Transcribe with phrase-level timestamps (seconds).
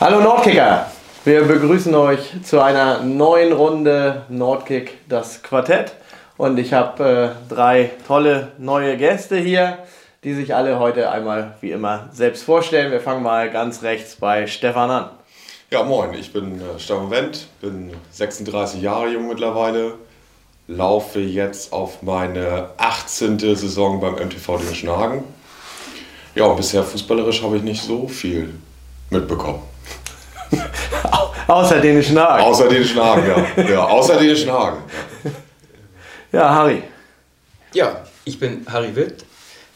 [0.00, 0.86] Hallo Nordkicker!
[1.24, 5.92] Wir begrüßen euch zu einer neuen Runde Nordkick, das Quartett.
[6.36, 9.78] Und ich habe äh, drei tolle neue Gäste hier,
[10.22, 12.92] die sich alle heute einmal wie immer selbst vorstellen.
[12.92, 15.10] Wir fangen mal ganz rechts bei Stefan an.
[15.70, 19.94] Ja, moin, ich bin äh, Stefan Wendt, bin 36 Jahre jung mittlerweile,
[20.68, 23.38] laufe jetzt auf meine 18.
[23.38, 25.24] Saison beim MTV den Schnagen.
[26.34, 28.54] Ja, bisher fußballerisch habe ich nicht so viel
[29.10, 29.62] mitbekommen.
[31.46, 32.44] außer den Schnagen.
[32.44, 33.62] Außer den Schnagen, ja.
[33.64, 34.78] ja außer den Schnagen.
[36.30, 36.82] Ja, Harry.
[37.72, 39.24] Ja, ich bin Harry Witt,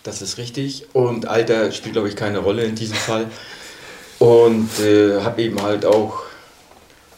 [0.03, 0.87] das ist richtig.
[0.93, 3.27] Und Alter spielt, glaube ich, keine Rolle in diesem Fall.
[4.19, 6.23] Und äh, habe eben halt auch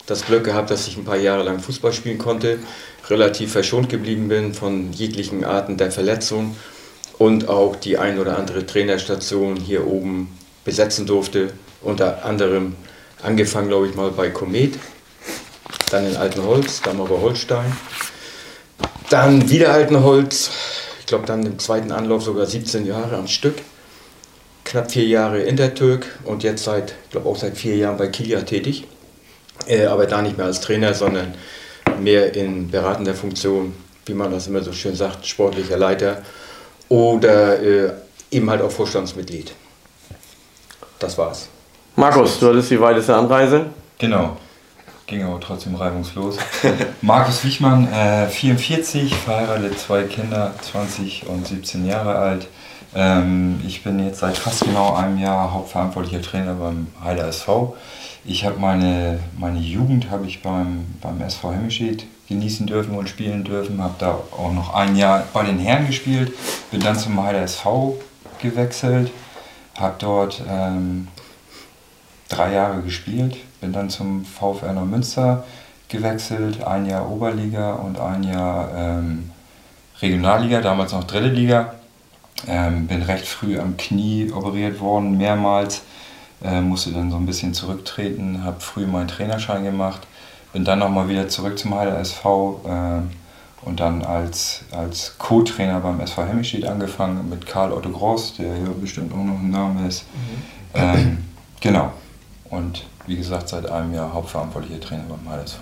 [0.06, 2.58] das Glück gehabt, dass ich ein paar Jahre lang Fußball spielen konnte,
[3.08, 6.56] relativ verschont geblieben bin von jeglichen Arten der Verletzung
[7.18, 11.52] und auch die ein oder andere Trainerstation hier oben besetzen durfte.
[11.82, 12.76] Unter anderem
[13.22, 14.78] angefangen, glaube ich, mal bei Komet,
[15.90, 17.76] dann in Altenholz, dann aber Holstein,
[19.10, 20.50] dann wieder Altenholz,
[21.00, 23.56] ich glaube dann im zweiten Anlauf sogar 17 Jahre am Stück,
[24.64, 28.42] knapp vier Jahre Intertürk und jetzt seit, ich glaube auch seit vier Jahren bei Kilia
[28.42, 28.86] tätig,
[29.66, 31.34] äh, aber da nicht mehr als Trainer, sondern
[32.00, 33.74] mehr in beratender Funktion,
[34.06, 36.22] wie man das immer so schön sagt, sportlicher Leiter
[36.88, 37.92] oder äh,
[38.30, 39.54] eben halt auch Vorstandsmitglied.
[40.98, 41.48] Das war's.
[41.96, 43.66] Markus, du hattest die weiteste Anreise.
[43.98, 44.36] Genau.
[45.06, 46.38] Ging aber trotzdem reibungslos.
[47.02, 52.48] Markus Wichmann, äh, 44, verheiratet, zwei Kinder, 20 und 17 Jahre alt.
[52.94, 57.76] Ähm, ich bin jetzt seit fast genau einem Jahr hauptverantwortlicher Trainer beim Heiler SV.
[58.24, 63.44] Ich habe meine, meine Jugend habe ich beim, beim SV Hemmisched genießen dürfen und spielen
[63.44, 63.82] dürfen.
[63.82, 66.32] Habe da auch noch ein Jahr bei den Herren gespielt.
[66.70, 67.96] Bin dann zum Heiler SV
[68.40, 69.10] gewechselt.
[69.78, 71.08] Habe dort ähm,
[72.28, 75.44] drei Jahre gespielt, bin dann zum VfR Neumünster
[75.88, 79.30] gewechselt, ein Jahr Oberliga und ein Jahr ähm,
[80.00, 81.74] Regionalliga, damals noch dritte Liga.
[82.46, 85.82] Ähm, bin recht früh am Knie operiert worden, mehrmals,
[86.44, 90.06] äh, musste dann so ein bisschen zurücktreten, habe früh meinen Trainerschein gemacht,
[90.52, 96.00] bin dann nochmal wieder zurück zum Heiler SV äh, und dann als, als Co-Trainer beim
[96.00, 100.04] SV Hemmestedt angefangen mit Karl Otto Gross, der hier bestimmt auch noch ein Name ist.
[100.12, 100.80] Mhm.
[100.80, 101.24] Ähm,
[101.60, 101.90] genau
[102.54, 105.60] und wie gesagt seit einem Jahr hauptverantwortlicher Trainer beim HSV.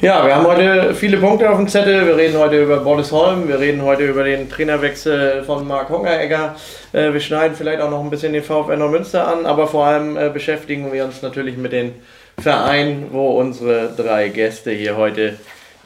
[0.00, 2.06] Ja, wir haben heute viele Punkte auf dem Zettel.
[2.06, 6.54] Wir reden heute über Bollesholm, wir reden heute über den Trainerwechsel von Marc Hongeregger.
[6.92, 10.16] Äh, wir schneiden vielleicht auch noch ein bisschen den VfR Neumünster an, aber vor allem
[10.16, 11.94] äh, beschäftigen wir uns natürlich mit den
[12.40, 15.34] Vereinen, wo unsere drei Gäste hier heute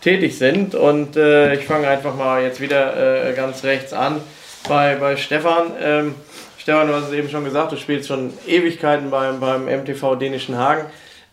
[0.03, 0.75] tätig sind.
[0.75, 4.21] Und äh, ich fange einfach mal jetzt wieder ganz rechts an
[4.69, 5.73] bei, bei Stefan.
[5.83, 6.15] Ähm,
[6.59, 10.59] Stefan, du hast es eben schon gesagt, du spielst schon Ewigkeiten beim, beim MTV Dänischen
[10.59, 10.85] Hagen.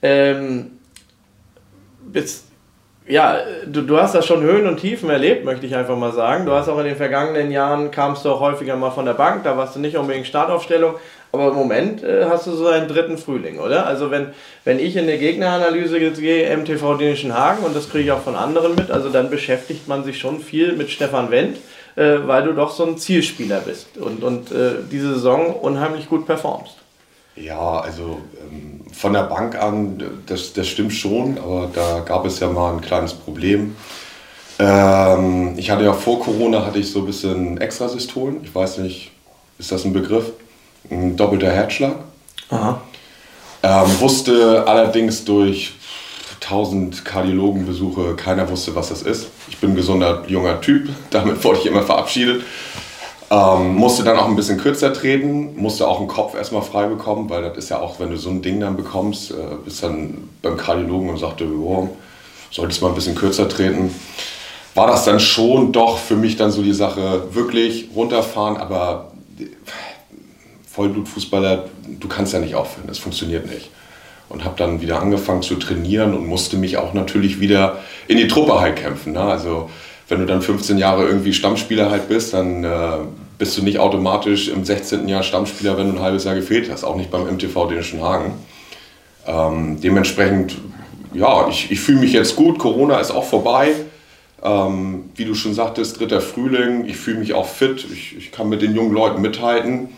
[0.02, 0.80] Ähm,
[2.02, 2.49] bist,
[3.10, 6.46] ja, du, du hast das schon Höhen und Tiefen erlebt, möchte ich einfach mal sagen.
[6.46, 9.44] Du hast auch in den vergangenen Jahren, kamst du auch häufiger mal von der Bank,
[9.44, 10.94] da warst du nicht unbedingt Startaufstellung,
[11.32, 13.88] aber im Moment äh, hast du so einen dritten Frühling, oder?
[13.88, 14.28] Also wenn,
[14.64, 18.22] wenn ich in eine Gegneranalyse jetzt gehe, MTV Dänischen Hagen, und das kriege ich auch
[18.22, 21.58] von anderen mit, also dann beschäftigt man sich schon viel mit Stefan Wendt
[21.96, 26.26] äh, weil du doch so ein Zielspieler bist und, und äh, diese Saison unheimlich gut
[26.26, 26.76] performst.
[27.42, 28.20] Ja, also
[28.52, 32.74] ähm, von der Bank an, das, das stimmt schon, aber da gab es ja mal
[32.74, 33.76] ein kleines Problem.
[34.60, 38.44] Ähm, ich hatte ja vor Corona hatte ich so ein bisschen Extrasystolen.
[38.44, 39.12] Ich weiß nicht,
[39.58, 40.32] ist das ein Begriff?
[40.92, 41.96] Ein doppelter Herzschlag.
[42.50, 42.82] Aha.
[43.64, 45.74] Ähm, wusste allerdings durch
[46.42, 49.28] 1000 Kardiologenbesuche, keiner wusste, was das ist.
[49.50, 52.44] Ich bin ein gesunder junger Typ, damit wurde ich immer verabschiedet.
[53.32, 57.30] Ähm, musste dann auch ein bisschen kürzer treten, musste auch den Kopf erstmal frei bekommen,
[57.30, 60.30] weil das ist ja auch, wenn du so ein Ding dann bekommst, äh, bist dann
[60.42, 61.90] beim Kardiologen und sagte, oh,
[62.50, 63.94] solltest mal ein bisschen kürzer treten.
[64.74, 69.12] War das dann schon doch für mich dann so die Sache, wirklich runterfahren, aber
[70.72, 71.66] Vollblutfußballer,
[72.00, 73.70] du kannst ja nicht aufhören, das funktioniert nicht
[74.30, 78.28] und habe dann wieder angefangen zu trainieren und musste mich auch natürlich wieder in die
[78.28, 79.14] Truppe halt kämpfen.
[79.14, 79.22] Ne?
[79.22, 79.70] Also
[80.10, 82.98] wenn du dann 15 Jahre irgendwie Stammspieler halt bist, dann äh,
[83.38, 85.08] bist du nicht automatisch im 16.
[85.08, 88.34] Jahr Stammspieler, wenn du ein halbes Jahr gefehlt hast, auch nicht beim MTV Dänischen Hagen.
[89.28, 90.58] Ähm, dementsprechend,
[91.14, 93.76] ja, ich, ich fühle mich jetzt gut, Corona ist auch vorbei.
[94.42, 98.50] Ähm, wie du schon sagtest, dritter Frühling, ich fühle mich auch fit, ich, ich kann
[98.50, 99.90] mit den jungen Leuten mithalten.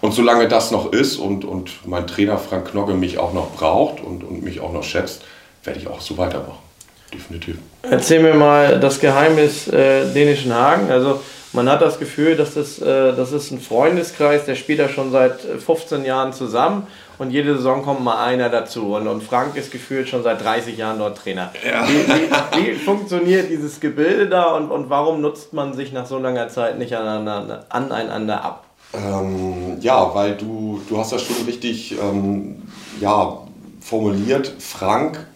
[0.00, 4.00] Und solange das noch ist und, und mein Trainer Frank Knogge mich auch noch braucht
[4.00, 5.24] und, und mich auch noch schätzt,
[5.64, 6.67] werde ich auch so weitermachen.
[7.12, 7.58] Definitiv.
[7.82, 10.90] Erzähl mir mal das Geheimnis äh, dänischen Hagen.
[10.90, 11.20] Also
[11.52, 15.10] man hat das Gefühl, dass das, äh, das ist ein Freundeskreis, der spielt da schon
[15.10, 16.86] seit 15 Jahren zusammen
[17.18, 18.94] und jede Saison kommt mal einer dazu.
[18.94, 21.50] Und, und Frank ist gefühlt schon seit 30 Jahren dort Trainer.
[21.66, 21.86] Ja.
[21.88, 26.18] Wie, wie, wie, funktioniert dieses Gebilde da und, und warum nutzt man sich nach so
[26.18, 28.64] langer Zeit nicht aneinander, aneinander ab?
[28.94, 32.62] Ähm, ja, weil du, du hast das schon richtig ähm,
[33.00, 33.38] ja,
[33.80, 34.54] formuliert.
[34.58, 35.26] Frank,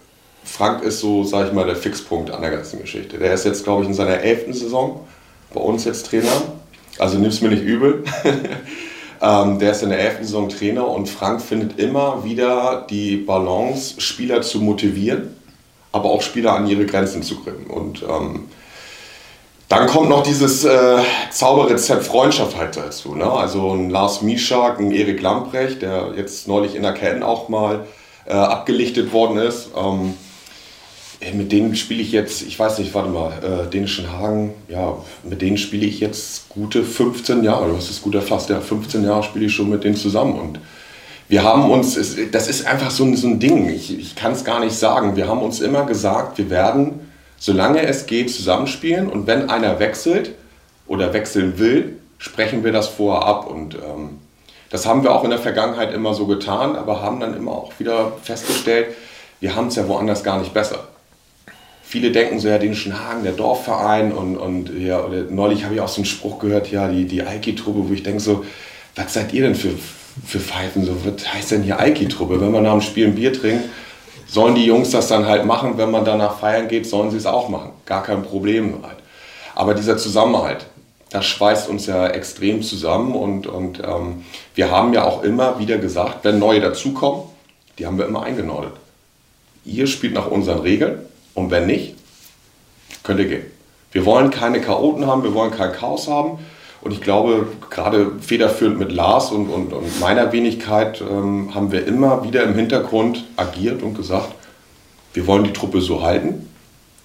[0.52, 3.16] Frank ist so, sag ich mal, der Fixpunkt an der ganzen Geschichte.
[3.16, 5.00] Der ist jetzt, glaube ich, in seiner elften Saison
[5.54, 6.42] bei uns jetzt Trainer.
[6.98, 8.04] Also nimm es mir nicht übel.
[9.22, 13.98] ähm, der ist in der elften Saison Trainer und Frank findet immer wieder die Balance,
[13.98, 15.34] Spieler zu motivieren,
[15.90, 17.68] aber auch Spieler an ihre Grenzen zu bringen.
[17.68, 18.50] Und ähm,
[19.70, 20.98] dann kommt noch dieses äh,
[21.30, 23.14] Zauberrezept Freundschaft halt dazu.
[23.14, 23.24] Ne?
[23.24, 27.86] Also ein Lars Mischak, ein Erik Lamprecht, der jetzt neulich in der Kette auch mal
[28.26, 29.70] äh, abgelichtet worden ist.
[29.74, 30.12] Ähm,
[31.34, 35.42] mit denen spiele ich jetzt, ich weiß nicht, warte mal, äh, dänischen Hagen, ja, mit
[35.42, 37.68] denen spiele ich jetzt gute 15 Jahre.
[37.68, 40.38] Du hast es gut erfasst, ja, 15 Jahre spiele ich schon mit denen zusammen.
[40.38, 40.60] Und
[41.28, 41.98] wir haben uns,
[42.32, 45.16] das ist einfach so ein, so ein Ding, ich, ich kann es gar nicht sagen.
[45.16, 47.00] Wir haben uns immer gesagt, wir werden
[47.42, 49.10] solange es geht, zusammenspielen.
[49.10, 50.30] Und wenn einer wechselt
[50.86, 53.48] oder wechseln will, sprechen wir das vorher ab.
[53.48, 54.20] Und ähm,
[54.70, 57.72] das haben wir auch in der Vergangenheit immer so getan, aber haben dann immer auch
[57.78, 58.94] wieder festgestellt,
[59.40, 60.86] wir haben es ja woanders gar nicht besser.
[61.92, 65.88] Viele denken so, ja, den Hagen, der Dorfverein und, und ja, neulich habe ich auch
[65.88, 68.46] so einen Spruch gehört, ja, die, die Alki-Truppe, wo ich denke so,
[68.96, 69.74] was seid ihr denn für,
[70.24, 70.86] für Pfeifen?
[70.86, 72.40] So, was heißt denn hier Alki-Truppe?
[72.40, 73.66] Wenn man nach dem Spiel ein Bier trinkt,
[74.26, 77.26] sollen die Jungs das dann halt machen, wenn man danach feiern geht, sollen sie es
[77.26, 77.72] auch machen.
[77.84, 78.96] Gar kein Problem halt.
[79.54, 80.64] Aber dieser Zusammenhalt,
[81.10, 84.24] das schweißt uns ja extrem zusammen und, und ähm,
[84.54, 87.24] wir haben ja auch immer wieder gesagt, wenn neue dazukommen,
[87.78, 88.72] die haben wir immer eingenordet.
[89.66, 91.94] Ihr spielt nach unseren Regeln und wenn nicht,
[93.02, 93.44] könnt ihr gehen.
[93.92, 96.38] Wir wollen keine Chaoten haben, wir wollen kein Chaos haben
[96.80, 101.86] und ich glaube, gerade federführend mit Lars und, und, und meiner Wenigkeit ähm, haben wir
[101.86, 104.34] immer wieder im Hintergrund agiert und gesagt,
[105.14, 106.48] wir wollen die Truppe so halten.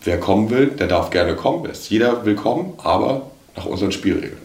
[0.04, 1.66] Wer kommen will, der darf gerne kommen.
[1.66, 3.24] Ist jeder willkommen, aber
[3.56, 4.38] nach unseren Spielregeln.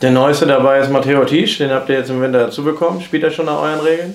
[0.00, 3.00] Der Neueste dabei ist Matteo Tisch, den habt ihr jetzt im Winter dazu bekommen.
[3.00, 4.14] Spielt er schon nach euren Regeln?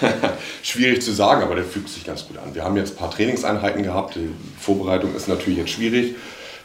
[0.62, 2.54] schwierig zu sagen, aber der fügt sich ganz gut an.
[2.54, 4.14] Wir haben jetzt ein paar Trainingseinheiten gehabt.
[4.14, 4.30] Die
[4.60, 6.14] Vorbereitung ist natürlich jetzt schwierig.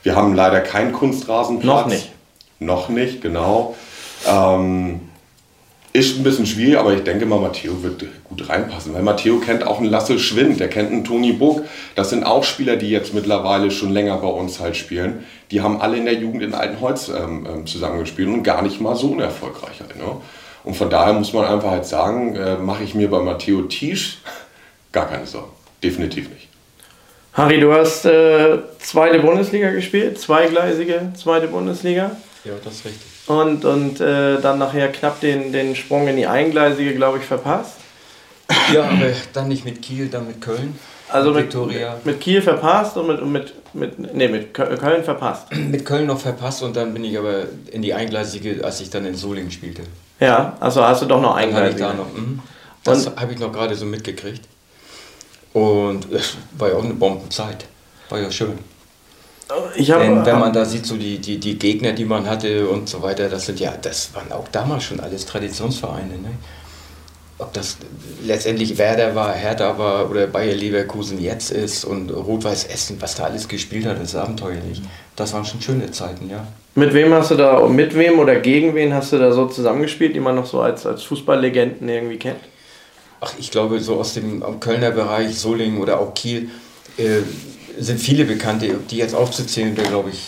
[0.04, 1.82] Wir haben leider keinen Kunstrasenplatz.
[1.82, 2.12] Noch nicht.
[2.60, 3.76] Noch nicht, genau.
[4.28, 5.02] Ähm,
[5.94, 9.66] ist ein bisschen schwierig, aber ich denke mal, Matteo wird gut reinpassen, weil Matteo kennt
[9.66, 11.64] auch einen Lasse Schwind, der kennt einen Toni Buck.
[11.96, 15.26] Das sind auch Spieler, die jetzt mittlerweile schon länger bei uns halt spielen.
[15.50, 18.96] Die haben alle in der Jugend in Altenholz ähm, ähm zusammengespielt und gar nicht mal
[18.96, 19.96] so unerfolgreich halt.
[19.96, 20.04] Ne?
[20.68, 24.18] Und von daher muss man einfach halt sagen, äh, mache ich mir bei Matteo Tisch
[24.92, 25.54] gar keine Sorgen.
[25.82, 26.50] Definitiv nicht.
[27.32, 32.12] Harry, du hast äh, zweite Bundesliga gespielt, zweigleisige zweite Bundesliga.
[32.44, 33.08] Ja, das ist richtig.
[33.28, 37.78] Und, und äh, dann nachher knapp den, den Sprung in die Eingleisige, glaube ich, verpasst.
[38.74, 40.78] Ja, aber dann nicht mit Kiel, dann mit Köln.
[41.08, 41.56] Also mit,
[42.04, 45.48] mit Kiel verpasst und mit, mit, mit, nee, mit Köln verpasst.
[45.56, 49.06] Mit Köln noch verpasst und dann bin ich aber in die Eingleisige, als ich dann
[49.06, 49.84] in Solingen spielte.
[50.20, 51.84] Ja, also hast du doch noch Eingleisige.
[51.84, 52.44] Da noch, mh,
[52.84, 54.42] das habe ich noch gerade so mitgekriegt.
[55.54, 57.66] Und es war ja auch eine Bombenzeit.
[58.10, 58.58] War ja schön.
[59.50, 62.90] Hab, Denn wenn man da sieht, so die, die, die Gegner, die man hatte und
[62.90, 66.18] so weiter, das sind ja, das waren auch damals schon alles Traditionsvereine.
[66.18, 66.32] Ne?
[67.40, 67.78] Ob das
[68.26, 73.26] letztendlich Werder war, Hertha war oder Bayer Leverkusen jetzt ist und Rot-Weiß Essen, was da
[73.26, 74.82] alles gespielt hat, ist abenteuerlich.
[75.16, 76.46] Das waren schon schöne Zeiten, ja.
[76.78, 80.14] Mit wem hast du da, mit wem oder gegen wen hast du da so zusammengespielt,
[80.14, 82.38] die man noch so als, als Fußballlegenden irgendwie kennt?
[83.20, 86.52] Ach, ich glaube, so aus dem Kölner Bereich, Solingen oder auch Kiel,
[87.00, 87.22] äh,
[87.80, 90.28] sind viele Bekannte, die jetzt aufzuzählen, der glaube ich,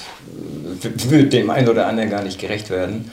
[1.07, 3.11] würde dem einen oder anderen gar nicht gerecht werden.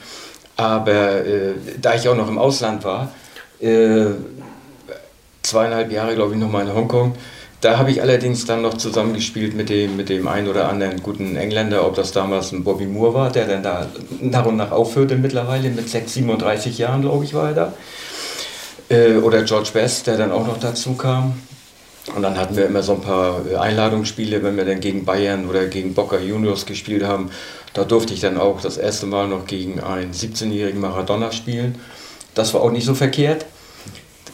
[0.55, 3.11] Aber äh, da ich auch noch im Ausland war,
[3.59, 4.07] äh,
[5.43, 7.13] zweieinhalb Jahre glaube ich nochmal in Hongkong,
[7.61, 11.35] da habe ich allerdings dann noch zusammengespielt mit dem, mit dem einen oder anderen guten
[11.35, 13.87] Engländer, ob das damals ein Bobby Moore war, der dann da
[14.21, 17.73] nach und nach aufhörte mittlerweile, mit 6, 37 Jahren glaube ich war er da.
[18.89, 21.33] Äh, oder George Best, der dann auch noch dazu kam.
[22.15, 25.49] Und dann hatten wir immer so ein paar äh, Einladungsspiele, wenn wir dann gegen Bayern
[25.49, 27.31] oder gegen Boca Juniors gespielt haben.
[27.73, 31.75] Da durfte ich dann auch das erste Mal noch gegen einen 17-jährigen Maradona spielen.
[32.33, 33.45] Das war auch nicht so verkehrt.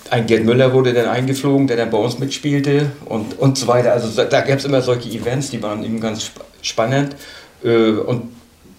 [0.09, 3.93] Ein Gerd Müller wurde dann eingeflogen, der dann bei uns mitspielte und, und so weiter.
[3.93, 6.31] Also da gab es immer solche Events, die waren eben ganz
[6.61, 7.15] spannend.
[7.63, 8.31] Äh, und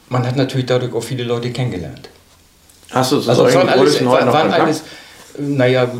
[0.08, 2.08] man hat natürlich dadurch auch viele Leute kennengelernt.
[2.90, 4.82] Hast du so also, waren alles, waren alles
[5.38, 5.90] Naja,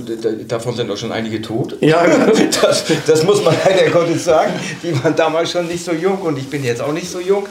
[0.46, 1.76] davon sind auch schon einige tot.
[1.80, 2.06] Ja,
[2.62, 4.52] das, das muss man leider Gottes sagen.
[4.82, 7.48] Die waren damals schon nicht so jung und ich bin jetzt auch nicht so jung.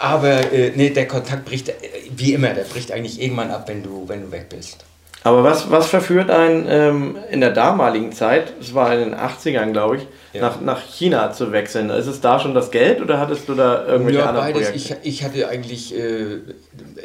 [0.00, 1.74] Aber äh, nee, der Kontakt bricht, äh,
[2.16, 4.78] wie immer, der bricht eigentlich irgendwann ab, wenn du, wenn du weg bist.
[5.22, 9.72] Aber was, was verführt einen ähm, in der damaligen Zeit, es war in den 80ern,
[9.72, 10.40] glaube ich, ja.
[10.40, 11.90] nach, nach China zu wechseln?
[11.90, 14.70] Ist es da schon das Geld oder hattest du da irgendwelche ja, anderen beides.
[14.70, 14.98] Projekte?
[15.02, 16.38] Ich, ich hatte eigentlich äh,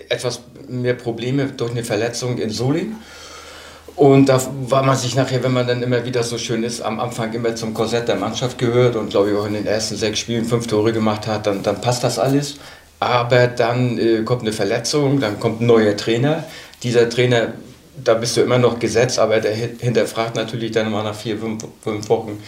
[0.07, 2.95] etwas mehr Probleme durch eine Verletzung in Solingen.
[3.97, 6.99] Und da war man sich nachher, wenn man dann immer wieder so schön ist, am
[6.99, 10.19] Anfang immer zum Korsett der Mannschaft gehört und glaube ich auch in den ersten sechs
[10.19, 12.55] Spielen fünf Tore gemacht hat, dann, dann passt das alles.
[12.99, 16.43] Aber dann äh, kommt eine Verletzung, dann kommt ein neuer Trainer.
[16.83, 17.53] Dieser Trainer,
[18.03, 21.65] da bist du immer noch gesetzt, aber der hinterfragt natürlich dann mal nach vier, fünf,
[21.81, 22.41] fünf Wochen,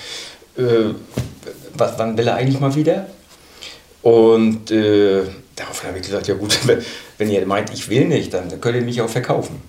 [0.58, 0.94] äh,
[1.74, 3.08] was, wann will er eigentlich mal wieder?
[4.02, 5.24] Und äh,
[5.56, 6.58] darauf habe ich gesagt, ja gut,
[7.18, 9.62] wenn ihr meint, ich will nicht, dann könnt ihr mich auch verkaufen.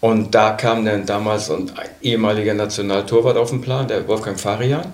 [0.00, 1.70] Und da kam dann damals ein
[2.02, 4.92] ehemaliger Nationaltorwart auf den Plan, der Wolfgang Farian,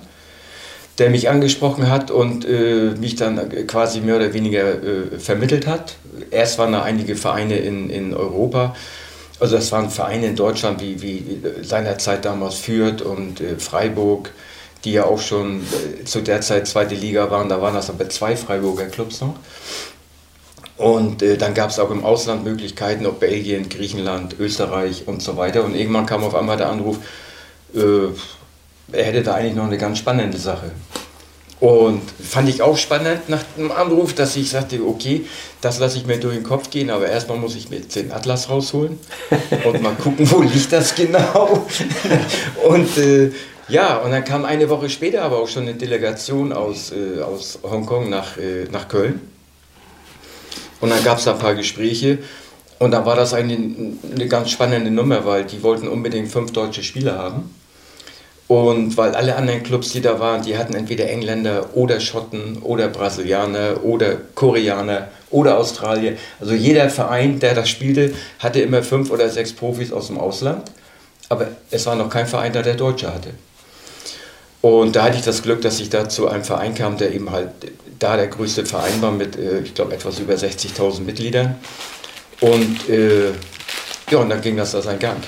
[0.98, 5.96] der mich angesprochen hat und äh, mich dann quasi mehr oder weniger äh, vermittelt hat.
[6.30, 8.75] Erst waren da einige Vereine in, in Europa,
[9.40, 14.33] also das waren Vereine in Deutschland wie, wie seinerzeit damals Fürth und äh, Freiburg,
[14.85, 17.49] die ja auch schon äh, zu der Zeit zweite Liga waren.
[17.49, 19.37] Da waren das aber zwei Freiburger Clubs noch.
[20.76, 25.37] Und äh, dann gab es auch im Ausland Möglichkeiten, ob Belgien, Griechenland, Österreich und so
[25.37, 25.64] weiter.
[25.64, 26.99] Und irgendwann kam auf einmal der Anruf,
[27.75, 28.09] äh,
[28.90, 30.71] er hätte da eigentlich noch eine ganz spannende Sache.
[31.60, 35.26] Und fand ich auch spannend nach dem Anruf, dass ich sagte, okay,
[35.60, 38.48] das lasse ich mir durch den Kopf gehen, aber erstmal muss ich mir den Atlas
[38.48, 38.98] rausholen
[39.64, 41.66] und mal gucken, wo liegt das genau.
[42.68, 43.32] und äh,
[43.68, 47.58] ja, und dann kam eine Woche später aber auch schon eine Delegation aus, äh, aus
[47.62, 49.20] Hongkong nach, äh, nach Köln.
[50.80, 52.18] Und dann gab es da ein paar Gespräche.
[52.78, 56.84] Und dann war das eine, eine ganz spannende Nummer, weil die wollten unbedingt fünf deutsche
[56.84, 57.54] Spieler haben.
[58.49, 62.88] Und weil alle anderen Clubs, die da waren, die hatten entweder Engländer oder Schotten oder
[62.88, 66.17] Brasilianer oder Koreaner oder Australier.
[66.40, 70.71] Also jeder Verein, der das spielte, hatte immer fünf oder sechs Profis aus dem Ausland.
[71.28, 73.31] Aber es war noch kein Verein da, der Deutsche hatte.
[74.62, 77.31] Und da hatte ich das Glück, dass ich da zu einem Verein kam, der eben
[77.31, 77.50] halt
[77.99, 81.57] da der größte Verein war mit, äh, ich glaube, etwas über 60.000 Mitgliedern.
[82.40, 83.33] Und äh,
[84.11, 85.19] ja, und dann ging das da seinen Gang.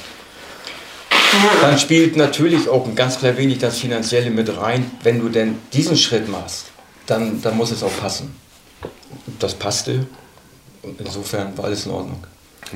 [1.60, 4.90] Dann spielt natürlich auch ein ganz klein wenig das Finanzielle mit rein.
[5.02, 6.66] Wenn du denn diesen Schritt machst,
[7.06, 8.34] dann, dann muss es auch passen.
[9.38, 10.06] Das passte
[10.82, 12.24] und insofern war alles in Ordnung.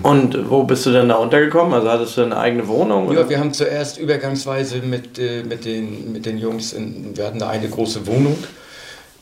[0.02, 1.73] Und wo bist du denn da untergekommen?
[1.73, 3.06] Also hattest du eine eigene Wohnung?
[3.06, 3.23] Oder?
[3.23, 7.38] Ja, wir haben zuerst übergangsweise mit, äh, mit, den, mit den Jungs, in, wir hatten
[7.38, 8.37] da eine große Wohnung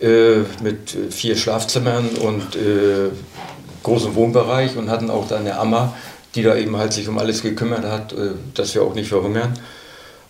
[0.00, 3.10] äh, mit vier Schlafzimmern und äh,
[3.82, 5.94] großem Wohnbereich und hatten auch da eine Amma,
[6.34, 9.58] die da eben halt sich um alles gekümmert hat, äh, dass wir auch nicht verhungern.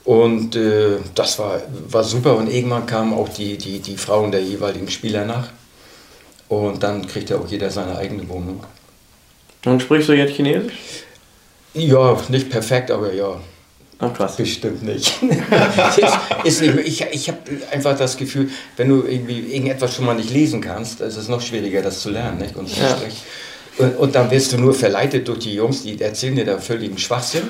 [0.05, 4.43] Und äh, das war, war super und irgendwann kamen auch die, die, die Frauen der
[4.43, 5.49] jeweiligen Spieler nach.
[6.49, 8.65] Und dann kriegt ja auch jeder seine eigene Wohnung.
[9.65, 10.73] Und sprichst du jetzt Chinesisch?
[11.75, 13.41] Ja, nicht perfekt, aber ja.
[14.01, 14.37] Ach krass.
[14.37, 15.15] Bestimmt nicht.
[16.45, 17.39] ist, nicht ich ich habe
[17.71, 21.41] einfach das Gefühl, wenn du irgendwie irgendetwas schon mal nicht lesen kannst, ist es noch
[21.41, 22.57] schwieriger, das zu lernen nicht?
[22.57, 22.99] und ja.
[23.79, 26.99] Und, und, dann wirst du nur verleitet durch die Jungs, die erzählen dir da völligen
[26.99, 27.49] Schwachsinn.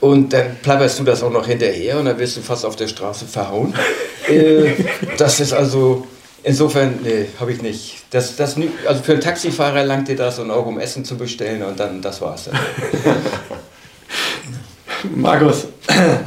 [0.00, 2.88] Und dann plapperst du das auch noch hinterher und dann wirst du fast auf der
[2.88, 3.74] Straße verhauen.
[4.28, 4.72] äh,
[5.16, 6.06] das ist also,
[6.46, 8.04] Insofern, nee, habe ich nicht.
[8.10, 8.56] Das, das,
[8.86, 12.02] also für einen Taxifahrer langt dir das und auch um Essen zu bestellen und dann,
[12.02, 12.50] das war's.
[15.14, 15.68] Markus,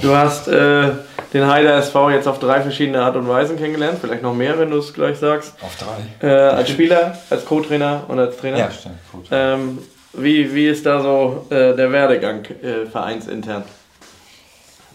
[0.02, 0.90] du hast äh,
[1.38, 4.72] den Heider SV jetzt auf drei verschiedene Art und Weisen kennengelernt, vielleicht noch mehr, wenn
[4.72, 5.54] du es gleich sagst.
[5.62, 6.28] Auf drei.
[6.28, 8.58] Äh, als Spieler, als Co-Trainer und als Trainer.
[8.58, 8.96] Ja, stimmt.
[9.32, 9.80] Ähm,
[10.14, 13.64] wie, wie ist da so äh, der Werdegang äh, vereinsintern?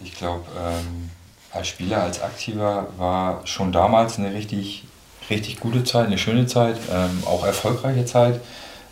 [0.03, 1.09] Ich glaube, ähm,
[1.51, 4.85] als Spieler, als Aktiver war schon damals eine richtig
[5.29, 8.39] richtig gute Zeit, eine schöne Zeit, ähm, auch erfolgreiche Zeit.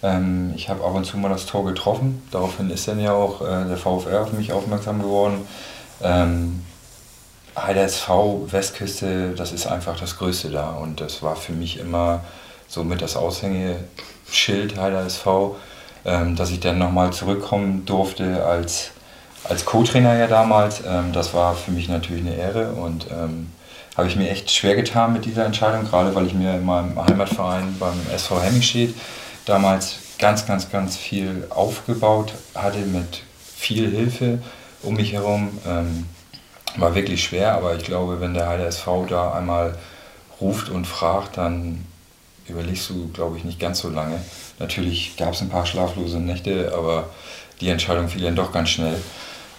[0.04, 2.22] Ähm, ich habe ab und zu mal das Tor getroffen.
[2.32, 5.46] Daraufhin ist dann ja auch äh, der VfR auf mich aufmerksam geworden.
[6.02, 6.64] Ähm,
[7.56, 10.72] SV, Westküste, das ist einfach das Größte da.
[10.72, 12.22] Und das war für mich immer
[12.68, 15.58] so mit das Aushängeschild Heider SV,
[16.06, 18.92] ähm, dass ich dann nochmal zurückkommen durfte als,
[19.44, 20.82] als Co-Trainer ja damals.
[20.86, 23.52] Ähm, das war für mich natürlich eine Ehre und ähm,
[23.98, 27.00] habe ich mir echt schwer getan mit dieser Entscheidung, gerade weil ich mir in meinem
[27.04, 28.96] Heimatverein beim SV Hemmingstedt
[29.46, 33.24] damals ganz, ganz, ganz viel aufgebaut hatte mit
[33.58, 34.40] viel Hilfe
[34.82, 35.50] um mich herum.
[35.68, 36.06] Ähm,
[36.78, 39.78] war wirklich schwer, aber ich glaube, wenn der Heider SV da einmal
[40.40, 41.86] ruft und fragt, dann
[42.48, 44.20] überlegst du, glaube ich, nicht ganz so lange.
[44.60, 47.10] Natürlich gab es ein paar schlaflose Nächte, aber
[47.60, 48.96] die Entscheidung fiel dann doch ganz schnell.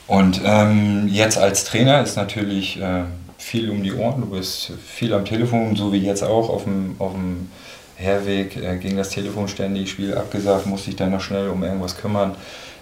[0.07, 3.05] Und ähm, jetzt als Trainer ist natürlich äh,
[3.39, 4.21] viel um die Ohren.
[4.21, 7.51] Du bist viel am Telefon, so wie jetzt auch auf dem, auf dem
[7.97, 11.97] Herweg äh, ging das Telefon ständig, Spiel abgesagt, musste ich dann noch schnell um irgendwas
[11.97, 12.35] kümmern.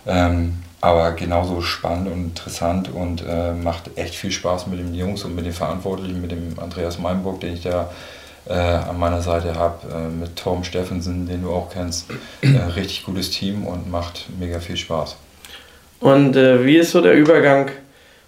[0.07, 5.25] Ähm, aber genauso spannend und interessant und äh, macht echt viel Spaß mit den Jungs
[5.25, 7.91] und mit den Verantwortlichen, mit dem Andreas Meinburg, den ich da
[8.49, 12.07] äh, an meiner Seite habe, äh, mit Tom Steffensen, den du auch kennst.
[12.41, 15.17] Äh, richtig gutes Team und macht mega viel Spaß.
[16.01, 17.71] Und äh, wie ist so der Übergang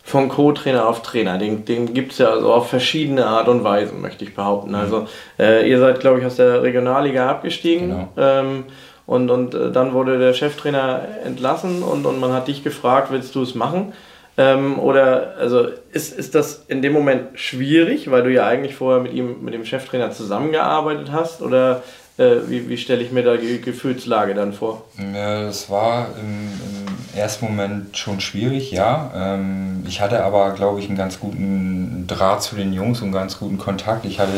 [0.02, 1.38] von Co-Trainer auf Trainer?
[1.38, 4.74] Den, den gibt es ja also auf verschiedene Art und Weisen, möchte ich behaupten.
[4.74, 5.06] Also
[5.38, 7.88] äh, ihr seid, glaube ich, aus der Regionalliga abgestiegen.
[7.88, 8.08] Genau.
[8.18, 8.64] Ähm,
[9.06, 13.34] und, und äh, dann wurde der Cheftrainer entlassen und, und man hat dich gefragt, willst
[13.34, 13.92] du es machen?
[14.38, 19.02] Ähm, oder also ist, ist das in dem Moment schwierig, weil du ja eigentlich vorher
[19.02, 21.42] mit ihm, mit dem Cheftrainer zusammengearbeitet hast?
[21.42, 21.82] Oder
[22.16, 24.84] äh, wie, wie stelle ich mir da die Gefühlslage dann vor?
[25.14, 29.10] Ja, das war im, im ersten Moment schon schwierig, ja.
[29.14, 33.14] Ähm, ich hatte aber, glaube ich, einen ganz guten Draht zu den Jungs und einen
[33.14, 34.06] ganz guten Kontakt.
[34.06, 34.30] Ich hatte,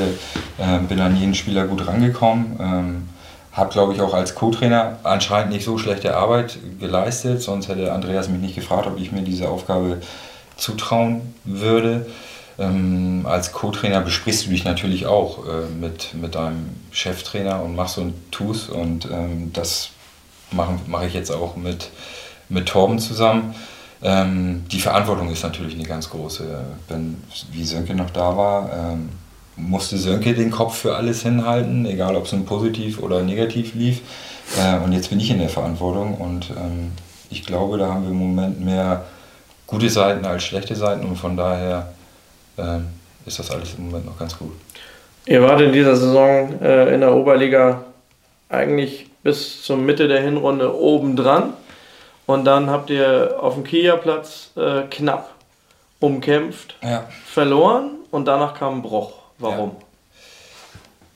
[0.59, 2.57] äh, bin an jeden Spieler gut rangekommen.
[2.61, 3.09] Ähm,
[3.55, 8.29] habe, glaube ich, auch als Co-Trainer anscheinend nicht so schlechte Arbeit geleistet, sonst hätte Andreas
[8.29, 10.01] mich nicht gefragt, ob ich mir diese Aufgabe
[10.57, 12.07] zutrauen würde.
[12.59, 17.99] Ähm, als Co-Trainer besprichst du dich natürlich auch äh, mit, mit deinem Cheftrainer und machst
[17.99, 19.91] und tust und ähm, das
[20.51, 21.91] mache mach ich jetzt auch mit,
[22.49, 23.55] mit Torben zusammen.
[24.03, 26.65] Ähm, die Verantwortung ist natürlich eine ganz große.
[26.89, 29.09] Wenn, wie Sönke noch da war, ähm,
[29.57, 34.01] musste Sönke den Kopf für alles hinhalten, egal ob es nun positiv oder negativ lief.
[34.59, 36.93] Äh, und jetzt bin ich in der Verantwortung und ähm,
[37.31, 39.05] ich glaube, da haben wir im Moment mehr
[39.67, 41.93] gute Seiten als schlechte Seiten und von daher
[42.59, 42.87] ähm,
[43.27, 44.53] ist das alles im Moment noch ganz gut.
[45.27, 47.85] Ihr wart in dieser Saison äh, in der Oberliga
[48.51, 51.55] eigentlich bis zur Mitte der Hinrunde oben dran.
[52.27, 55.31] Und dann habt ihr auf dem Kielerplatz äh, knapp
[56.01, 57.05] umkämpft, Ja.
[57.27, 59.13] verloren und danach kam ein Bruch.
[59.45, 59.73] Warum?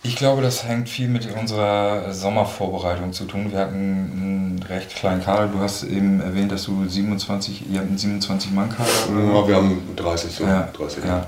[0.04, 3.50] Ich glaube, das hängt viel mit unserer Sommervorbereitung zu tun.
[3.50, 5.49] Wir hatten einen recht kleinen Kader.
[5.49, 8.88] Du hast eben erwähnt, dass du 27, ihr habt einen 27-Mann-Kader.
[9.08, 10.45] Ja, wir haben 30 so.
[10.45, 11.04] Ja, 30.
[11.04, 11.26] ja.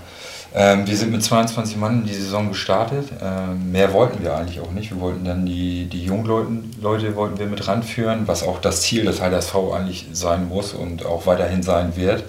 [0.53, 3.09] Ähm, wir sind mit 22 Mann in die Saison gestartet.
[3.23, 4.91] Ähm, mehr wollten wir eigentlich auch nicht.
[4.91, 9.05] Wir wollten dann die, die Jungleuten Leute wollten wir mit ranführen, was auch das Ziel
[9.05, 12.25] des HSV eigentlich sein muss und auch weiterhin sein wird.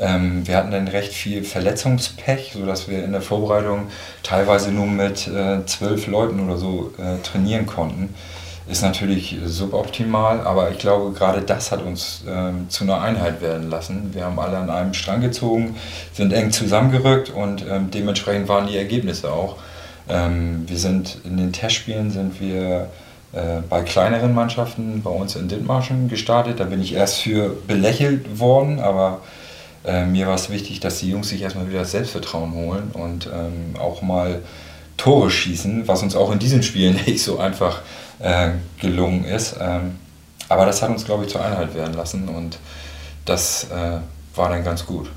[0.00, 3.88] Ähm, wir hatten dann recht viel Verletzungspech, sodass wir in der Vorbereitung
[4.22, 8.14] teilweise nur mit äh, zwölf Leuten oder so äh, trainieren konnten.
[8.68, 13.70] Ist natürlich suboptimal, aber ich glaube, gerade das hat uns ähm, zu einer Einheit werden
[13.70, 14.10] lassen.
[14.12, 15.76] Wir haben alle an einem Strang gezogen,
[16.12, 19.56] sind eng zusammengerückt und ähm, dementsprechend waren die Ergebnisse auch.
[20.06, 22.90] Ähm, wir sind in den Testspielen sind wir
[23.32, 26.60] äh, bei kleineren Mannschaften bei uns in Dithmarschen gestartet.
[26.60, 29.20] Da bin ich erst für belächelt worden, aber
[29.88, 33.26] äh, mir war es wichtig, dass die Jungs sich erstmal wieder das Selbstvertrauen holen und
[33.26, 34.42] ähm, auch mal
[34.98, 37.80] Tore schießen, was uns auch in diesen Spielen nicht so einfach
[38.18, 39.56] äh, gelungen ist.
[39.58, 39.96] Ähm,
[40.48, 42.58] aber das hat uns, glaube ich, zur Einheit werden lassen und
[43.24, 43.98] das äh,
[44.34, 45.10] war dann ganz gut.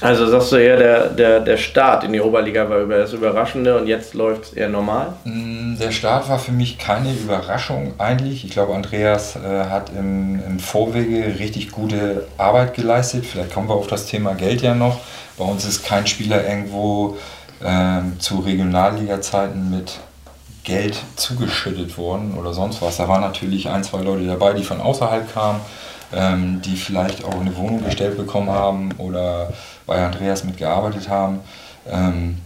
[0.00, 3.76] Also sagst du eher, der, der, der Start in die Oberliga war über das Überraschende
[3.76, 5.12] und jetzt läuft es eher normal?
[5.24, 8.44] Mm, Der Start war für mich keine Überraschung eigentlich.
[8.44, 13.26] Ich glaube, Andreas äh, hat im, im Vorwege richtig gute Arbeit geleistet.
[13.26, 15.00] Vielleicht kommen wir auf das Thema Geld ja noch.
[15.36, 17.18] Bei uns ist kein Spieler irgendwo
[17.62, 19.98] ähm, zu Regionalliga-Zeiten mit
[20.64, 22.96] Geld zugeschüttet worden oder sonst was.
[22.96, 25.60] Da waren natürlich ein, zwei Leute dabei, die von außerhalb kamen,
[26.12, 29.52] ähm, die vielleicht auch eine Wohnung gestellt bekommen haben oder
[29.86, 31.40] bei Andreas mitgearbeitet haben.
[31.88, 32.38] Ähm,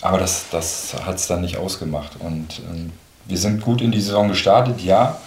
[0.00, 2.12] aber das, das hat es dann nicht ausgemacht.
[2.20, 2.92] Und ähm,
[3.26, 5.18] wir sind gut in die Saison gestartet, ja.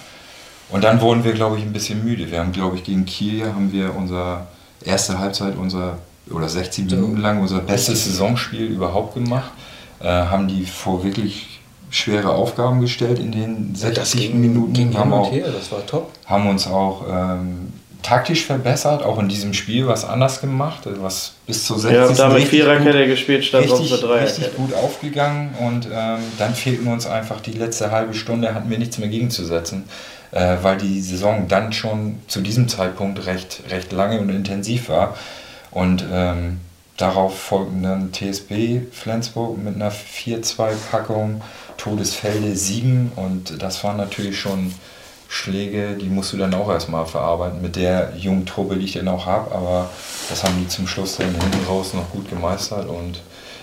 [0.70, 2.32] Und dann wurden wir, glaube ich, ein bisschen müde.
[2.32, 4.48] Wir haben, glaube ich, gegen Kiel haben wir unser
[4.84, 5.98] erste Halbzeit, unser
[6.30, 9.52] oder 60 Minuten lang unser bestes Saisonspiel überhaupt gemacht.
[10.00, 14.74] Äh, haben die vor wirklich schwere Aufgaben gestellt in den 60 Minuten.
[14.74, 16.12] ging haben, auch, her, das war top.
[16.26, 21.66] haben uns auch ähm, taktisch verbessert, auch in diesem Spiel was anders gemacht, was bis
[21.66, 21.98] zur 60.
[21.98, 24.38] Ihr habt da mit Viererkette gespielt, statt sonst richtig, mit Dreierkette.
[24.42, 28.80] richtig gut aufgegangen und ähm, dann fehlten uns einfach die letzte halbe Stunde, hatten wir
[28.80, 29.84] nichts mehr gegenzusetzen,
[30.32, 35.16] äh, weil die Saison dann schon zu diesem Zeitpunkt recht, recht lange und intensiv war.
[35.72, 36.60] Und ähm,
[36.98, 41.42] darauf folgten dann TSB Flensburg mit einer 4-2-Packung,
[41.78, 44.74] Todesfelde 7 und das waren natürlich schon
[45.34, 47.62] Schläge, die musst du dann auch erstmal verarbeiten.
[47.62, 49.90] Mit der jungen Truppe, die ich dann auch habe, aber
[50.30, 53.22] das haben die zum Schluss dann hinten raus noch gut gemeistert und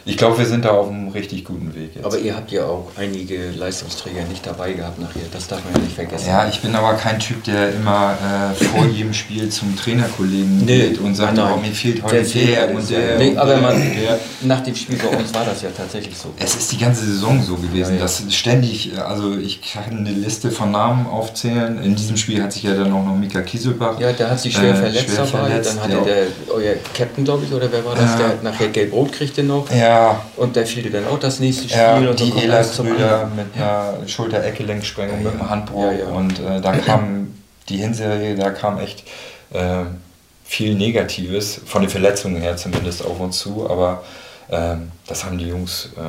[0.08, 2.06] ich glaube, wir sind da auf einem richtig guten Weg jetzt.
[2.06, 5.80] Aber ihr habt ja auch einige Leistungsträger nicht dabei gehabt nachher, das darf man ja
[5.80, 6.28] nicht vergessen.
[6.28, 10.88] Ja, ich bin aber kein Typ, der immer äh, vor jedem Spiel zum Trainerkollegen nee,
[10.88, 13.18] geht und sagt, nein, oh, mir fehlt heute der, der und der.
[13.18, 14.18] Nee, aber man, der.
[14.42, 16.32] nach dem Spiel bei uns war das ja tatsächlich so.
[16.38, 18.02] Es ist die ganze Saison so gewesen, ja, ja.
[18.02, 21.82] dass ständig, also ich kann eine Liste von Namen aufzählen.
[21.82, 24.00] In diesem Spiel hat sich ja dann auch noch Mika Kieselbach.
[24.00, 25.48] Ja, der hat sich schwer äh, verletzt schwer dabei.
[25.48, 29.12] Verletzt, dann hatte der, euer Captain, glaube ich, oder wer war das, der nachher gelb-rot
[29.12, 29.70] kriegte noch.
[29.70, 29.97] Ja,
[30.36, 31.78] und der fiel dann auch das nächste Spiel.
[31.78, 35.92] Ja, und die Elas-Brüder mit einer Schulter-Eckgelenksprengung, mit einem Handbruch.
[36.14, 37.34] Und äh, da kam
[37.68, 39.04] die Hinserie, da kam echt
[39.52, 39.84] äh,
[40.44, 43.68] viel Negatives, von den Verletzungen her zumindest auf uns zu.
[43.68, 44.04] Aber
[44.48, 46.00] äh, das haben die Jungs äh,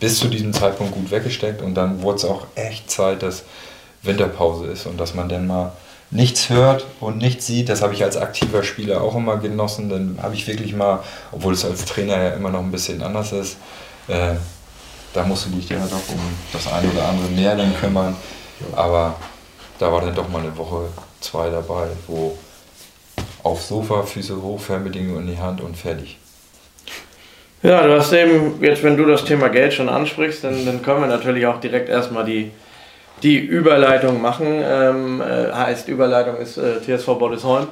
[0.00, 1.62] bis zu diesem Zeitpunkt gut weggesteckt.
[1.62, 3.44] Und dann wurde es auch echt Zeit, dass
[4.02, 5.72] Winterpause ist und dass man dann mal
[6.10, 7.68] nichts hört und nichts sieht.
[7.68, 9.88] Das habe ich als aktiver Spieler auch immer genossen.
[9.88, 13.32] Dann habe ich wirklich mal, obwohl es als Trainer ja immer noch ein bisschen anders
[13.32, 13.56] ist,
[14.08, 14.34] äh,
[15.12, 16.20] da musst du dich ja doch um
[16.52, 18.16] das eine oder andere mehr dann kümmern.
[18.74, 19.16] Aber
[19.78, 20.88] da war dann doch mal eine Woche,
[21.20, 22.36] zwei dabei, wo
[23.42, 26.18] auf Sofa, Füße hoch, Fernbedienung in die Hand und fertig.
[27.62, 31.02] Ja, du hast eben, jetzt wenn du das Thema Geld schon ansprichst, dann, dann können
[31.02, 32.52] wir natürlich auch direkt erstmal die,
[33.22, 34.46] die Überleitung machen.
[34.48, 37.68] Ähm, äh, heißt, Überleitung ist äh, TSV Boddesholm.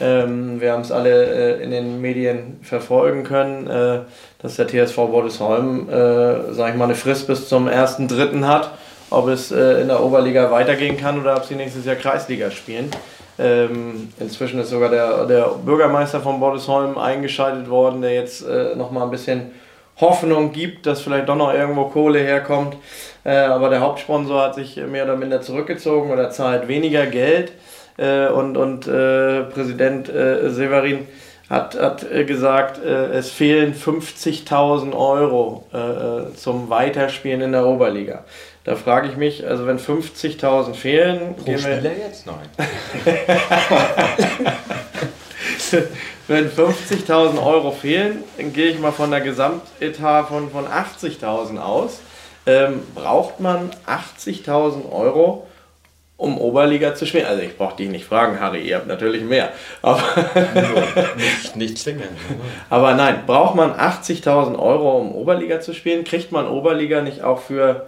[0.00, 4.00] Ähm, wir haben es alle äh, in den Medien verfolgen können, äh,
[4.40, 8.44] dass der TSV Boddesholm, äh, sag ich mal, eine Frist bis zum 1.3.
[8.44, 8.72] hat,
[9.08, 12.90] ob es äh, in der Oberliga weitergehen kann oder ob sie nächstes Jahr Kreisliga spielen.
[13.38, 19.04] Ähm, inzwischen ist sogar der, der Bürgermeister von Boddesholm eingeschaltet worden, der jetzt äh, nochmal
[19.04, 19.50] ein bisschen
[20.00, 22.76] Hoffnung gibt, dass vielleicht doch noch irgendwo Kohle herkommt.
[23.24, 27.52] Äh, aber der Hauptsponsor hat sich mehr oder minder zurückgezogen oder zahlt weniger Geld.
[27.96, 31.08] Äh, und und äh, Präsident äh, Severin
[31.48, 35.64] hat, hat äh, gesagt, es fehlen 50.000 Euro
[36.34, 38.24] zum Weiterspielen in der Oberliga.
[38.64, 41.36] Da frage ich mich, also wenn 50.000 fehlen...
[41.36, 42.26] Pro Spieler jetzt?
[42.26, 42.48] Nein.
[46.28, 52.00] wenn 50.000 Euro fehlen, dann gehe ich mal von der Gesamtetat von, von 80.000 aus.
[52.46, 55.46] Ähm, braucht man 80.000 Euro,
[56.16, 57.26] um Oberliga zu spielen?
[57.26, 59.50] Also ich brauche dich nicht fragen, Harry, ihr habt natürlich mehr.
[59.82, 60.02] Aber
[61.16, 62.08] nicht, nicht zwingend.
[62.70, 66.04] Aber nein, braucht man 80.000 Euro, um Oberliga zu spielen?
[66.04, 67.86] Kriegt man Oberliga nicht auch für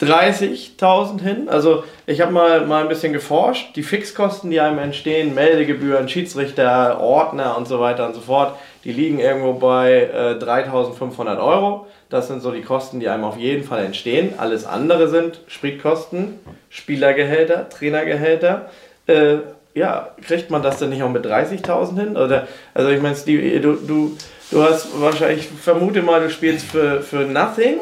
[0.00, 1.48] 30.000 hin.
[1.48, 3.74] Also ich habe mal, mal ein bisschen geforscht.
[3.76, 8.92] Die Fixkosten, die einem entstehen, Meldegebühren, Schiedsrichter, Ordner und so weiter und so fort, die
[8.92, 11.86] liegen irgendwo bei äh, 3.500 Euro.
[12.10, 14.34] Das sind so die Kosten, die einem auf jeden Fall entstehen.
[14.38, 16.38] Alles andere sind Spritkosten,
[16.70, 18.70] Spielergehälter, Trainergehälter.
[19.06, 19.38] Äh,
[19.74, 22.16] ja, kriegt man das denn nicht auch mit 30.000 hin?
[22.16, 23.16] Oder, also ich meine,
[23.60, 24.16] du, du,
[24.50, 27.80] du hast wahrscheinlich, ich vermute mal, du spielst für, für Nothing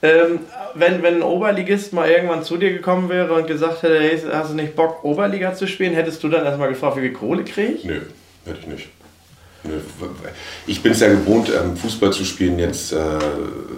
[0.00, 0.40] ähm,
[0.74, 4.50] wenn, wenn ein Oberligist mal irgendwann zu dir gekommen wäre und gesagt hätte, hey, hast
[4.50, 7.72] du nicht Bock, Oberliga zu spielen, hättest du dann erstmal gefragt, wie viel Kohle kriege
[7.72, 7.84] ich?
[7.84, 8.00] Nö,
[8.44, 8.88] hätte ich nicht.
[10.66, 12.96] Ich bin es ja gewohnt, ähm, Fußball zu spielen, jetzt, äh,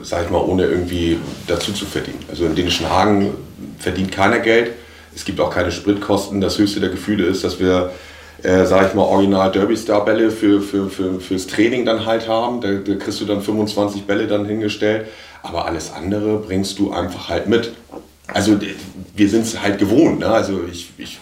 [0.02, 2.22] sag ich mal, ohne irgendwie dazu zu verdienen.
[2.28, 3.32] Also in Dänischen Hagen
[3.78, 4.72] verdient keiner Geld.
[5.14, 6.40] Es gibt auch keine Spritkosten.
[6.40, 7.92] Das höchste der Gefühle ist, dass wir,
[8.42, 12.60] äh, sag ich mal, original Derby-Star-Bälle für, für, für, fürs Training dann halt haben.
[12.60, 15.06] Da, da kriegst du dann 25 Bälle dann hingestellt
[15.42, 17.72] aber alles andere bringst du einfach halt mit.
[18.26, 18.58] Also
[19.16, 20.20] wir sind es halt gewohnt.
[20.20, 20.26] Ne?
[20.26, 21.18] Also ich, ich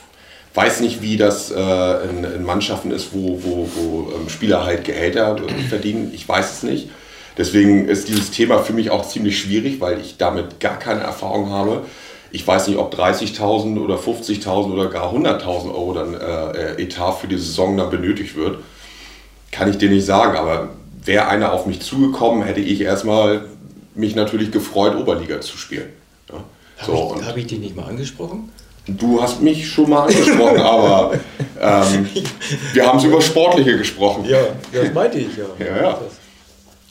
[0.55, 4.85] weiß nicht, wie das äh, in, in, Mannschaften ist, wo, wo, wo ähm, Spieler halt
[4.85, 5.37] Gehälter
[5.69, 6.11] verdienen.
[6.15, 6.91] Ich weiß es nicht.
[7.37, 11.51] Deswegen ist dieses Thema für mich auch ziemlich schwierig, weil ich damit gar keine Erfahrung
[11.51, 11.85] habe.
[12.31, 17.13] Ich weiß nicht, ob 30.000 oder 50.000 oder gar 100.000 Euro dann äh, äh, Etat
[17.13, 18.59] für die Saison dann benötigt wird.
[19.53, 20.71] Kann ich dir nicht sagen, aber
[21.05, 23.47] wäre einer auf mich zugekommen, hätte ich erstmal
[23.99, 25.91] mich natürlich gefreut, Oberliga zu spielen.
[26.31, 26.45] Ja.
[26.87, 28.51] So, Habe ich, hab ich dich nicht mal angesprochen?
[28.87, 31.15] Du hast mich schon mal angesprochen, aber
[31.61, 32.09] ähm,
[32.73, 34.25] wir haben es über Sportliche gesprochen.
[34.25, 34.39] Ja,
[34.73, 35.45] das meinte ich ja.
[35.59, 36.01] ja, ja.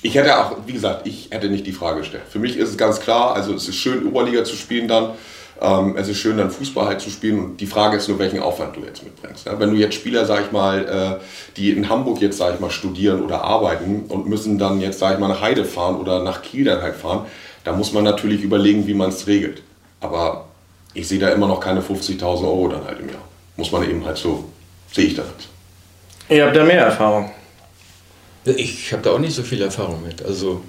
[0.04, 2.24] Ich hätte auch, wie gesagt, ich hätte nicht die Frage gestellt.
[2.30, 5.14] Für mich ist es ganz klar, also es ist schön, Oberliga zu spielen dann.
[5.60, 7.40] Ähm, es ist schön, dann Fußball halt zu spielen.
[7.40, 9.46] Und die Frage ist nur, welchen Aufwand du jetzt mitbringst.
[9.46, 11.24] Ja, wenn du jetzt Spieler, sag ich mal, äh,
[11.56, 15.14] die in Hamburg jetzt, sag ich mal, studieren oder arbeiten und müssen dann jetzt, sag
[15.14, 17.26] ich mal, nach Heide fahren oder nach Kiel dann halt fahren,
[17.64, 19.62] da muss man natürlich überlegen, wie man es regelt.
[20.00, 20.46] Aber
[20.94, 23.22] ich sehe da immer noch keine 50.000 Euro dann halt im Jahr.
[23.56, 24.46] Muss man eben halt so,
[24.92, 25.26] sehe ich das.
[26.30, 27.32] Ihr habt da mehr Erfahrung.
[28.46, 30.24] Ich habe da auch nicht so viel Erfahrung mit.
[30.24, 30.62] Also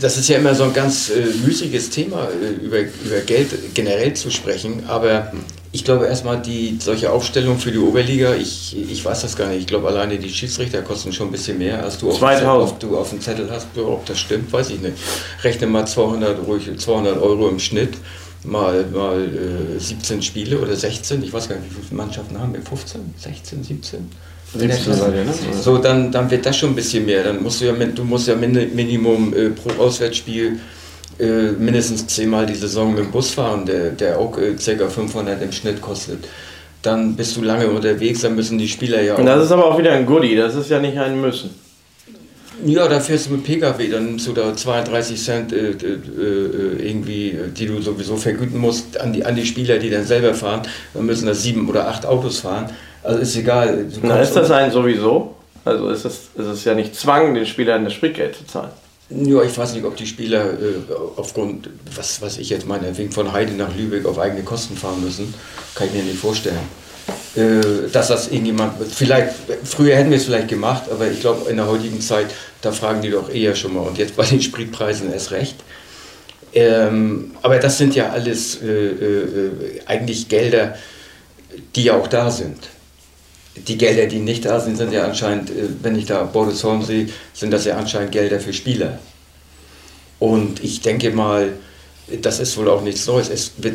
[0.00, 4.14] das ist ja immer so ein ganz äh, müßiges Thema, äh, über, über Geld generell
[4.14, 5.32] zu sprechen, aber
[5.72, 9.60] Ich glaube erstmal die solche Aufstellung für die Oberliga, ich, ich weiß das gar nicht.
[9.60, 12.82] Ich glaube alleine die Schiedsrichter kosten schon ein bisschen mehr, als du auf, 2000.
[12.82, 13.66] Dem, du auf dem Zettel hast.
[13.76, 14.94] Ob das stimmt, weiß ich nicht.
[15.42, 17.94] Rechne mal 200, ruhig 200 Euro im Schnitt,
[18.42, 19.20] mal, mal
[19.76, 21.22] äh, 17 Spiele oder 16.
[21.22, 22.62] Ich weiß gar nicht, wie viele Mannschaften haben wir?
[22.62, 24.10] 15, 16, 17?
[24.58, 25.32] 17 seid ihr, ne?
[25.60, 27.24] So, dann, dann wird das schon ein bisschen mehr.
[27.24, 30.58] Dann musst du ja, du musst ja min- Minimum äh, pro Auswärtsspiel
[31.18, 34.88] äh, mindestens zehnmal die Saison mit dem Bus fahren, der, der auch äh, ca.
[34.88, 36.24] 500 im Schnitt kostet.
[36.82, 39.78] Dann bist du lange unterwegs, dann müssen die Spieler ja Und das ist aber auch
[39.78, 41.50] wieder ein Goodie, das ist ja nicht ein Müssen.
[42.64, 46.88] Ja, da fährst du mit Pkw, dann nimmst du da 32 Cent äh, äh, äh,
[46.88, 50.62] irgendwie, die du sowieso vergüten musst an die, an die Spieler, die dann selber fahren.
[50.94, 52.70] Dann müssen da sieben oder acht Autos fahren.
[53.06, 53.86] Also ist egal.
[54.02, 55.36] Na, ist das ein sowieso?
[55.64, 58.70] Also ist es, ist es ja nicht Zwang, den Spielern das Spritgeld zu zahlen.
[59.08, 63.12] Ja, ich weiß nicht, ob die Spieler äh, aufgrund, was, was ich jetzt meine, wegen
[63.12, 65.32] von Heide nach Lübeck auf eigene Kosten fahren müssen.
[65.76, 66.58] Kann ich mir nicht vorstellen.
[67.36, 71.56] Äh, dass das irgendjemand, vielleicht, früher hätten wir es vielleicht gemacht, aber ich glaube, in
[71.56, 72.26] der heutigen Zeit,
[72.62, 73.82] da fragen die doch eher schon mal.
[73.82, 75.54] Und jetzt bei den Spritpreisen erst recht.
[76.52, 79.50] Ähm, aber das sind ja alles äh, äh,
[79.86, 80.74] eigentlich Gelder,
[81.76, 82.56] die ja auch da sind.
[83.56, 87.08] Die Gelder, die nicht da sind, sind ja anscheinend, äh, wenn ich da Bordesholm sehe,
[87.32, 88.98] sind das ja anscheinend Gelder für Spieler.
[90.18, 91.52] Und ich denke mal,
[92.22, 93.28] das ist wohl auch nichts Neues.
[93.28, 93.74] Es wird,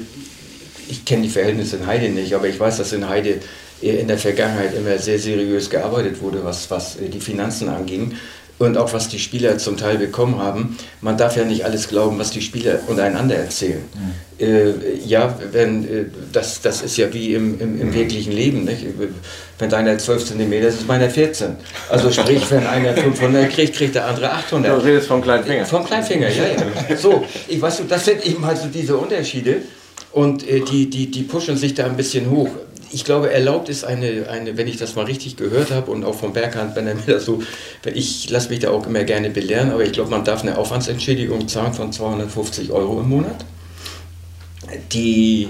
[0.90, 3.40] ich kenne die Verhältnisse in Heide nicht, aber ich weiß, dass in Heide
[3.82, 8.14] in der Vergangenheit immer sehr seriös gearbeitet wurde, was, was die Finanzen anging
[8.62, 10.78] und auch was die Spieler zum Teil bekommen haben.
[11.02, 13.82] Man darf ja nicht alles glauben, was die Spieler untereinander erzählen.
[13.94, 14.46] Mhm.
[14.46, 14.74] Äh,
[15.06, 18.66] ja, wenn, äh, das, das ist ja wie im, im, im wirklichen Leben.
[18.66, 18.86] Nicht?
[19.58, 21.56] Wenn deiner 12 cm ist, ist meiner 14.
[21.90, 24.72] Also sprich, wenn einer 500 kriegt, kriegt der andere 800.
[24.72, 25.66] Du redest vom kleinen Finger.
[25.66, 26.44] Vom Kleinfinger, ja,
[26.90, 26.98] ja.
[26.98, 29.64] So, ich weiß, du, das sind eben halt so diese Unterschiede
[30.12, 32.50] und äh, die, die, die pushen sich da ein bisschen hoch.
[32.94, 36.16] Ich glaube, erlaubt ist eine, eine, wenn ich das mal richtig gehört habe und auch
[36.16, 37.42] vom Berghand, wenn er mir das so,
[37.84, 40.58] wenn ich lasse mich da auch immer gerne belehren, aber ich glaube, man darf eine
[40.58, 43.46] Aufwandsentschädigung zahlen von 250 Euro im Monat.
[44.92, 45.50] Die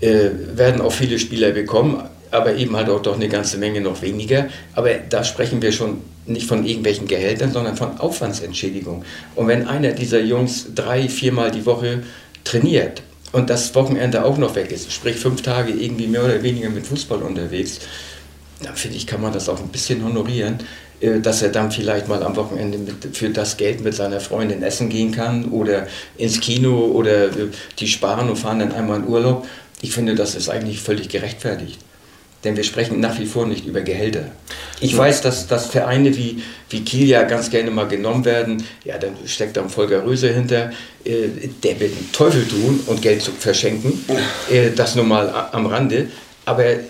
[0.00, 4.02] äh, werden auch viele Spieler bekommen, aber eben halt auch doch eine ganze Menge noch
[4.02, 4.48] weniger.
[4.74, 9.04] Aber da sprechen wir schon nicht von irgendwelchen Gehältern, sondern von Aufwandsentschädigung.
[9.34, 12.02] Und wenn einer dieser Jungs drei, viermal die Woche
[12.42, 13.02] trainiert
[13.34, 16.86] und das Wochenende auch noch weg ist, sprich fünf Tage irgendwie mehr oder weniger mit
[16.86, 17.80] Fußball unterwegs,
[18.62, 20.58] dann finde ich, kann man das auch ein bisschen honorieren,
[21.00, 24.62] äh, dass er dann vielleicht mal am Wochenende mit, für das Geld mit seiner Freundin
[24.62, 27.48] essen gehen kann oder ins Kino oder äh,
[27.80, 29.46] die sparen und fahren dann einmal in Urlaub.
[29.82, 31.80] Ich finde, das ist eigentlich völlig gerechtfertigt.
[32.44, 34.24] Denn wir sprechen nach wie vor nicht über Gehälter.
[34.80, 38.62] Ich weiß, dass, dass Vereine wie, wie Kiel ja ganz gerne mal genommen werden.
[38.84, 40.70] Ja, dann steckt da ein Volker Röse hinter.
[41.04, 41.28] Äh,
[41.62, 44.04] der wird den Teufel tun und Geld zu verschenken.
[44.50, 46.08] Äh, das nur mal am Rande.
[46.44, 46.80] Aber äh,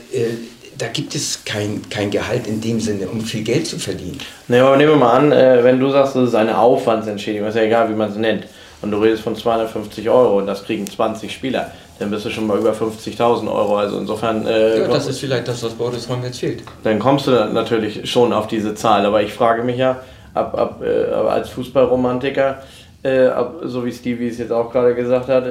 [0.77, 4.19] da gibt es kein, kein Gehalt in dem Sinne, um viel Geld zu verdienen.
[4.49, 7.55] Ne, aber nehmen wir mal an, äh, wenn du sagst, das ist eine Aufwandsentschädigung, ist
[7.55, 8.45] ja egal, wie man es nennt,
[8.83, 12.47] und du redest von 250 Euro und das kriegen 20 Spieler, dann bist du schon
[12.47, 13.77] mal über 50.000 Euro.
[13.77, 14.47] Also insofern.
[14.47, 16.63] Äh, Ja, das ist vielleicht das, was Bordesholm jetzt fehlt.
[16.83, 19.07] dann kommst du natürlich schon auf diese Zahl.
[19.07, 20.01] Aber ich frage mich ja,
[20.35, 22.63] ab, ab, äh, als Fußballromantiker,
[23.03, 25.45] äh, ab, so wie Stevie es jetzt auch gerade gesagt hat,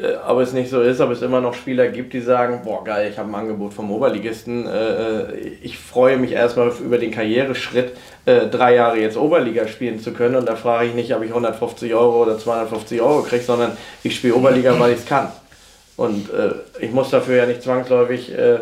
[0.00, 2.60] äh, äh, ob es nicht so ist, ob es immer noch Spieler gibt, die sagen,
[2.64, 7.10] boah geil, ich habe ein Angebot vom Oberligisten, äh, ich freue mich erstmal über den
[7.10, 11.22] Karriereschritt, äh, drei Jahre jetzt Oberliga spielen zu können und da frage ich nicht, ob
[11.22, 15.28] ich 150 Euro oder 250 Euro kriege, sondern ich spiele Oberliga, weil ich es kann.
[15.96, 18.58] Und äh, ich muss dafür ja nicht zwangsläufig, äh,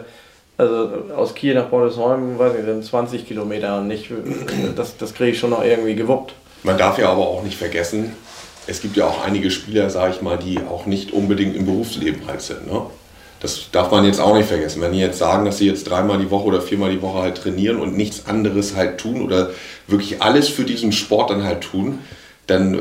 [0.58, 4.10] also aus Kiel nach Bordesholm, weiß nicht, sind 20 Kilometer und nicht,
[4.74, 6.32] das, das kriege ich schon noch irgendwie gewuppt.
[6.62, 8.16] Man darf ja aber auch nicht vergessen,
[8.66, 12.26] es gibt ja auch einige Spieler, sage ich mal, die auch nicht unbedingt im Berufsleben
[12.26, 12.70] halt sind.
[12.70, 12.82] Ne?
[13.40, 14.80] Das darf man jetzt auch nicht vergessen.
[14.80, 17.36] Wenn die jetzt sagen, dass sie jetzt dreimal die Woche oder viermal die Woche halt
[17.36, 19.50] trainieren und nichts anderes halt tun oder
[19.86, 22.00] wirklich alles für diesen Sport dann halt tun,
[22.46, 22.78] dann äh,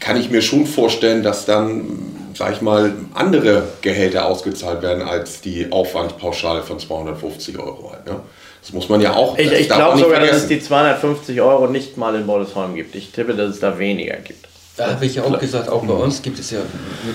[0.00, 5.40] kann ich mir schon vorstellen, dass dann, sag ich mal, andere Gehälter ausgezahlt werden als
[5.40, 8.06] die Aufwandspauschale von 250 Euro halt.
[8.06, 8.20] Ne?
[8.60, 9.36] Das muss man ja auch.
[9.36, 10.48] Ich, ich glaube sogar, dass es vergessen.
[10.48, 12.94] die 250 Euro nicht mal in Bordesholm gibt.
[12.94, 14.41] Ich tippe, dass es da weniger gibt.
[14.82, 16.58] Da habe ich ja auch gesagt, auch bei uns gibt es ja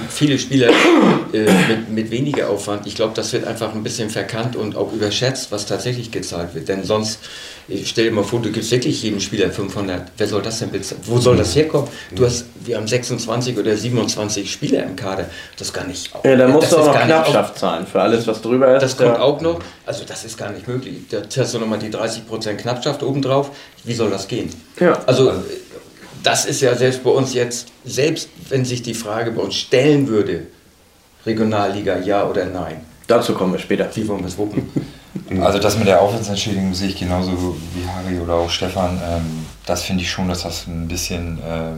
[0.10, 0.70] viele Spieler
[1.34, 2.88] äh, mit, mit weniger Aufwand.
[2.88, 6.70] Ich glaube, das wird einfach ein bisschen verkannt und auch überschätzt, was tatsächlich gezahlt wird.
[6.70, 7.20] Denn sonst,
[7.68, 10.12] ich stell dir mal vor, du gibst wirklich jedem Spieler 500.
[10.18, 11.02] Wer soll das denn bezahlen?
[11.04, 11.90] Wo soll das herkommen?
[12.16, 15.26] Du hast, wir haben 26 oder 27 Spieler im Kader.
[15.58, 16.10] Das gar nicht.
[16.24, 18.82] Ja, dann musst das du auch noch Knappschaft zahlen für alles, was drüber ist.
[18.84, 19.20] das kommt Ja.
[19.22, 19.60] auch noch.
[19.86, 20.96] Also das ist gar nicht möglich.
[21.10, 23.52] Da hast du nochmal die 30% Knappschaft obendrauf.
[23.84, 24.50] Wie soll das gehen?
[24.80, 25.00] Ja.
[25.06, 25.32] Also
[26.28, 30.10] das ist ja selbst bei uns jetzt, selbst wenn sich die Frage bei uns stellen
[30.10, 30.48] würde,
[31.26, 32.82] Regionalliga, ja oder nein?
[33.08, 33.90] Dazu kommen wir später.
[33.94, 34.70] Wie wollen wir es wuppen?
[35.42, 37.32] Also das mit der Aufwandsentschädigung sehe ich genauso
[37.74, 39.02] wie Harry oder auch Stefan.
[39.04, 41.72] Ähm, das finde ich schon, dass das ein bisschen äh,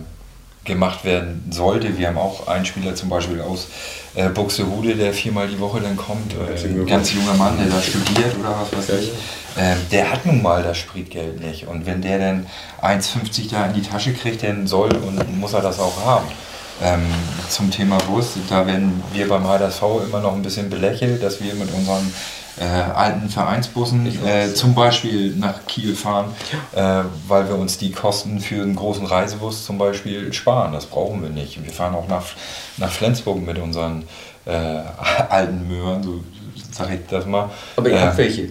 [0.66, 1.98] gemacht werden sollte.
[1.98, 3.68] Wir haben auch einen Spieler zum Beispiel aus
[4.16, 6.34] äh, Buxtehude, der viermal die Woche dann kommt.
[6.34, 9.12] Äh, ein ganz junger Mann, der da studiert oder was weiß ich.
[9.58, 11.68] Ähm, der hat nun mal das Spritgeld nicht.
[11.68, 12.48] Und wenn der dann
[12.82, 16.26] 1,50 da in die Tasche kriegt, dann soll und muss er das auch haben.
[16.82, 17.02] Ähm,
[17.50, 21.54] zum Thema Bus, da werden wir beim HDSV immer noch ein bisschen belächelt, dass wir
[21.56, 22.14] mit unseren
[22.60, 26.34] äh, alten Vereinsbussen äh, zum Beispiel nach Kiel fahren,
[26.76, 30.74] äh, weil wir uns die Kosten für einen großen Reisebus zum Beispiel sparen.
[30.74, 31.64] Das brauchen wir nicht.
[31.64, 32.24] Wir fahren auch nach,
[32.78, 34.04] nach Flensburg mit unseren
[34.46, 34.52] äh,
[35.30, 36.24] alten Möhren, so
[36.72, 37.50] sage ich das mal.
[37.78, 38.50] Aber ihr habt Äh, welche.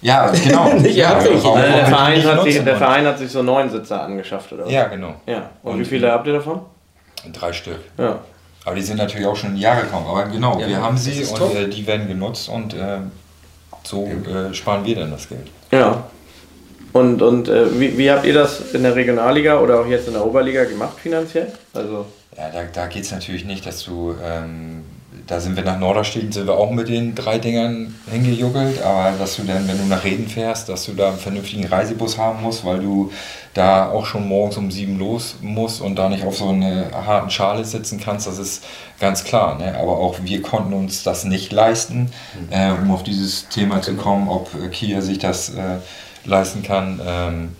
[0.00, 0.72] Ja, genau.
[0.78, 1.44] Ihr habt welche.
[1.44, 2.76] warum- Also der, Verein hat sich, der?
[2.76, 4.72] Verein hat sich so neun Sitzer angeschafft, oder was?
[4.72, 5.14] Ja, genau.
[5.26, 5.50] ja.
[5.62, 6.60] Und, Und- wie viele habt ihr davon?
[7.32, 7.78] Drei Stück.
[7.98, 8.18] Ja.
[8.64, 10.06] Aber die sind natürlich auch schon Jahre gekommen.
[10.08, 12.98] Aber genau, Ja, wir haben sie und äh, die werden genutzt und äh,
[13.82, 15.48] so äh, sparen wir dann das Geld.
[15.70, 16.04] Ja.
[16.92, 20.14] Und, und äh, wie, wie habt ihr das in der Regionalliga oder auch jetzt in
[20.14, 21.50] der Oberliga gemacht finanziell?
[21.72, 24.82] Also, Ja, da, da geht es natürlich nicht, dass du, ähm,
[25.26, 29.36] da sind wir nach Norderstedt, sind wir auch mit den drei Dingern hingejuckelt, aber dass
[29.36, 32.64] du dann, wenn du nach Reden fährst, dass du da einen vernünftigen Reisebus haben musst,
[32.64, 33.10] weil du
[33.54, 37.30] da auch schon morgens um sieben los musst und da nicht auf so einer harten
[37.30, 38.64] Schale sitzen kannst, das ist
[38.98, 39.58] ganz klar.
[39.58, 39.76] Ne?
[39.78, 42.10] Aber auch wir konnten uns das nicht leisten,
[42.50, 45.78] äh, um auf dieses Thema zu kommen, ob Kia sich das äh,
[46.24, 47.00] leisten kann.
[47.04, 47.56] Ähm,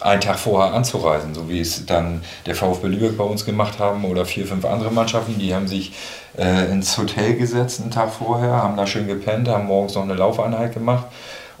[0.00, 4.06] einen Tag vorher anzureisen, so wie es dann der VfB Lübeck bei uns gemacht haben
[4.06, 5.92] oder vier, fünf andere Mannschaften, die haben sich
[6.38, 10.14] äh, ins Hotel gesetzt einen Tag vorher, haben da schön gepennt, haben morgens noch eine
[10.14, 11.06] Laufeinheit gemacht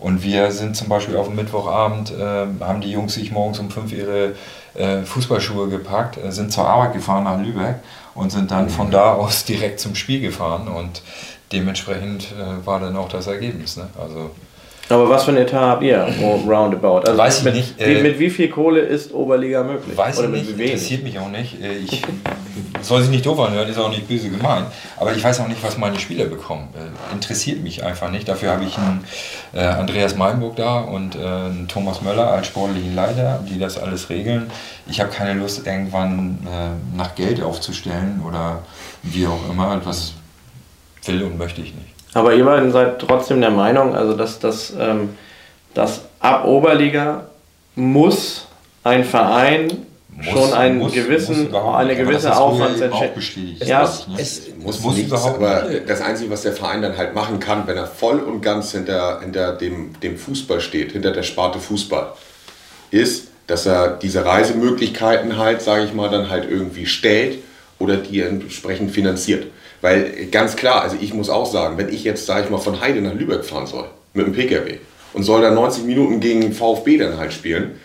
[0.00, 3.70] und wir sind zum Beispiel auf dem Mittwochabend, äh, haben die Jungs sich morgens um
[3.70, 4.34] fünf ihre
[4.74, 7.76] äh, Fußballschuhe gepackt, äh, sind zur Arbeit gefahren nach Lübeck
[8.14, 11.02] und sind dann von da aus direkt zum Spiel gefahren und
[11.52, 13.76] dementsprechend äh, war dann auch das Ergebnis.
[13.76, 13.88] Ne?
[14.00, 14.30] Also
[14.92, 15.98] aber was für ein Etat habt ihr
[16.46, 17.00] roundabout?
[17.06, 19.96] Also Weiß ich mit, nicht, Wie, äh, mit wie viel Kohle ist Oberliga möglich?
[19.96, 21.60] Weiß Oder ich nicht, interessiert mich auch nicht.
[21.62, 22.02] Äh, Ich
[22.82, 24.66] soll sich nicht doof anhören, ist auch nicht böse gemeint.
[24.96, 26.68] Aber ich weiß auch nicht, was meine Spieler bekommen.
[26.74, 28.28] Äh, Interessiert mich einfach nicht.
[28.28, 29.04] Dafür habe ich einen
[29.52, 34.08] äh, Andreas Meinburg da und äh, einen Thomas Möller als sportlichen Leiter, die das alles
[34.10, 34.50] regeln.
[34.88, 38.62] Ich habe keine Lust, irgendwann äh, nach Geld aufzustellen oder
[39.02, 39.80] wie auch immer.
[39.84, 40.14] Was
[41.04, 41.89] will und möchte ich nicht.
[42.14, 45.10] Aber ihr beiden seid trotzdem der Meinung, also dass, dass, ähm,
[45.74, 47.26] dass ab Oberliga
[47.76, 48.46] muss
[48.82, 49.86] ein Verein
[50.22, 53.66] schon einen muss- gewissen, muss eine gewisse das Aufwandsentschädigung.
[53.66, 54.20] Ja, Das nicht.
[54.20, 57.66] es Muss, muss nichts, überhaupt aber das Einzige, was der Verein dann halt machen kann,
[57.66, 62.12] wenn er voll und ganz hinter, hinter dem, dem Fußball steht, hinter der Sparte Fußball,
[62.90, 67.38] ist, dass er diese Reisemöglichkeiten halt, sage ich mal, dann halt irgendwie stellt
[67.78, 69.46] oder die entsprechend finanziert.
[69.80, 72.80] Weil ganz klar, also ich muss auch sagen, wenn ich jetzt, sage ich mal, von
[72.80, 74.78] Heide nach Lübeck fahren soll, mit dem Pkw
[75.12, 77.80] und soll dann 90 Minuten gegen VfB dann halt spielen,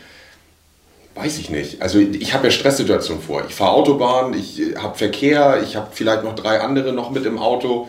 [1.15, 1.81] Weiß ich nicht.
[1.81, 3.45] Also ich habe ja Stresssituationen vor.
[3.47, 7.37] Ich fahre Autobahn, ich habe Verkehr, ich habe vielleicht noch drei andere noch mit im
[7.37, 7.87] Auto.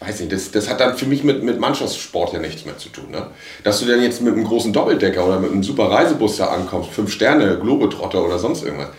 [0.00, 2.90] Weiß nicht, das, das hat dann für mich mit, mit Mannschaftssport ja nichts mehr zu
[2.90, 3.10] tun.
[3.10, 3.28] Ne?
[3.62, 6.90] Dass du dann jetzt mit einem großen Doppeldecker oder mit einem super Reisebus da ankommst,
[6.90, 8.90] fünf Sterne, Globetrotter oder sonst irgendwas,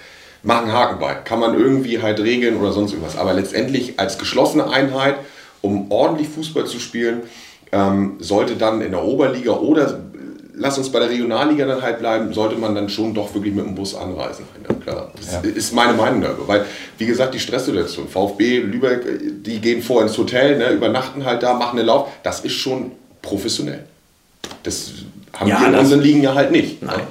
[0.46, 1.14] mach einen Haken bei.
[1.16, 3.18] Kann man irgendwie halt regeln oder sonst irgendwas.
[3.18, 5.16] Aber letztendlich als geschlossene Einheit,
[5.62, 7.24] um ordentlich Fußball zu spielen,
[7.72, 10.00] ähm, sollte dann in der Oberliga oder
[10.58, 13.66] lass uns bei der Regionalliga dann halt bleiben, sollte man dann schon doch wirklich mit
[13.66, 14.46] dem Bus anreisen.
[14.70, 15.12] Ja, klar.
[15.18, 15.40] Das Ja.
[15.42, 16.48] ist meine Meinung darüber.
[16.48, 16.66] Weil,
[16.98, 21.54] wie gesagt, die Stresssituation, VfB, Lübeck, die gehen vor ins Hotel, ne, übernachten halt da,
[21.56, 22.08] machen einen Lauf.
[22.24, 23.84] Das ist schon professionell.
[24.64, 24.92] Das
[25.34, 26.82] haben Ja, wir in unseren Ligen ja halt nicht.
[26.82, 27.02] Nein.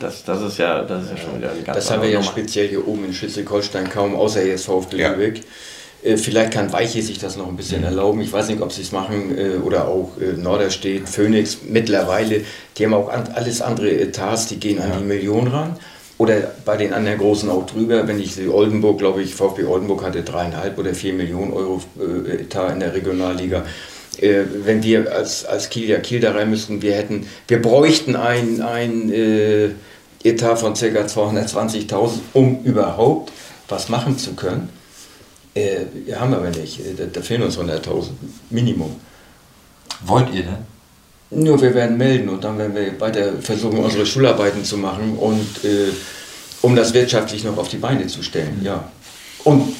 [0.00, 2.18] Das, das, ist ja, das ist ja schon wieder ein ganz Das haben wir ja
[2.20, 2.30] Nummer.
[2.30, 5.10] speziell hier oben in Schleswig-Holstein kaum, außer jetzt VfB Ja.
[5.12, 5.42] Lübeck.
[6.02, 8.20] Äh, Vielleicht kann Weiche sich das noch ein bisschen erlauben.
[8.20, 12.42] Ich weiß nicht, ob sie es machen äh, oder auch äh, Norderstedt, Phoenix mittlerweile.
[12.76, 15.76] Die haben auch alles andere Etats, die gehen an die Million ran.
[16.18, 18.06] Oder bei den anderen Großen auch drüber.
[18.08, 21.80] Wenn ich sehe, Oldenburg, glaube ich, VfB Oldenburg hatte dreieinhalb oder vier Millionen Euro
[22.28, 23.64] Etat in der Regionalliga.
[24.20, 28.60] Wenn wir als, als Kiel ja Kiel da rein müssten, wir hätten, wir bräuchten ein,
[28.62, 29.12] ein
[30.24, 30.86] Etat von ca.
[30.86, 33.32] 220.000, um überhaupt
[33.68, 34.70] was machen zu können.
[35.54, 36.80] Äh, haben wir aber nicht.
[36.80, 38.08] Äh, Da, da fehlen uns 100.000
[38.50, 38.96] Minimum.
[40.04, 40.78] Wollt ihr denn?
[41.30, 45.64] Nur wir werden melden und dann werden wir weiter versuchen, unsere Schularbeiten zu machen und
[45.64, 45.92] äh,
[46.62, 48.90] um das wirtschaftlich noch auf die Beine zu stellen, ja.
[49.44, 49.74] Und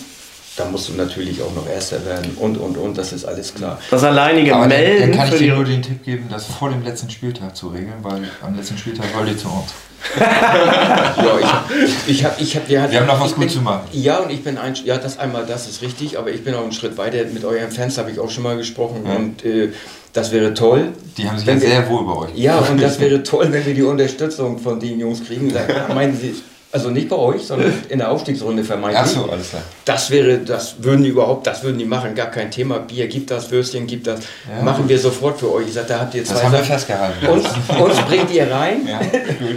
[0.56, 3.80] da musst du natürlich auch noch Erster werden und und und, das ist alles klar.
[3.90, 6.44] Das alleinige Aber dann, Melden dann kann für ich dir nur den Tipp geben, das
[6.46, 9.72] vor dem letzten Spieltag zu regeln, weil am letzten Spieltag wollt ihr zu uns.
[10.20, 11.64] ja,
[12.06, 13.82] ich, ich habe, ich hab, wir, Wir haben noch was gut bin- zu machen.
[13.92, 16.62] Ja, und ich bin ein, ja, das einmal, das ist richtig, aber ich bin auch
[16.62, 17.18] einen Schritt weiter.
[17.32, 19.70] Mit euren Fans habe ich auch schon mal gesprochen und äh,
[20.12, 20.88] das wäre toll.
[21.16, 22.30] Die haben sich ja sehr wohl bei euch.
[22.36, 25.52] Ja, und das wäre toll, wenn wir die Unterstützung von den Jungs kriegen.
[25.52, 26.34] Da meinen Sie,
[26.70, 29.00] also nicht bei euch, sondern in der Aufstiegsrunde vermeintlich.
[29.02, 29.62] Ach so, alles klar.
[29.86, 32.78] Das wäre, das würden die überhaupt, das würden die machen, gar kein Thema.
[32.80, 34.20] Bier gibt das, Würstchen gibt das,
[34.54, 34.62] Ja.
[34.62, 35.68] machen wir sofort für euch.
[35.68, 37.26] Ich sage, da habt ihr zwei Das haben wir festgehalten.
[37.26, 37.44] Uns,
[37.80, 39.00] uns bringt ihr rein Ja,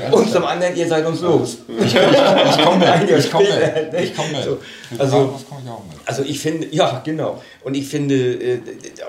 [0.09, 1.57] gut, und zum anderen, ihr seid uns los.
[1.67, 2.87] Ich komme mit.
[2.87, 3.91] Ein Jahr Ich komme mit.
[3.93, 4.03] ne?
[4.03, 4.43] Ich komme mit.
[4.45, 4.57] So,
[4.97, 5.17] also-
[5.49, 5.65] komme ich
[5.97, 6.07] mit.
[6.07, 7.41] Also ich finde, ja genau.
[7.63, 8.59] Und ich finde, äh,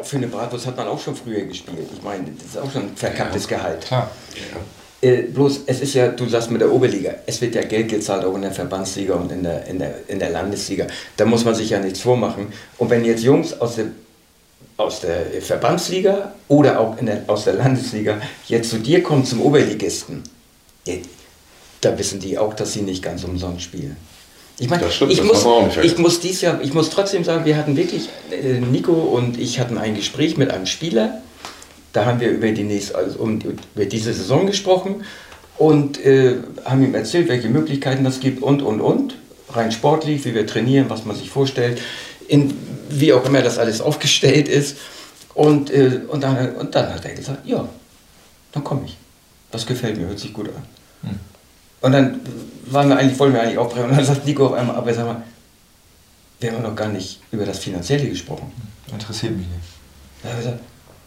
[0.02, 1.88] für eine Bratwurst hat man auch schon früher gespielt.
[1.96, 3.80] Ich meine, das ist auch schon ein verkapptes Gehalt.
[3.86, 4.10] Klar.
[5.02, 8.24] Äh, bloß, es ist ja, du sagst mit der Oberliga, es wird ja Geld gezahlt,
[8.24, 10.86] auch in der Verbandsliga und in der, in der, in der Landesliga.
[11.16, 12.52] Da muss man sich ja nichts vormachen.
[12.78, 13.86] Und wenn jetzt Jungs aus der,
[14.76, 19.42] aus der Verbandsliga oder auch in der, aus der Landesliga jetzt zu dir kommen zum
[19.42, 20.22] Oberligisten,
[21.80, 23.96] da wissen die auch, dass sie nicht ganz umsonst spielen.
[24.58, 26.02] Ich meine, ich, muss, ich vergessen.
[26.02, 29.78] muss dies Jahr, ich muss trotzdem sagen, wir hatten wirklich, äh, Nico und ich hatten
[29.78, 31.22] ein Gespräch mit einem Spieler,
[31.92, 35.04] da haben wir über, die nächste, also um, über diese Saison gesprochen
[35.58, 39.14] und äh, haben ihm erzählt, welche Möglichkeiten das gibt und, und, und.
[39.50, 41.80] Rein sportlich, wie wir trainieren, was man sich vorstellt,
[42.26, 42.54] in,
[42.88, 44.78] wie auch immer das alles aufgestellt ist.
[45.34, 47.68] Und, äh, und, dann, und dann hat er gesagt, ja,
[48.52, 48.96] dann komme ich.
[49.50, 51.18] Das gefällt mir, hört sich gut an.
[51.82, 52.20] Und dann
[52.66, 53.90] waren wir eigentlich, wollten wir eigentlich aufbrechen.
[53.90, 55.22] Und dann sagt Nico auf einmal, aber sag mal,
[56.40, 58.50] wir haben noch gar nicht über das Finanzielle gesprochen.
[58.90, 59.60] Interessiert mich nicht.
[60.22, 60.64] Da habe ich gesagt,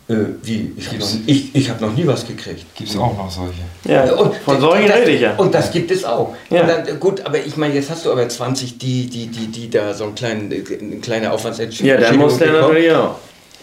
[0.07, 2.63] äh, wie, ich habe noch, ich, ich hab noch nie was gekriegt.
[2.75, 3.61] Gibt es auch noch solche?
[3.85, 5.35] Ja, Und von solchen rede ich ja.
[5.35, 6.35] Und das gibt es auch.
[6.49, 6.61] Ja.
[6.61, 9.69] Und dann, gut, aber ich meine, jetzt hast du aber 20, die, die, die, die
[9.69, 12.67] da so einen kleinen, eine kleine Aufwandsentschädigung Ja, dann muss der bekommen.
[12.73, 13.15] natürlich auch.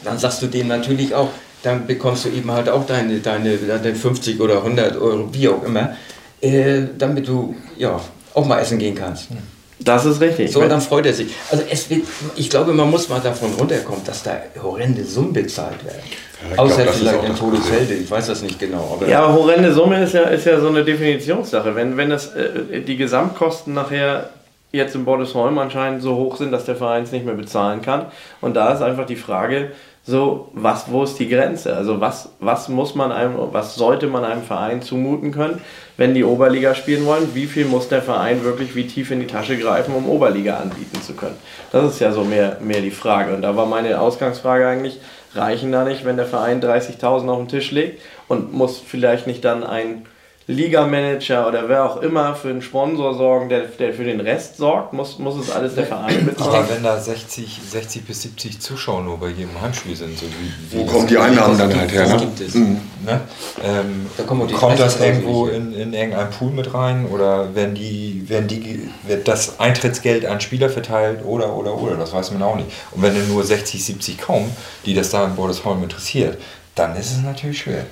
[0.05, 1.29] Dann sagst du dem natürlich auch,
[1.63, 5.63] dann bekommst du eben halt auch deine, deine, deine 50 oder 100 Euro, wie auch
[5.63, 5.97] immer,
[6.41, 8.01] äh, damit du ja
[8.35, 9.29] auch mal essen gehen kannst.
[9.85, 10.53] Das ist richtig.
[10.53, 11.33] So, und dann freut er sich.
[11.51, 12.03] Also es wird,
[12.37, 16.03] ich glaube, man muss mal davon runterkommen, dass da horrende Summen bezahlt werden.
[16.43, 18.97] Ja, ich Außer glaub, vielleicht in das Todesfelde, ich weiß das nicht genau.
[18.97, 21.75] Aber Ja, aber horrende Summe ist ja, ist ja so eine Definitionssache.
[21.75, 24.31] Wenn, wenn das, äh, die Gesamtkosten nachher
[24.73, 28.07] jetzt in Bordesholm anscheinend so hoch sind, dass der Verein es nicht mehr bezahlen kann.
[28.41, 29.73] Und da ist einfach die Frage,
[30.05, 31.77] so, was, wo ist die Grenze?
[31.77, 35.61] Also was, was muss man einem, was sollte man einem Verein zumuten können,
[35.97, 37.35] wenn die Oberliga spielen wollen?
[37.35, 41.01] Wie viel muss der Verein wirklich wie tief in die Tasche greifen, um Oberliga anbieten
[41.01, 41.37] zu können?
[41.71, 43.33] Das ist ja so mehr, mehr die Frage.
[43.33, 44.99] Und da war meine Ausgangsfrage eigentlich,
[45.37, 49.45] reichen da nicht, wenn der Verein 30.000 auf den Tisch legt und muss vielleicht nicht
[49.45, 50.05] dann ein
[50.47, 54.93] Ligamanager oder wer auch immer für einen Sponsor sorgen, der, der für den Rest sorgt?
[54.93, 56.67] Muss, muss es alles der Verein Aber bezahlen?
[56.75, 60.81] wenn da 60, 60 bis 70 Zuschauer nur bei jedem Heimspiel sind, so wie, wie
[60.81, 62.09] Wo kommen die Einnahmen dann halt her?
[62.09, 62.17] Ne?
[62.17, 62.55] gibt es.
[62.55, 62.79] Ne?
[63.65, 67.75] Ähm, Da die kommt das 30.000 irgendwo in, in irgendeinen Pool mit rein oder werden
[67.75, 72.43] die, werden die, wird das Eintrittsgeld an Spieler verteilt oder oder oder, das weiß man
[72.43, 72.69] auch nicht.
[72.91, 74.55] Und wenn dann nur 60, 70 kommen,
[74.87, 76.39] die das da in Bordesholm interessiert,
[76.75, 77.87] dann ist es natürlich schwer.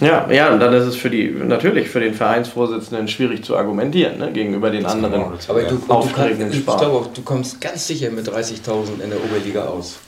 [0.00, 4.18] Ja, ja, und dann ist es für die, natürlich für den Vereinsvorsitzenden schwierig zu argumentieren,
[4.18, 5.32] ne, gegenüber den Das anderen.
[5.36, 9.10] das- Aber du, du, kannst, ich glaube auch, du kommst ganz sicher mit 30.000 in
[9.10, 9.98] der Oberliga aus.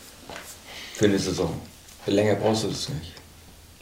[0.94, 1.52] Für eine Saison.
[2.06, 3.12] Länger brauchst du das nicht.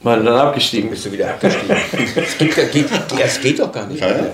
[0.03, 1.77] Weil du dann Dann abgestiegen bist du wieder abgestiegen.
[2.17, 2.87] Es geht, geht,
[3.25, 4.01] es geht doch gar nicht.
[4.01, 4.27] Ja, ja.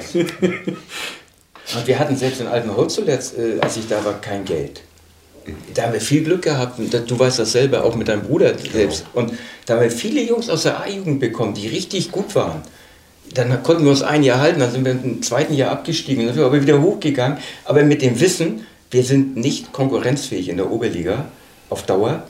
[1.77, 4.81] Und wir hatten selbst in Altenholz zuletzt, äh, als ich da war, kein Geld.
[5.75, 6.79] Da haben wir viel Glück gehabt.
[6.79, 9.05] Du weißt das selber, auch mit deinem Bruder selbst.
[9.15, 9.33] Und
[9.67, 12.63] da haben wir viele Jungs aus der A-Jugend bekommen, die richtig gut waren.
[13.35, 16.35] Dann konnten wir uns ein Jahr halten, dann sind wir im zweiten Jahr abgestiegen, dann
[16.35, 17.39] sind wir aber wieder hochgegangen.
[17.65, 21.27] Aber mit dem Wissen, wir sind nicht konkurrenzfähig in der Oberliga
[21.69, 22.23] auf Dauer,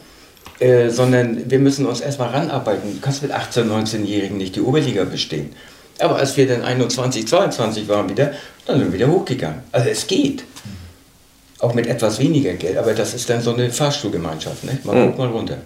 [0.59, 2.95] äh, sondern wir müssen uns erstmal ranarbeiten.
[2.95, 5.51] Du kannst mit 18-, 19-Jährigen nicht die Oberliga bestehen.
[6.01, 8.33] Aber als wir dann 21, 22 waren wieder,
[8.67, 9.61] dann sind wir wieder hochgegangen.
[9.73, 10.45] Also es geht.
[11.61, 14.65] Auch mit etwas weniger Geld, aber das ist dann so eine Fahrstuhlgemeinschaft.
[14.65, 14.79] Ne?
[14.85, 15.13] Mal Mhm.
[15.13, 15.59] hoch, mal runter.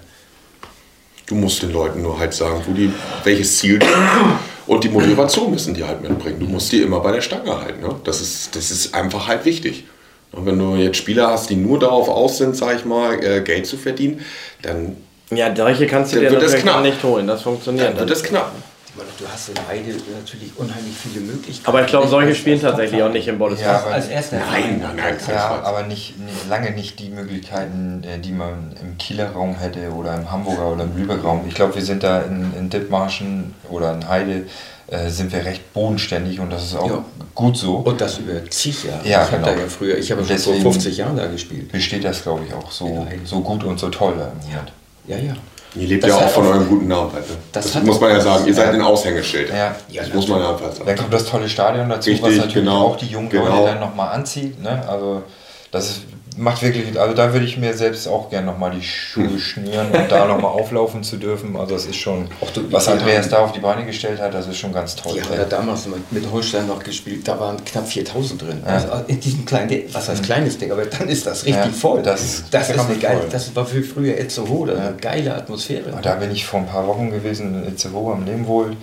[1.27, 2.91] Du musst den Leuten nur halt sagen, wo die,
[3.25, 4.39] welches Ziel die haben.
[4.67, 6.39] und die Motivation müssen die halt mitbringen.
[6.41, 7.83] Du musst die immer bei der Stange halten.
[7.83, 7.95] Ne?
[8.05, 9.85] Das, ist, das ist einfach halt wichtig.
[10.33, 13.41] Und wenn du jetzt Spieler hast, die nur darauf aus sind, sag ich mal, äh,
[13.43, 14.21] Geld zu verdienen,
[14.63, 14.97] dann,
[15.31, 17.27] Ja, solche kannst du dir das natürlich gar nicht holen.
[17.27, 18.19] Das funktioniert dann wird nicht.
[18.19, 18.53] es knapp.
[18.95, 21.67] Meine, Du hast in Heide natürlich unheimlich viele Möglichkeiten.
[21.69, 23.73] Aber ich glaube, solche spielen tatsächlich auch nicht im Bundesliga.
[23.73, 28.05] Ja, aber- Als erster Nein, nein, nein, Ja, aber nicht, nicht, lange nicht die Möglichkeiten,
[28.05, 31.45] äh, die man im Kieler Raum hätte oder im Hamburger oder im Lübeck Raum.
[31.49, 34.47] Ich glaube, wir sind da in, in Dithmarschen oder in Heide
[34.89, 37.05] äh, sind wir recht bodenständig und das ist auch Ja.
[37.35, 37.77] gut so.
[37.77, 39.09] Und das über zig Jahre.
[39.09, 39.55] Ja, ich habe genau.
[39.55, 41.73] da ja früher, ich habe schon vor 50 Jahren da gespielt.
[41.73, 43.25] Besteht das, glaube ich, auch so, Heide.
[43.25, 44.73] so gut und so toll da im Moment.
[45.07, 45.35] Ja, ja.
[45.75, 47.29] Ihr lebt ja auch von eurem guten Namen halt.
[47.29, 47.37] Ne?
[47.53, 48.25] Das Das, muss man ja was.
[48.25, 48.47] sagen.
[48.47, 48.73] Ihr seid Ja.
[48.73, 49.51] ein Aushängeschild.
[49.51, 49.75] Ja.
[49.95, 50.85] Das muss man ja einfach sagen.
[50.87, 52.87] Dann kommt das tolle Stadion dazu, was Richtig, natürlich genau.
[52.89, 53.47] auch die jungen Genau.
[53.47, 54.63] Leute dann nochmal anzieht.
[54.63, 54.83] Ne?
[54.87, 55.23] Also
[55.71, 56.01] das ist,
[56.37, 60.11] macht wirklich, also da würde ich mir selbst auch gerne nochmal die Schuhe schnüren und
[60.11, 61.57] da nochmal auflaufen zu dürfen.
[61.57, 64.47] Also das ist schon, du- was Andreas haben- da auf die Beine gestellt hat, das
[64.47, 65.15] ist schon ganz toll.
[65.15, 68.63] Die haben ja damals mit- Holstein noch gespielt, da waren knapp 4000 drin.
[68.65, 68.73] Ja.
[68.73, 72.03] Also in diesem kleinen, was heißt kleines Ding, aber dann ist das richtig Ja, voll.
[72.03, 73.29] das- das ist eine man geile, voll.
[73.31, 75.91] das war für früher Itzehoe, eine geile Atmosphäre.
[75.93, 78.77] Und da bin ich vor ein paar Wochen gewesen in Itzehoe am Nebenwohl.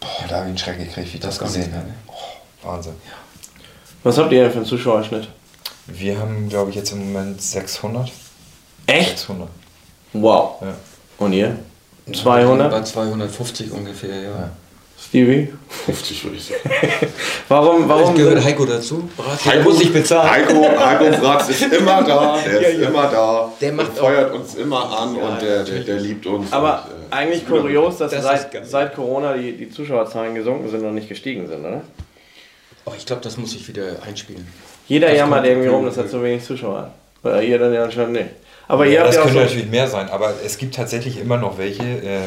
[0.00, 1.84] Boah, da habe ich einen Schreck gekriegt, wie ich das, Das gesehen habe.
[1.88, 2.94] ich Oh, Wahnsinn.
[4.02, 5.28] Was habt ihr denn für einen Zuschauerschnitt?
[5.86, 8.10] Wir haben, glaube ich, jetzt im Moment 600.
[8.86, 9.18] Echt?
[9.18, 9.48] 600.
[10.12, 10.56] Wow.
[10.62, 10.74] Ja.
[11.18, 11.56] Und ihr?
[12.12, 12.70] 200?
[12.70, 14.50] Bei 250 ungefähr, ja.
[15.02, 15.52] Stevie?
[15.86, 16.60] 50 würde ich sagen.
[17.48, 19.08] Warum, warum Warum gehört Heiko dazu?
[19.16, 20.30] Brat, Heiko, muss ich bezahlen.
[20.30, 22.88] Heiko, Heiko Fratz ist immer da, der ist Ja, ja.
[22.88, 23.52] immer da.
[23.60, 26.52] Der macht und feuert uns immer an Ja, und der, der, der liebt uns.
[26.52, 30.84] Aber und, äh, eigentlich kurios, dass Das seit, seit Corona die, die Zuschauerzahlen gesunken sind
[30.84, 31.80] und nicht gestiegen sind, oder?
[32.84, 34.46] Oh, ich glaube, das muss ich wieder einspielen.
[34.90, 36.90] Jeder Das jammert irgendwie rum, dass er zu wenig Zuschauer hat.
[37.22, 38.30] Oder ihr dann ja anscheinend nicht.
[38.68, 40.74] Aber ihr Ja, habt das ja auch können so, natürlich mehr sein, aber es gibt
[40.74, 42.20] tatsächlich immer noch welche, äh,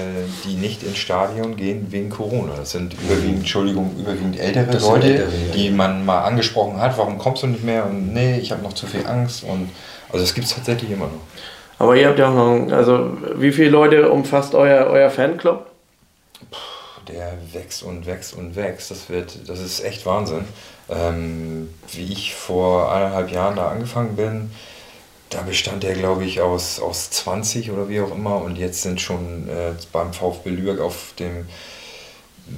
[0.43, 2.55] die nicht ins Stadion gehen wegen Corona.
[2.57, 5.53] Das sind überwiegend, Entschuldigung, überwiegend ältere Das Leute, ältere, ja.
[5.53, 8.73] die man mal angesprochen hat, warum kommst du nicht mehr und nee, ich habe noch
[8.73, 9.69] zu viel Angst und
[10.11, 11.21] also es gibt es tatsächlich immer noch.
[11.79, 15.65] aber ihr habt ja auch noch, also wie viele Leute umfasst euer, euer Fanclub?
[17.07, 18.91] Der wächst und wächst und wächst.
[18.91, 20.45] Das wird, das ist echt Wahnsinn.
[20.89, 24.51] Ähm, wie ich vor eineinhalb Jahren da angefangen bin,
[25.29, 28.41] da bestand der, glaube ich, aus, aus 20 oder wie auch immer.
[28.41, 31.47] Und jetzt sind schon äh, beim VfB Lübeck auf dem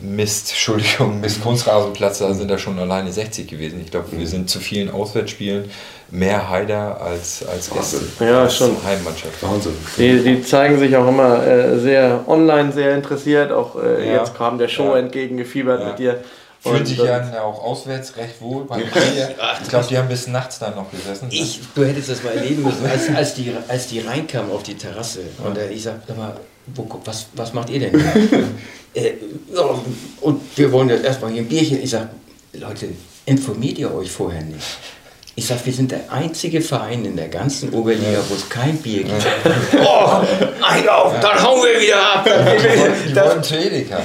[0.02, 3.82] Mist, Entschuldigung, Mist Kunstrasenplatz, da sind da schon alleine 60 gewesen.
[3.82, 5.70] Ich glaube, wir sind zu vielen Auswärtsspielen
[6.16, 8.02] mehr Heider als, als Gäste.
[8.20, 8.76] Ja, als schon.
[8.84, 9.42] Heimmannschaft.
[9.44, 9.74] Wahnsinn.
[9.98, 13.52] Die, die zeigen sich auch immer äh, sehr online, sehr interessiert.
[13.52, 14.20] Auch äh, Ja.
[14.20, 15.00] jetzt kam der Show Ja.
[15.00, 15.88] entgegengefiebert Ja.
[15.90, 16.24] mit dir.
[16.62, 18.66] Fühlt sich äh, ja auch auswärts recht wohl.
[19.62, 21.28] Ich glaube, die haben bis nachts dann noch gesessen.
[21.28, 21.34] ne?
[21.36, 24.74] Ich, du hättest das mal erleben müssen, als, als, die, als die reinkamen auf die
[24.76, 25.20] Terrasse.
[25.44, 26.36] Und äh, ich sag, sag mal,
[26.74, 27.94] wo, was, was macht ihr denn?
[28.96, 29.12] äh,
[30.22, 31.84] und wir wollen jetzt erstmal hier ein Bierchen.
[31.84, 32.08] Ich sag,
[32.54, 32.88] Leute,
[33.28, 34.64] informiert ihr euch vorher nicht?
[35.38, 39.04] Ich sag, wir sind der einzige Verein in der ganzen Oberliga, wo es kein Bier
[39.04, 39.12] gibt.
[39.86, 40.22] oh,
[40.62, 42.24] ein auf, dann hauen wir wieder ab.
[42.26, 44.00] Die wollten, die Das- wollten zu Edeka.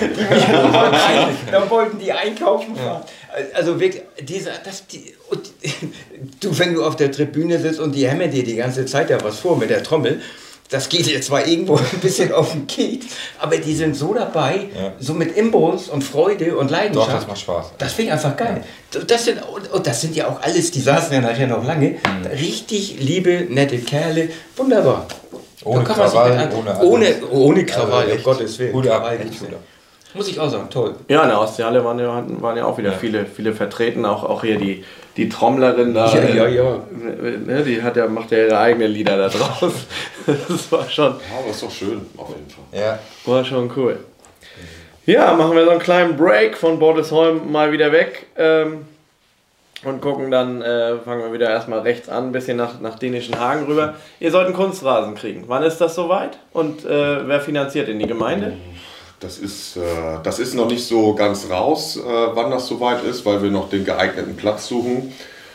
[1.53, 3.05] da wollten die einkaufen fahren.
[3.55, 5.41] Also wirklich, dieser, das, die, und,
[6.41, 9.23] du, wenn du auf der Tribüne sitzt und die hämmern dir die ganze Zeit ja
[9.23, 10.21] was vor mit der Trommel,
[10.71, 13.07] das geht jetzt zwar irgendwo ein bisschen auf den Keks,
[13.39, 14.93] aber die sind so dabei, Ja.
[15.01, 17.13] so mit Imbus und Freude und Doch, Leidenschaft.
[17.13, 17.67] das macht Spaß.
[17.79, 18.63] Das finde ich einfach geil.
[19.07, 21.91] Das sind, und, und das sind ja auch alles, die saßen ja nachher noch lange,
[21.91, 22.27] Mhm.
[22.33, 24.29] richtig liebe, nette Kerle.
[24.57, 25.07] Wunderbar.
[25.65, 28.75] Ohne Krawall, ohne ohne, ohne Krawall, Also um Gottes Willen.
[28.77, 29.19] Ab, Krawall
[30.15, 30.95] Muss ich auch sagen, toll.
[31.09, 32.99] Ja, in der Ostseehalle waren ja, waren ja auch wieder Ja.
[32.99, 34.85] viele, viele vertreten, auch, auch hier die,
[35.17, 36.07] die Trommlerin da.
[36.13, 36.77] Ja, äh, ja, ja.
[36.91, 39.73] Ne, die hat ja, macht ja ihre eigenen Lieder da draus.
[40.27, 42.81] Das war schon, Ja, aber ist doch schön, auf jeden Fall.
[42.81, 43.99] Ja, war schon cool.
[45.07, 48.27] Ja, machen wir so einen kleinen Break von Bordesholm mal wieder weg.
[48.37, 48.85] Ähm,
[49.83, 53.41] und gucken dann, äh, fangen wir wieder erstmal rechts an, ein bisschen nach, nach Dänischen
[53.41, 53.95] Hagen rüber.
[54.21, 55.45] Ihr sollt einen Kunstrasen kriegen.
[55.47, 56.39] Wann ist das soweit?
[56.53, 58.53] Und äh, wer finanziert denn die Gemeinde?
[59.21, 59.81] Das ist, äh,
[60.23, 63.69] das ist noch nicht so ganz raus, äh, wann das soweit ist, weil wir noch
[63.69, 65.13] den geeigneten Platz suchen.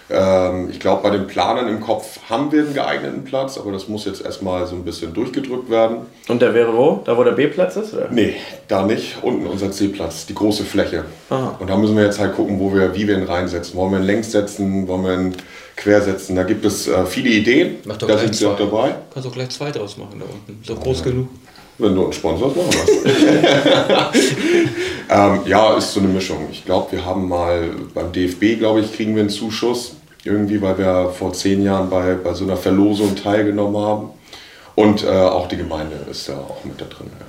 [0.08, 3.88] Ähm, ich glaube, bei den Planern im Kopf haben wir einen geeigneten Platz, aber das
[3.88, 5.98] muss jetzt erstmal so ein bisschen durchgedrückt werden.
[6.28, 7.02] Und der wäre wo?
[7.06, 7.96] Da, wo der B-Platz ist?
[7.96, 8.10] Oder?
[8.12, 8.36] Nee,
[8.68, 9.18] da nicht.
[9.24, 11.06] Unten unser C-Platz, die große Fläche.
[11.32, 11.56] Aha.
[11.58, 13.76] Und da müssen wir jetzt halt gucken, wo wir, wie wir ihn reinsetzen.
[13.76, 15.36] Wollen wir ihn längs setzen, wollen wir ihn
[15.76, 16.36] quer setzen?
[16.36, 17.78] Da gibt es äh, viele Ideen.
[17.86, 18.66] Mach doch da gleich sind Sie auch zwei.
[18.66, 18.96] dabei.
[19.12, 20.64] Kannst du gleich zwei draus machen da unten.
[20.64, 21.30] So groß genug.
[21.78, 22.70] Wenn du uns sponsorst, machen
[23.04, 24.12] wir
[25.10, 26.48] ähm, Ja, ist so eine Mischung.
[26.52, 29.96] Ich glaube, wir haben mal beim DFB, glaube ich, kriegen wir einen Zuschuss.
[30.24, 34.10] Irgendwie, weil wir vor zehn Jahren bei, bei so einer Verlosung teilgenommen haben.
[34.74, 37.12] Und äh, auch die Gemeinde ist da auch mit da drin.
[37.20, 37.26] Ja.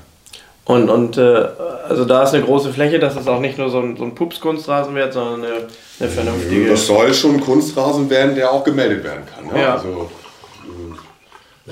[0.66, 1.46] Und, und äh,
[1.88, 4.14] also da ist eine große Fläche, dass es auch nicht nur so ein, so ein
[4.14, 5.68] Pups-Kunstrasen wird, sondern eine,
[6.00, 6.70] eine vernünftige.
[6.70, 9.46] Das soll schon ein Kunstrasen werden, der auch gemeldet werden kann.
[9.46, 9.62] Ne?
[9.62, 9.74] Ja.
[9.74, 10.10] Also,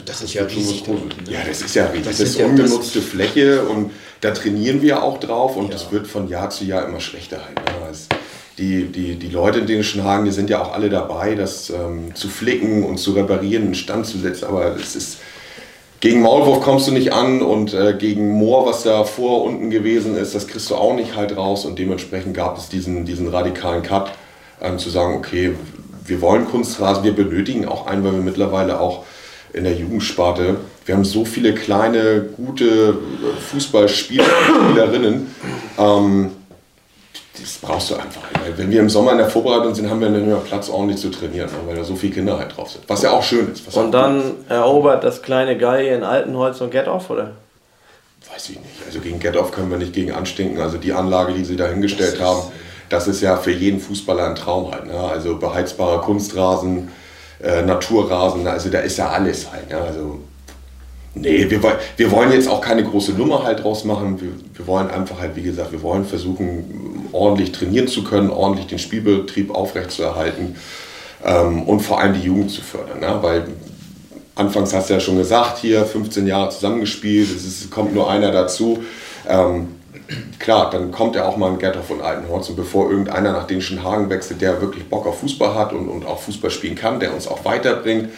[0.04, 0.84] Das ist ja riesig.
[0.88, 1.32] unten, ne?
[1.32, 2.04] Ja, das ist ja riesig.
[2.06, 5.70] Das Das, ist ja- ungenutzte Fläche und da trainieren wir auch drauf und Ja.
[5.72, 7.56] das wird von Jahr zu Jahr immer schlechter halt.
[7.56, 7.74] Ne?
[8.58, 12.14] Die, die, die Leute in Dänischen Hagen, die sind ja auch alle dabei, das ähm,
[12.14, 15.18] zu flicken und zu reparieren, in Stand zu setzen, aber es ist.
[16.00, 20.16] Gegen Maulwurf kommst du nicht an und äh, gegen Moor, was da vor unten gewesen
[20.16, 23.82] ist, das kriegst du auch nicht halt raus und dementsprechend gab es diesen, diesen radikalen
[23.82, 24.12] Cut,
[24.60, 25.54] ähm, zu sagen, okay,
[26.04, 29.04] wir wollen Kunstrasen, wir benötigen auch einen, weil wir mittlerweile auch
[29.54, 30.56] in der Jugendsparte.
[30.84, 32.98] Wir haben so viele kleine, gute
[33.50, 35.34] Fußballspieler und Spielerinnen.
[35.78, 36.30] Ähm,
[37.40, 38.22] das brauchst du einfach.
[38.56, 41.10] Wenn wir im Sommer in der Vorbereitung sind, haben wir nicht mehr Platz, ordentlich zu
[41.10, 42.84] trainieren, ne, weil da so viele Kinder halt drauf sind.
[42.88, 43.76] Was ja auch schön ist.
[43.76, 47.32] und dann erobert das kleine Guy in Altenholz und Get Off, oder?
[48.32, 48.86] Weiß ich nicht.
[48.86, 50.60] Also gegen Get Off können wir nicht gegen anstinken.
[50.60, 52.42] Also die Anlage, die sie da hingestellt haben,
[52.88, 54.86] das ist ja für jeden Fußballer ein Traum halt.
[54.86, 54.98] Ne?
[54.98, 56.88] Also beheizbarer Kunstrasen,
[57.44, 59.70] äh, Naturrasen, also da ist ja alles halt.
[59.70, 59.76] Ne?
[59.76, 60.20] Also
[61.16, 61.60] Nee, wir,
[61.96, 64.20] wir wollen jetzt auch keine große Nummer halt draus machen.
[64.20, 68.66] Wir, wir wollen einfach halt, wie gesagt, wir wollen versuchen, ordentlich trainieren zu können, ordentlich
[68.66, 70.56] den Spielbetrieb aufrechtzuerhalten
[71.24, 72.98] ähm, und vor allem die Jugend zu fördern.
[72.98, 73.18] Ne?
[73.20, 73.44] Weil
[74.34, 78.32] anfangs hast du ja schon gesagt, hier 15 Jahre zusammengespielt, es ist, kommt nur einer
[78.32, 78.82] dazu.
[79.28, 79.68] Ähm,
[80.38, 83.60] klar, dann kommt ja auch mal ein Gerthoff und Altenholz und bevor irgendeiner nach den
[83.82, 87.14] Hagen wechselt, der wirklich Bock auf Fußball hat und, und auch Fußball spielen kann, der
[87.14, 88.10] uns auch weiterbringt,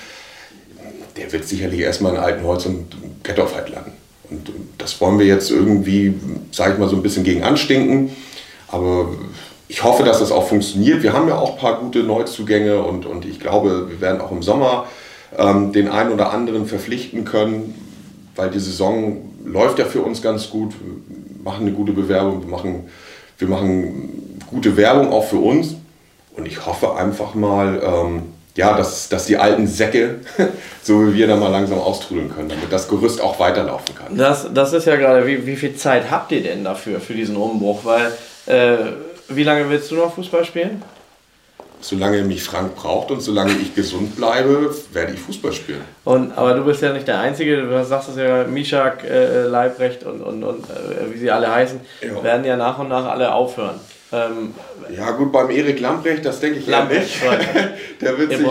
[1.16, 3.92] der wird sicherlich erstmal in Altenholz und Gettorf halt landen.
[4.30, 6.14] Und das wollen wir jetzt irgendwie,
[6.50, 8.10] sage ich mal, so ein bisschen gegen anstinken.
[8.68, 9.08] Aber
[9.68, 11.02] ich hoffe, dass das auch funktioniert.
[11.02, 14.32] Wir haben ja auch ein paar gute Neuzugänge und, und ich glaube, wir werden auch
[14.32, 14.86] im Sommer
[15.36, 17.74] ähm, den einen oder anderen verpflichten können,
[18.34, 20.74] weil die Saison läuft ja für uns ganz gut.
[21.46, 22.88] Wir machen eine gute Bewerbung, wir machen,
[23.38, 25.76] wir machen gute Werbung auch für uns.
[26.36, 28.22] Und ich hoffe einfach mal, ähm,
[28.56, 30.16] ja, dass, dass die alten Säcke,
[30.82, 34.16] so wie wir, da mal langsam austrudeln können, damit das Gerüst auch weiterlaufen kann.
[34.18, 37.36] Das, das ist ja gerade, wie, wie viel Zeit habt ihr denn dafür, für diesen
[37.36, 37.84] Umbruch?
[37.84, 38.10] Weil,
[38.46, 38.78] äh,
[39.28, 40.82] wie lange willst du noch Fußball spielen?
[41.80, 45.82] Solange mich Frank braucht und solange ich gesund bleibe, werde ich Fußball spielen.
[46.04, 50.04] Und, aber du bist ja nicht der Einzige, du sagst es ja, Mischak, äh, Leibrecht
[50.04, 52.22] und, und, und äh, wie sie alle heißen, ja.
[52.22, 53.78] werden ja nach und nach alle aufhören.
[54.12, 54.54] Ähm,
[54.94, 57.50] ja, gut, beim Erik Lamprecht, das denke ich Lamprecht, ja nicht.
[58.00, 58.46] der, wird sich,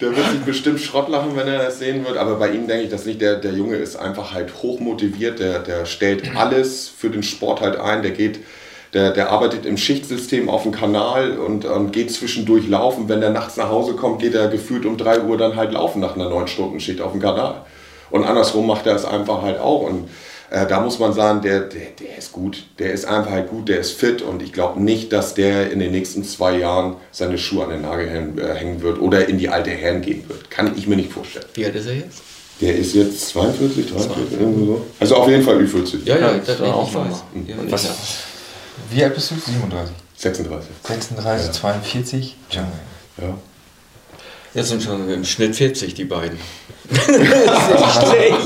[0.00, 2.16] der wird sich bestimmt Schrott lachen, wenn er das sehen wird.
[2.16, 3.20] Aber bei ihm denke ich das nicht.
[3.20, 5.38] Der, der Junge ist einfach halt hoch motiviert.
[5.38, 8.02] Der, der stellt alles für den Sport halt ein.
[8.02, 8.40] Der geht.
[8.96, 13.10] Der, der arbeitet im Schichtsystem auf dem Kanal und, und geht zwischendurch laufen.
[13.10, 16.00] Wenn er nachts nach Hause kommt, geht er gefühlt um 3 Uhr dann halt laufen
[16.00, 17.66] nach einer 9-Stunden-Schicht auf dem Kanal.
[18.10, 19.82] Und andersrum macht er es einfach halt auch.
[19.82, 20.08] Und
[20.48, 22.64] äh, da muss man sagen, der, der, der ist gut.
[22.78, 25.78] Der ist einfach halt gut, der ist fit und ich glaube nicht, dass der in
[25.78, 29.50] den nächsten zwei Jahren seine Schuhe an den Nagel äh, hängen wird oder in die
[29.50, 30.50] alte Herren gehen wird.
[30.50, 31.44] Kann ich mir nicht vorstellen.
[31.52, 32.22] Wie alt ist er jetzt?
[32.62, 34.86] Der ist jetzt 42, 43, irgendwie so.
[34.98, 36.06] Also auf jeden Fall Ü40.
[36.06, 37.24] Ja, ja, das, das auch weiß.
[37.34, 37.46] Mhm.
[37.46, 37.90] Ja, Was,
[38.90, 39.34] wie alt bist du?
[39.34, 39.94] 37?
[40.16, 40.70] 36.
[40.82, 41.52] 36, ja.
[41.52, 42.36] 42?
[42.50, 42.68] Ja.
[43.18, 43.38] ja.
[44.54, 46.38] Jetzt sind schon im Schnitt 40, die beiden.
[46.88, 48.38] das ist schlecht.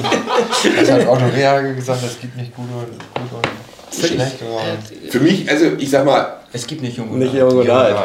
[0.76, 3.46] Das hat Otto Rehage gesagt, es gibt nicht gut und, gut und
[3.94, 4.42] schlecht.
[4.42, 5.10] Oder?
[5.10, 6.38] Für mich, also ich sag mal.
[6.52, 7.96] Es gibt nicht jung und nicht jung und alt.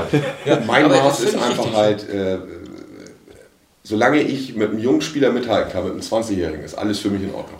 [0.45, 2.37] Ja, mein Maß ist einfach halt, äh,
[3.83, 7.23] solange ich mit einem jungen Spieler mithalten kann, mit einem 20-Jährigen, ist alles für mich
[7.23, 7.59] in Ordnung.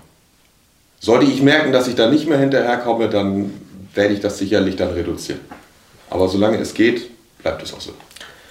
[1.00, 3.52] Sollte ich merken, dass ich da nicht mehr hinterherkomme, dann
[3.96, 5.42] werde ich das sicherlich dann reduzieren.
[6.10, 7.10] Aber solange es geht,
[7.42, 7.94] bleibt es auch so.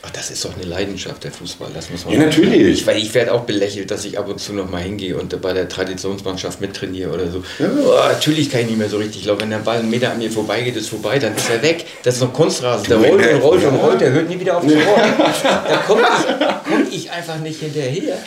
[0.07, 1.71] Ach, das ist doch eine Leidenschaft, der Fußball.
[1.73, 2.81] Das muss man ja, natürlich.
[2.81, 5.41] Ich, weil ich werde auch belächelt, dass ich ab und zu noch mal hingehe und
[5.41, 7.43] bei der Traditionsmannschaft mittrainiere oder so.
[7.59, 7.71] Ja.
[7.71, 9.43] Oh, natürlich kann ich nicht mehr so richtig laufen.
[9.43, 11.87] Wenn der Ball einen Meter an mir vorbeigeht, ist vorbei, dann ist er weg.
[12.03, 12.87] Das ist noch Kunstrasen.
[12.87, 14.85] Der rollt und rollt und rollt, der hört nie wieder auf zu rollen.
[15.43, 18.19] da komme ich, komm ich einfach nicht hinterher.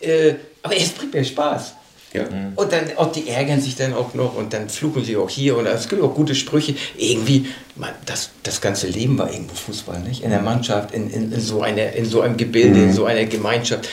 [0.00, 1.74] Äh, aber es bringt mir Spaß.
[2.16, 2.24] Ja.
[2.24, 2.52] Mhm.
[2.56, 5.56] Und dann auch die ärgern sich dann auch noch und dann fluchen sie auch hier
[5.56, 6.74] und es gibt auch gute Sprüche.
[6.96, 10.22] Irgendwie, man, das, das ganze Leben war irgendwo Fußball, nicht?
[10.22, 12.84] In der Mannschaft, in, in, in so, eine, in so einem Gebilde, mhm.
[12.88, 13.88] in so einer Gemeinschaft.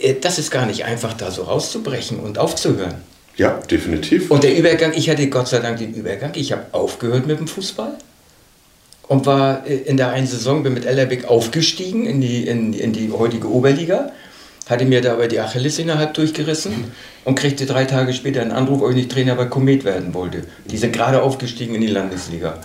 [0.00, 2.96] Äh, das ist gar nicht einfach, da so rauszubrechen und aufzuhören.
[3.36, 4.30] Ja, definitiv.
[4.30, 7.48] Und der Übergang, ich hatte Gott sei Dank den Übergang, ich habe aufgehört mit dem
[7.48, 7.98] Fußball
[9.08, 12.92] und war äh, in der einen Saison, bin mit Ellerbeck aufgestiegen in die, in, in
[12.92, 14.12] die heutige Oberliga
[14.66, 16.92] hatte mir dabei die Achillessehne halb durchgerissen
[17.24, 20.44] und kriegte drei Tage später einen Anruf, ob ich nicht Trainer bei Komet werden wollte.
[20.66, 22.58] Die sind gerade aufgestiegen in die Landesliga.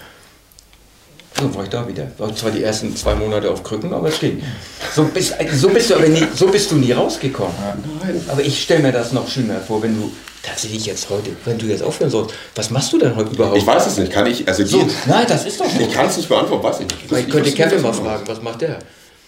[1.40, 2.08] So war ich da wieder.
[2.18, 4.44] War zwar die ersten zwei Monate auf Krücken, aber es ging.
[4.94, 7.56] So bist, so bist, du, aber nie, so bist du nie rausgekommen.
[8.28, 10.12] Aber ich stelle mir das noch schlimmer vor, wenn du
[10.44, 13.58] tatsächlich jetzt heute, wenn du jetzt aufhören sollst, was machst du denn heute überhaupt?
[13.58, 15.80] Ich weiß es nicht, kann ich, also so, Nein, das ist doch so.
[15.80, 17.12] Ich kann es nicht beantworten, weiß ich nicht.
[17.12, 18.80] Ich, ich könnte Kevin mal fragen, was macht der?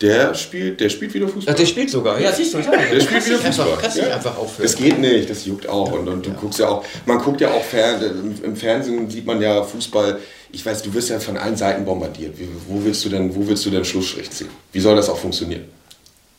[0.04, 1.54] Der spielt, der spielt wieder Fußball.
[1.54, 2.20] Ach, der spielt sogar.
[2.20, 2.58] Ja, siehst du.
[2.58, 3.68] Der spielt wieder Fußball.
[3.68, 4.14] Einfach, kannst ja.
[4.14, 4.64] einfach aufhören.
[4.64, 5.94] Das geht nicht, das juckt auch.
[5.94, 6.36] Und, und du ja.
[6.36, 10.20] guckst ja auch, man guckt ja auch fern, im Fernsehen sieht man ja Fußball.
[10.52, 12.36] Ich weiß, du wirst ja von allen Seiten bombardiert.
[12.68, 14.50] Wo willst du denn, wo willst du denn Schlussstrich ziehen?
[14.74, 15.64] Wie soll das auch funktionieren?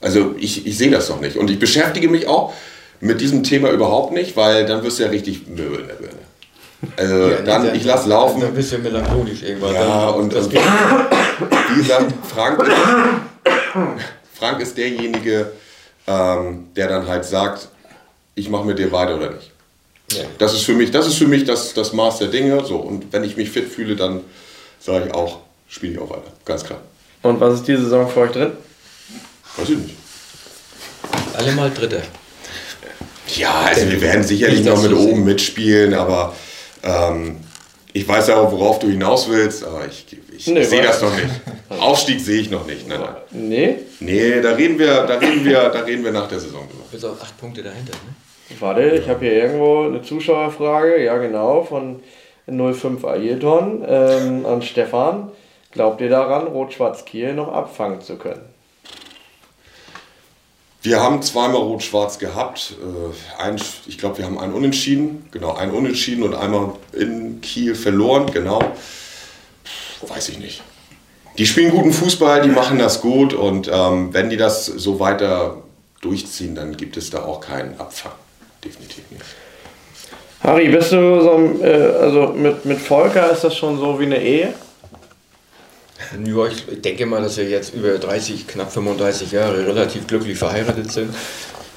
[0.03, 1.39] Also ich, ich sehe das doch nicht.
[1.39, 2.53] Und ich beschäftige mich auch
[3.01, 6.19] mit diesem Thema überhaupt nicht, weil dann wirst du ja richtig Möbel in der Birne.
[6.99, 8.43] Also ja, dann, ich lass laufen.
[8.55, 9.73] Bist du melancholisch irgendwann.
[9.73, 12.71] Ja, dann, und, und wie gesagt, Frank ist,
[14.35, 15.53] Frank ist derjenige,
[16.07, 17.69] ähm, der dann halt sagt,
[18.35, 19.51] ich mache mit dir weiter oder nicht.
[20.13, 20.25] Ja.
[20.39, 22.65] Das ist für mich, das, ist für mich das, das Maß der Dinge.
[22.65, 24.21] So, und wenn ich mich fit fühle, dann
[24.81, 26.33] sage ich auch, spiele ich auch weiter.
[26.45, 26.81] Ganz klar.
[27.23, 28.53] Und was ist diese Saison für euch drin?
[29.57, 29.97] Weiß ich nicht.
[31.35, 32.03] Alle mal Dritte.
[33.29, 36.35] Ja, also wir werden sicherlich noch mit oben mitspielen, aber
[36.83, 37.39] ähm,
[37.93, 40.07] ich weiß ja auch, worauf du hinaus willst, aber ich,
[40.37, 41.29] ich nee, sehe das noch nicht.
[41.81, 42.89] Aufstieg sehe ich noch nicht.
[42.89, 43.15] Nein, nein.
[43.31, 43.77] Nee?
[44.01, 46.85] Nee, da reden wir, da reden wir, da reden wir nach der Saison drüber.
[46.91, 48.15] Bis auf acht Punkte dahinter, ne?
[48.61, 52.01] Warte, ich habe hier irgendwo eine Zuschauerfrage, ja genau, von
[52.47, 55.31] 05 Ailton ähm, an Stefan.
[55.71, 58.43] Glaubt ihr daran, Rot-Schwarz Kiel noch abfangen zu können?
[60.83, 62.75] Wir haben zweimal Rot-Schwarz gehabt.
[62.79, 63.57] Äh, ein,
[63.87, 65.27] ich glaube, wir haben einen Unentschieden.
[65.31, 68.31] Genau, einen Unentschieden und einmal in Kiel verloren.
[68.33, 68.61] Genau.
[70.09, 70.63] Weiß ich nicht.
[71.39, 75.63] Die spielen guten Fußball, die machen das gut und ähm, wenn die das so weiter
[76.01, 78.13] durchziehen, dann gibt es da auch keinen Abfang.
[78.65, 79.25] Definitiv nicht.
[80.43, 84.23] Harry, bist du so, äh, also mit, mit Volker ist das schon so wie eine
[84.23, 84.55] Ehe?
[86.25, 90.93] Ja, ich denke mal, dass wir jetzt über 30, knapp 35 Jahre relativ glücklich verheiratet
[90.93, 91.15] sind.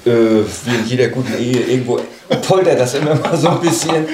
[0.05, 1.99] Äh, wie in jeder guten Ehe, irgendwo
[2.47, 4.05] poltert das immer mal so ein bisschen.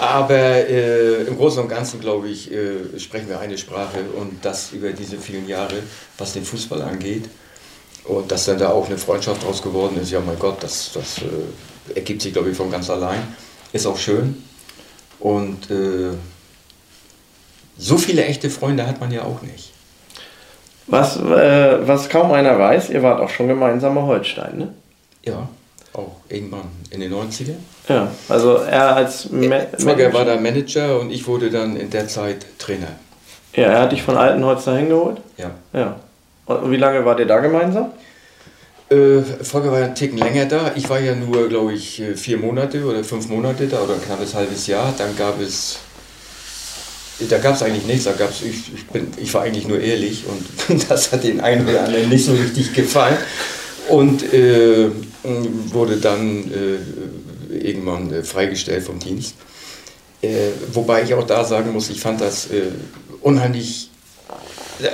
[0.00, 4.72] Aber äh, im Großen und Ganzen, glaube ich, äh, sprechen wir eine Sprache und das
[4.72, 5.76] über diese vielen Jahre,
[6.18, 7.28] was den Fußball angeht.
[8.04, 11.18] Und dass dann da auch eine Freundschaft draus geworden ist, ja mein Gott, das, das
[11.18, 13.20] äh, ergibt sich, glaube ich, von ganz allein.
[13.72, 14.42] Ist auch schön.
[15.20, 16.10] Und äh,
[17.78, 19.72] so viele echte Freunde hat man ja auch nicht.
[20.88, 24.74] Was, äh, was kaum einer weiß, ihr wart auch schon gemeinsam Holstein, ne?
[25.24, 25.48] Ja,
[25.92, 27.54] auch irgendwann in den 90ern.
[27.88, 32.06] Ja, also er als Ma Manager war der Manager und ich wurde dann in der
[32.06, 32.88] Zeit Trainer.
[33.54, 35.18] Ja, er hat dich von Altenholz dahin geholt?
[35.36, 35.50] Ja.
[35.72, 35.96] Ja.
[36.46, 37.92] Und wie lange wart ihr da gemeinsam?
[38.88, 40.72] Äh, Volker war einen Ticken länger da.
[40.76, 44.02] Ich war ja nur, glaube ich, äh, vier Monate oder fünf Monate da oder ein
[44.02, 44.94] knappes halbes Jahr.
[44.96, 45.78] Dann gab es
[47.28, 50.24] da gab es eigentlich nichts, da gab's, ich, ich, bin, ich war eigentlich nur ehrlich
[50.26, 53.16] und das hat den einen oder anderen nicht so richtig gefallen
[53.88, 54.88] und äh,
[55.72, 56.78] wurde dann äh,
[57.54, 59.34] irgendwann äh, freigestellt vom Dienst.
[60.20, 62.70] Äh, wobei ich auch da sagen muss, ich fand das äh,
[63.20, 63.90] unheimlich,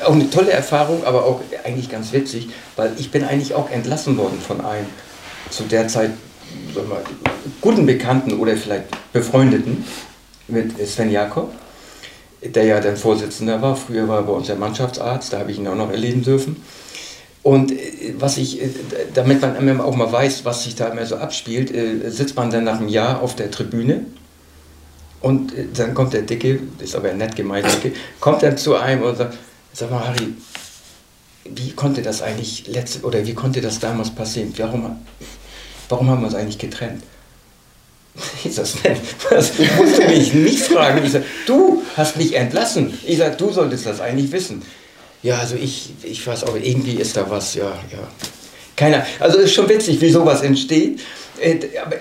[0.05, 4.17] auch eine tolle Erfahrung, aber auch eigentlich ganz witzig, weil ich bin eigentlich auch entlassen
[4.17, 4.87] worden von einem
[5.51, 6.11] zu der Zeit
[6.75, 7.03] mal,
[7.61, 9.85] guten Bekannten oder vielleicht Befreundeten
[10.49, 11.53] mit Sven Jakob
[12.43, 13.77] der ja dann Vorsitzender war.
[13.77, 16.63] Früher war er bei uns der Mannschaftsarzt, da habe ich ihn auch noch erleben dürfen.
[17.43, 18.69] Und äh, was ich, äh,
[19.15, 22.65] damit man auch mal weiß, was sich da immer so abspielt, äh, sitzt man dann
[22.65, 24.05] nach einem Jahr auf der Tribüne
[25.21, 29.17] und dann kommt der Dicke, ist aber nett gemeint, Dicke, kommt dann zu einem und
[29.17, 29.37] sagt,
[29.73, 30.35] sag mal Harry,
[31.45, 34.53] wie konnte das eigentlich letzte, oder wie konnte das damals passieren?
[34.57, 34.97] Warum,
[35.89, 37.03] warum haben wir uns eigentlich getrennt?
[38.45, 38.97] Ich sag, Sven,
[39.31, 41.05] das musst du mich nicht fragen.
[41.05, 42.99] Ich sag, du hast mich entlassen.
[43.07, 44.63] Ich sag, du solltest das eigentlich wissen.
[45.23, 47.99] Ja, also ich, ich weiß auch, irgendwie ist da was, ja, ja.
[48.77, 49.05] Keiner.
[49.19, 51.01] Also es ist schon witzig, wie sowas entsteht.
[51.41, 51.57] Äh,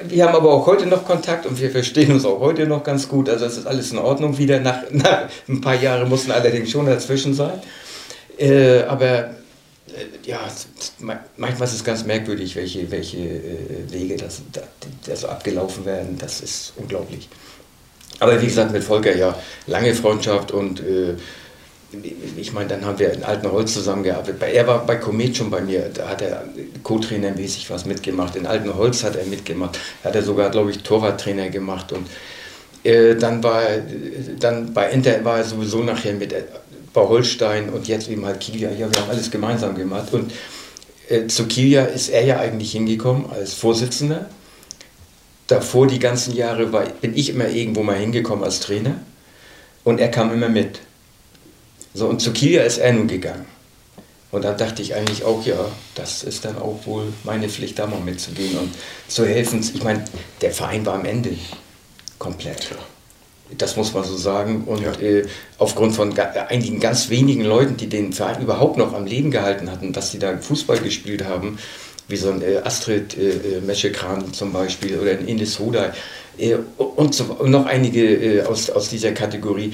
[0.07, 3.09] wir haben aber auch heute noch Kontakt und wir verstehen uns auch heute noch ganz
[3.09, 3.29] gut.
[3.29, 4.59] Also es ist alles in Ordnung wieder.
[4.59, 7.59] Nach, nach ein paar Jahren mussten allerdings schon dazwischen sein.
[8.37, 9.31] Äh, aber äh,
[10.23, 10.39] ja,
[10.99, 14.41] manchmal ist es ganz merkwürdig, welche, welche äh, Wege das
[15.19, 16.17] so abgelaufen werden.
[16.19, 17.27] Das ist unglaublich.
[18.19, 19.37] Aber wie gesagt, mit Volker ja
[19.67, 21.15] lange Freundschaft und äh,
[22.35, 24.41] ich meine, dann haben wir in Altenholz zusammengearbeitet.
[24.41, 26.43] Er war bei Komet schon bei mir, da hat er
[26.83, 28.35] Co-Trainer-mäßig was mitgemacht.
[28.35, 31.93] In Altenholz hat er mitgemacht, hat er sogar, glaube ich, Torwarttrainer gemacht.
[31.93, 32.07] Und
[32.83, 33.61] äh, dann war
[34.39, 36.35] dann bei Inter war er sowieso nachher mit
[36.93, 38.71] bei Holstein und jetzt eben halt Kilia.
[38.71, 40.13] Ja, wir haben alles gemeinsam gemacht.
[40.13, 40.33] Und
[41.09, 44.29] äh, zu Kilia ist er ja eigentlich hingekommen als Vorsitzender.
[45.47, 48.95] Davor die ganzen Jahre war, bin ich immer irgendwo mal hingekommen als Trainer
[49.85, 50.79] und er kam immer mit.
[51.97, 53.47] So, und zu Kilia ist er nun gegangen.
[54.31, 55.55] Und da dachte ich eigentlich auch, ja,
[55.95, 58.69] das ist dann auch wohl meine Pflicht, da mal mitzugehen und
[59.07, 59.67] zu helfen.
[59.73, 60.05] Ich meine,
[60.41, 61.31] der Verein war am Ende
[62.19, 62.69] komplett.
[63.57, 64.65] Das muss man so sagen.
[64.65, 64.91] Und ja.
[65.01, 65.25] äh,
[65.57, 69.91] aufgrund von einigen ganz wenigen Leuten, die den Verein überhaupt noch am Leben gehalten hatten,
[69.91, 71.57] dass sie da Fußball gespielt haben,
[72.07, 75.95] wie so ein äh, Astrid äh, äh Meschekran zum Beispiel oder ein Ines Hoda
[76.37, 79.73] äh, und, so, und, noch einige äh, aus, aus dieser Kategorie,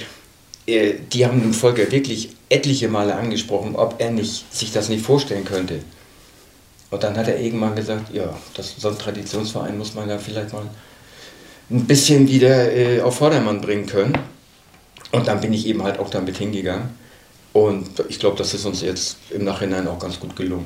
[0.67, 5.45] die haben den Volker wirklich etliche Male angesprochen, ob er nicht, sich das nicht vorstellen
[5.45, 5.79] könnte.
[6.89, 10.53] Und dann hat er irgendwann gesagt, ja, das, so ein Traditionsverein muss man da vielleicht
[10.53, 10.63] mal
[11.71, 14.17] ein bisschen wieder äh, auf Vordermann bringen können.
[15.11, 16.89] Und dann bin ich eben halt auch damit hingegangen.
[17.51, 20.65] Und ich glaube, das ist uns jetzt im Nachhinein auch ganz gut gelungen.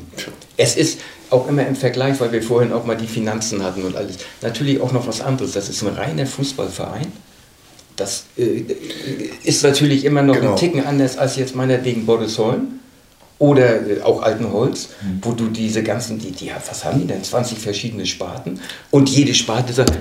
[0.56, 3.96] Es ist auch immer im Vergleich, weil wir vorhin auch mal die Finanzen hatten und
[3.98, 5.52] alles, natürlich auch noch was anderes.
[5.52, 7.12] Das ist ein reiner Fußballverein.
[7.98, 8.64] Das äh,
[9.44, 10.52] ist natürlich immer noch Genau.
[10.52, 12.80] ein Ticken anders als jetzt meinetwegen Bordesholm
[13.40, 15.20] oder äh, auch Altenholz, Mhm.
[15.22, 18.60] wo du diese ganzen, die, die, was haben die denn, 20 verschiedene Sparten
[18.92, 19.94] und jede Sparte sagt,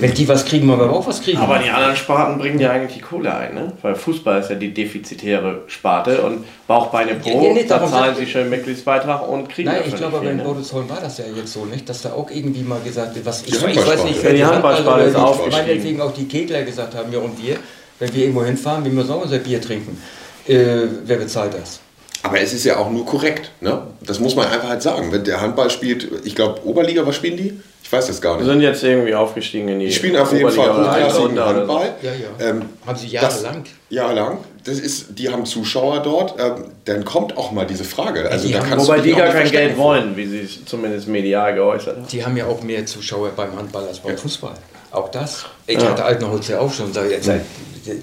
[0.00, 1.38] wenn die was kriegen, wollen wir auch was kriegen.
[1.38, 3.72] Aber die anderen Sparten bringen ja eigentlich die Kohle ein, ne?
[3.82, 8.14] Weil Fußball ist ja die defizitäre Sparte und Bauchbeine pro, Ja, ja, nee, da zahlen
[8.16, 10.44] sie schön Mitgliedsbeitrag und kriegen Nein, ich glaube aber in viel, ne?
[10.44, 11.88] Bordesholm war das ja jetzt so, nicht?
[11.88, 14.08] Dass da auch irgendwie mal gesagt wird, was ich, Die ich weiß Handballsparte.
[14.08, 15.66] nicht, Ja, die Handballsparte ist aufgestiegen.
[15.66, 17.56] Meinetwegen auch die Kegler gesagt haben, ja und wir,
[17.98, 20.00] wenn wir irgendwo hinfahren, wir müssen auch unser Bier trinken.
[20.46, 21.80] Äh, wer bezahlt das?
[22.28, 23.50] Aber es ist ja auch nur korrekt.
[23.60, 23.82] Ne?
[24.00, 25.10] Das muss man einfach halt sagen.
[25.12, 27.60] Wenn der Handball spielt, ich glaube, Oberliga, was spielen die?
[27.82, 28.52] Ich weiß das gar Wir nicht.
[28.52, 31.44] sind jetzt irgendwie aufgestiegen in die Die spielen auf jeden Oberliga Fall hochklassigen so.
[31.44, 31.94] Handball.
[32.02, 32.50] Ja, ja.
[32.50, 33.64] Ähm, Haben sie das- jahrelang.
[33.88, 34.38] Jahrelang.
[34.64, 36.34] Das ist, die haben Zuschauer dort.
[36.38, 38.28] Ähm, dann kommt auch mal diese Frage.
[38.30, 41.54] Also die da haben- Wobei die gar kein Geld wollen, wie sie es zumindest medial
[41.54, 42.06] geäußert haben.
[42.08, 44.52] Die haben ja auch mehr Zuschauer beim Handball als beim Fußball.
[44.90, 45.46] Auch das.
[45.66, 45.90] Ich Ja.
[45.90, 47.40] hatte Altenholz ja auch schon seit, seit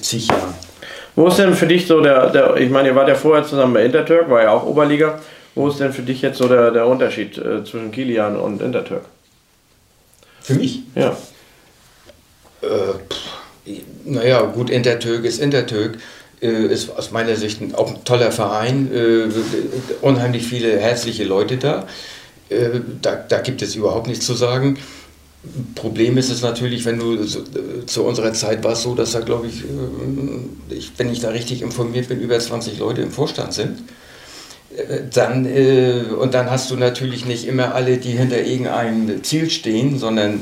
[0.02, 0.54] zig Jahren.
[1.16, 3.74] Wo ist denn für dich so der, der ich meine, ihr wart ja vorher zusammen
[3.74, 5.20] bei Intertürk, war ja auch Oberliga.
[5.56, 9.06] Wo ist denn für dich jetzt so der, der Unterschied äh, zwischen Kilian und Intertürk?
[10.42, 10.82] Für mich.
[10.96, 11.16] Ja.
[12.62, 12.66] Äh,
[13.10, 15.98] pff, naja, gut, Intertürk ist Intertürk.
[16.42, 18.92] Äh, ist aus meiner Sicht auch ein toller Verein.
[18.94, 19.30] Äh,
[20.02, 21.88] unheimlich viele herzliche Leute da.
[22.50, 23.16] Äh, da.
[23.16, 24.78] Da gibt es überhaupt nichts zu sagen.
[25.76, 27.26] Problem ist es natürlich, wenn du
[27.86, 31.30] zu unserer Zeit war es so, dass da, glaube ich, äh, ich, wenn ich da
[31.30, 33.84] richtig informiert bin, über 20 Leute im Vorstand sind.
[34.76, 39.50] Äh, Dann, äh, und dann hast du natürlich nicht immer alle, die hinter irgendeinem Ziel
[39.50, 40.42] stehen, sondern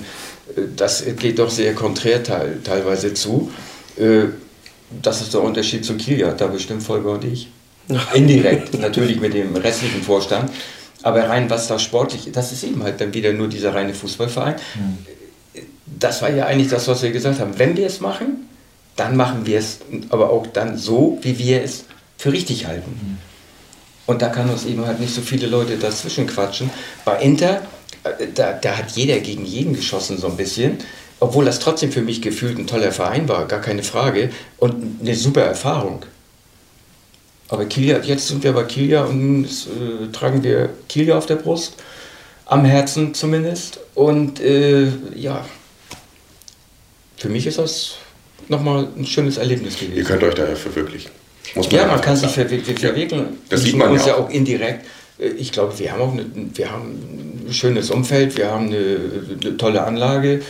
[0.75, 3.49] das geht doch sehr konträr teil, teilweise zu.
[5.01, 7.47] Das ist der Unterschied zu Kiel, da bestimmt Volker und ich.
[8.13, 10.51] Indirekt, natürlich mit dem restlichen Vorstand.
[11.03, 14.55] Aber rein was da sportlich, das ist eben halt dann wieder nur dieser reine Fußballverein.
[15.85, 17.59] Das war ja eigentlich das, was wir gesagt haben.
[17.59, 18.47] Wenn wir es machen,
[18.95, 19.79] dann machen wir es,
[20.09, 21.85] aber auch dann so, wie wir es
[22.17, 23.19] für richtig halten.
[24.05, 26.69] Und da kann uns eben halt nicht so viele Leute dazwischen quatschen.
[27.05, 27.61] Bei Inter,
[28.03, 30.77] äh, da, da hat jeder gegen jeden geschossen so ein bisschen.
[31.19, 34.29] Obwohl das trotzdem für mich gefühlt ein toller Verein war, gar keine Frage.
[34.57, 36.03] Und eine super Erfahrung.
[37.53, 41.75] Aber Kilia, jetzt sind wir bei Kilia und äh, tragen wir Kilia auf der Brust.
[42.47, 43.79] Am Herzen zumindest.
[43.93, 45.45] Und äh, ja,
[47.17, 47.93] für mich ist das
[48.47, 49.95] nochmal ein schönes Erlebnis gewesen.
[49.95, 51.11] Ihr könnt euch daher verwirklichen.
[51.53, 53.37] Muss Ja, man kann sich verwirklichen.
[53.49, 54.25] Das Wir sieht man uns ja ja auch.
[54.25, 54.87] auch indirekt.
[55.19, 56.25] Äh, Ich glaube, wir haben auch eine,
[56.55, 58.97] wir haben ein schönes Umfeld, wir haben eine,
[59.41, 60.41] eine tolle Anlage.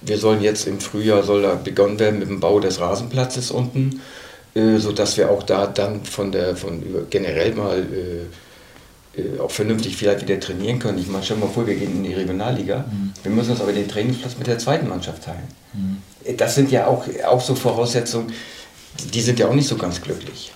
[0.00, 4.00] Wir sollen jetzt im Frühjahr soll da begonnen werden mit dem Bau des Rasenplatzes unten,
[4.58, 9.96] äh, sodass wir auch da dann von der von generell mal äh, äh, auch vernünftig
[9.96, 10.98] vielleicht wieder trainieren können.
[10.98, 12.84] Ich meine, stell mal vor, wir gehen in die Regionalliga.
[13.22, 15.48] Wir müssen uns aber den Trainingsplatz mit der zweiten Mannschaft teilen.
[16.24, 18.32] Äh, Das sind ja auch, auch so Voraussetzungen,
[19.12, 20.52] die sind ja auch nicht so ganz glücklich.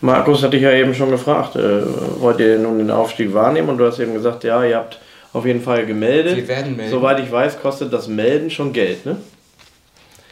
[0.00, 1.82] Markus hatte ich ja eben schon gefragt, äh,
[2.20, 3.68] wollt ihr nun den Aufstieg wahrnehmen?
[3.68, 4.98] Und du hast eben gesagt, ja, ihr habt
[5.32, 6.36] auf jeden Fall gemeldet.
[6.36, 6.90] Wir werden melden.
[6.90, 9.16] Soweit ich weiß, kostet das Melden schon Geld, ne?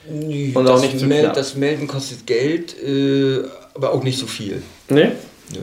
[0.08, 1.34] Nee, Und das, auch nicht zu Mel knapp.
[1.34, 3.42] das Melden kostet Geld, äh,
[3.74, 4.62] aber auch nicht so viel.
[4.88, 5.12] Ne?
[5.52, 5.58] Nö.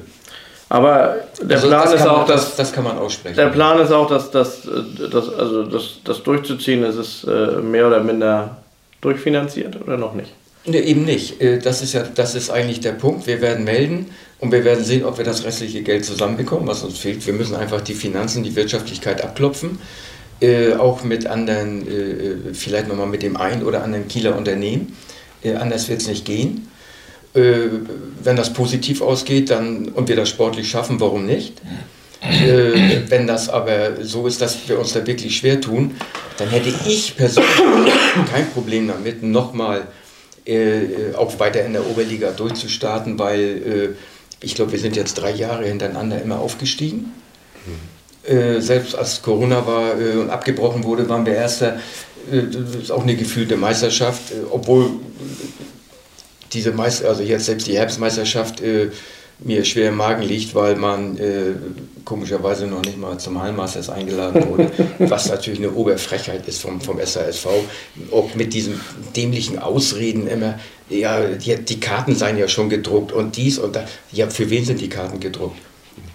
[0.70, 3.36] Aber der Also Plan das ist auch, man, dass das, das kann man aussprechen.
[3.36, 7.62] der Plan ist auch, dass das, äh, das, also das, das durchzuziehen, ist es äh,
[7.62, 8.58] mehr oder minder
[9.02, 10.32] durchfinanziert oder noch nicht?
[10.66, 11.42] Nee, eben nicht.
[11.42, 13.28] Äh, Das ist ja, das ist eigentlich der Punkt.
[13.28, 16.98] Wir werden melden und wir werden sehen, ob wir das restliche Geld zusammenbekommen, was uns
[16.98, 17.26] fehlt.
[17.28, 19.78] Wir müssen einfach die Finanzen, die Wirtschaftlichkeit abklopfen.
[20.42, 24.96] Äh, auch mit anderen, äh, vielleicht nochmal mit dem einen oder anderen Kieler Unternehmen.
[25.44, 26.68] Äh, anders wird es nicht gehen.
[27.34, 27.70] Äh,
[28.22, 31.62] wenn das positiv ausgeht dann, und wir das sportlich schaffen, warum nicht?
[32.22, 35.96] Äh, wenn das aber so ist, dass wir uns da wirklich schwer tun,
[36.38, 37.94] dann hätte ich persönlich
[38.32, 39.88] kein Problem damit, nochmal
[40.46, 43.90] äh, auch weiter in der Oberliga durchzustarten, weil äh,
[44.42, 47.14] ich glaube, wir sind jetzt drei Jahre hintereinander immer aufgestiegen.
[48.26, 51.80] Äh, selbst als Corona war äh, und abgebrochen wurde, waren wir Erster.
[52.32, 54.92] Äh, das ist auch eine gefühlte Meisterschaft, äh, obwohl
[56.54, 58.92] diese Meister, also jetzt selbst die Herbstmeisterschaft äh,
[59.40, 61.18] mir schwer im Magen liegt, weil man
[62.06, 67.00] komischerweise noch nicht mal zum Hallenmasters eingeladen wurde, was natürlich eine Oberfrechheit ist vom, vom
[67.04, 67.48] SASV.
[68.12, 68.80] Auch mit diesen
[69.16, 73.90] dämlichen Ausreden immer, ja, die, die Karten seien ja schon gedruckt und dies und das.
[74.12, 75.58] Ja, für wen sind die Karten gedruckt?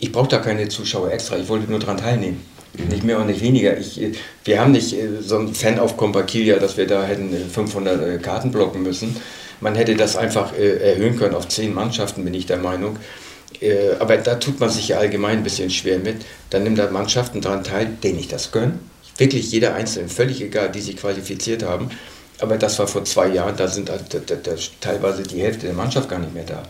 [0.00, 2.44] Ich brauche da keine Zuschauer extra, ich wollte nur daran teilnehmen.
[2.90, 3.76] Nicht mehr und nicht weniger.
[3.76, 4.00] Ich,
[4.44, 8.18] wir haben nicht äh, so einen Fan auf Compaquilia, dass wir da hätten 500 äh,
[8.18, 9.16] Karten blocken müssen.
[9.60, 12.96] Man hätte das einfach äh, erhöhen können auf 10 Mannschaften, bin ich der Meinung.
[13.98, 16.18] Aber da tut man sich ja allgemein ein bisschen schwer mit.
[16.50, 18.78] Dann nimmt da Mannschaften daran teil, denen ich das gönne.
[19.16, 21.88] Wirklich jeder Einzelne, völlig egal, die sich qualifiziert haben.
[22.38, 25.74] Aber das war vor zwei Jahren, da sind da, da, da, teilweise die Hälfte der
[25.74, 26.62] Mannschaft gar nicht mehr da.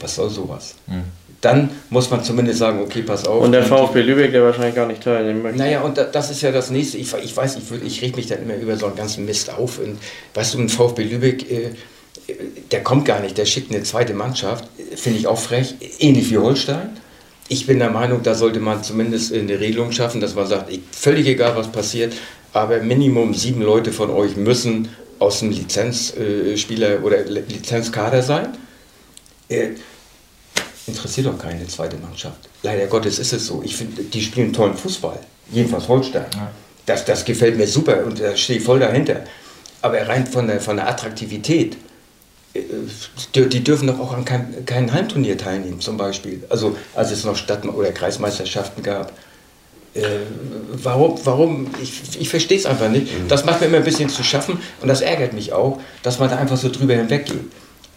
[0.00, 0.74] Was soll sowas?
[0.86, 1.04] Mhm
[1.40, 3.42] dann muss man zumindest sagen, okay, pass auf.
[3.42, 5.58] Und der VfB Lübeck, der wahrscheinlich gar nicht teilnehmen möchte.
[5.58, 6.98] Naja, und das ist ja das nächste.
[6.98, 9.78] Ich, ich weiß, ich, ich reg mich dann immer über so einen ganzen Mist auf.
[9.78, 9.98] Und
[10.34, 11.70] weißt du, ein VfB Lübeck, äh,
[12.70, 16.38] der kommt gar nicht, der schickt eine zweite Mannschaft, finde ich auch frech, ähnlich wie
[16.38, 16.98] Holstein.
[17.48, 21.26] Ich bin der Meinung, da sollte man zumindest eine Regelung schaffen, dass man sagt, völlig
[21.26, 22.12] egal, was passiert,
[22.52, 28.48] aber Minimum sieben Leute von euch müssen aus dem Lizenzspieler oder Lizenzkader sein.
[30.88, 32.48] Interessiert doch keine zweite Mannschaft.
[32.62, 33.62] Leider Gottes ist es so.
[33.64, 35.18] Ich finde, die spielen tollen Fußball.
[35.52, 36.26] Jedenfalls Holstein.
[36.34, 36.50] Ja.
[36.86, 39.20] Das, das gefällt mir super und da stehe ich voll dahinter.
[39.82, 41.76] Aber rein von der, von der Attraktivität,
[42.54, 42.60] äh,
[43.34, 46.42] die dürfen doch auch an keinem, keinem Heimturnier teilnehmen, zum Beispiel.
[46.48, 49.12] Also, als es noch Stadt- oder Kreismeisterschaften gab.
[49.94, 50.02] Äh,
[50.72, 53.06] warum, warum, ich, ich verstehe es einfach nicht.
[53.06, 53.28] Mhm.
[53.28, 56.30] Das macht mir immer ein bisschen zu schaffen und das ärgert mich auch, dass man
[56.30, 57.44] da einfach so drüber hinweggeht.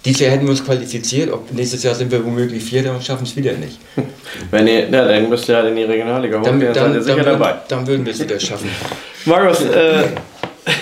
[0.04, 3.24] Dieses Jahr hätten wir uns qualifiziert, ob nächstes Jahr sind wir womöglich Vierter und schaffen
[3.24, 3.80] es wieder nicht.
[4.52, 7.02] Wenn ihr, ja, dann müsst ihr halt in die Regionalliga hoch, dann, dann, seid ihr
[7.04, 7.56] sicher dann, dabei.
[7.68, 8.70] Dann würden wir es wieder schaffen.
[9.26, 10.06] Markus, äh,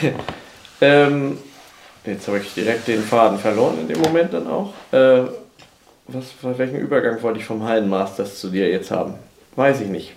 [0.81, 1.37] ähm,
[2.05, 4.73] jetzt habe ich direkt den Faden verloren in dem Moment dann auch.
[4.91, 5.23] Äh,
[6.07, 9.15] was, welchen Übergang wollte ich vom Hallenmasters zu dir jetzt haben?
[9.55, 10.13] Weiß ich nicht.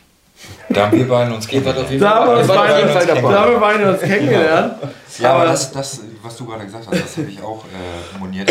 [0.69, 2.01] Da haben wir beide uns kennengelernt.
[2.01, 4.75] Da haben wir uns beide uns kennengelernt.
[5.19, 8.51] Ja, aber das, das, was du gerade gesagt hast, das habe ich auch äh, moniert.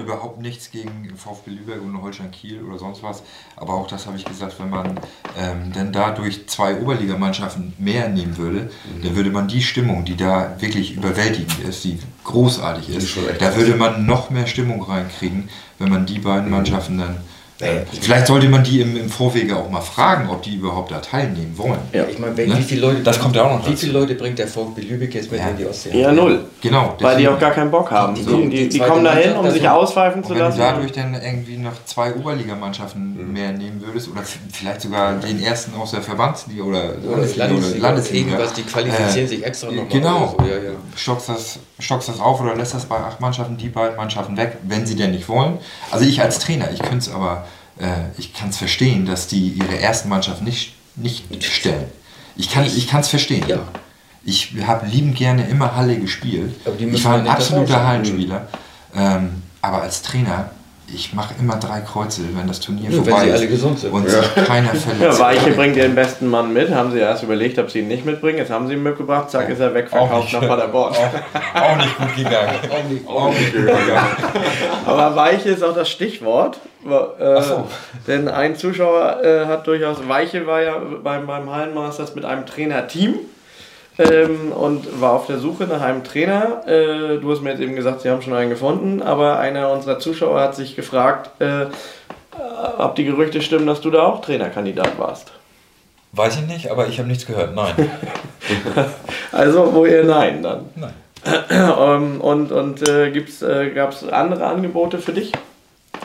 [0.00, 3.22] Überhaupt nichts gegen VfB Lübeck und Holstein Kiel oder sonst was.
[3.56, 4.98] Aber auch das habe ich gesagt, wenn man
[5.38, 9.02] ähm, denn dadurch zwei Oberligamannschaften mehr nehmen würde, mhm.
[9.02, 13.74] dann würde man die Stimmung, die da wirklich überwältigend ist, die großartig ist, da würde
[13.74, 16.52] man noch mehr Stimmung reinkriegen, wenn man die beiden mhm.
[16.52, 17.16] Mannschaften dann
[17.58, 20.98] naja, Vielleicht sollte man die im, im Vorwege auch mal fragen, ob die überhaupt da
[20.98, 21.78] teilnehmen wollen.
[21.90, 22.58] Ja, ich meine, ne?
[22.58, 25.14] wie viele Leute, das kommt ja auch noch wie viele Leute bringt der VfB Lübeck
[25.14, 25.48] jetzt mit ja.
[25.48, 25.98] in die Ostsee?
[25.98, 26.44] Ja, null.
[26.60, 26.94] Genau.
[27.00, 28.14] Weil die auch gar keinen Bock haben.
[28.14, 30.58] Die, die, die, die kommen dahin, um sich auspfeifen zu lassen.
[30.58, 33.32] Wenn du dadurch dann irgendwie noch zwei Oberligamannschaften mhm.
[33.32, 38.30] mehr nehmen würdest oder vielleicht sogar den ersten aus der Verbandsliga oder, oder Landesliga, Landesliga.
[38.32, 39.86] Irgendwas, die qualifizieren äh, sich extra nochmal.
[39.88, 40.36] Genau.
[40.38, 40.44] So.
[40.44, 40.70] Ja, ja.
[40.94, 44.58] Stockst, das, stockst das auf oder lässt das bei acht Mannschaften, die beiden Mannschaften weg,
[44.62, 45.56] wenn sie denn nicht wollen.
[45.90, 47.55] Also ich als Trainer, ich könnte es aber äh,
[48.18, 51.86] ich kann es verstehen, dass die ihre ersten Mannschaft nicht, nicht stellen.
[52.36, 53.44] Ich kann es verstehen.
[53.48, 53.60] Ja.
[54.24, 56.54] Ich habe liebend gerne immer Halle gespielt.
[56.78, 58.48] Ich war ein absoluter Hallenspieler.
[58.94, 60.50] Ähm, aber als Trainer
[60.94, 63.92] ich mache immer drei Kreuze, wenn das Turnier ja, vorbei wenn sie alle gesund sind.
[63.92, 64.20] Und ja.
[64.44, 65.18] keiner verletzt.
[65.18, 66.70] Ja, Weiche bringt ihren besten Mann mit.
[66.70, 68.38] Haben sie erst überlegt, ob sie ihn nicht mitbringen.
[68.38, 69.30] Jetzt haben sie ihn mitgebracht.
[69.30, 70.94] Zack, ist er weg, verkauft nach Paderborn.
[70.94, 72.50] Auch, auch, nicht gut gegangen.
[72.70, 74.06] auch nicht, auch nicht gut gegangen.
[74.86, 76.60] Aber Weiche ist auch das Stichwort.
[76.84, 77.66] Äh, so.
[78.06, 83.16] Denn ein Zuschauer äh, hat durchaus, Weiche war ja beim, beim Hallenmasters mit einem Trainerteam
[83.98, 86.66] ähm, und war auf der Suche nach einem Trainer.
[86.66, 89.98] Äh, du hast mir jetzt eben gesagt, sie haben schon einen gefunden, aber einer unserer
[89.98, 91.66] Zuschauer hat sich gefragt, äh,
[92.78, 95.32] ob die Gerüchte stimmen, dass du da auch Trainerkandidat warst.
[96.12, 97.74] Weiß ich nicht, aber ich habe nichts gehört, nein.
[99.32, 100.66] also, wo ihr nein dann?
[100.74, 100.94] Nein.
[101.50, 105.32] ähm, und und äh, äh, gab es andere Angebote für dich?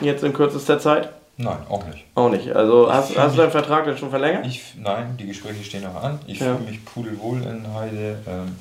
[0.00, 1.10] Jetzt in kürzester Zeit?
[1.36, 2.04] Nein, auch nicht.
[2.14, 2.52] Auch nicht.
[2.52, 4.46] Also hast, hast du deinen Vertrag denn schon verlängert?
[4.46, 6.18] Ich, nein, die Gespräche stehen noch an.
[6.26, 6.54] Ich ja.
[6.54, 8.18] fühle mich pudelwohl in Heide.
[8.26, 8.56] Ähm,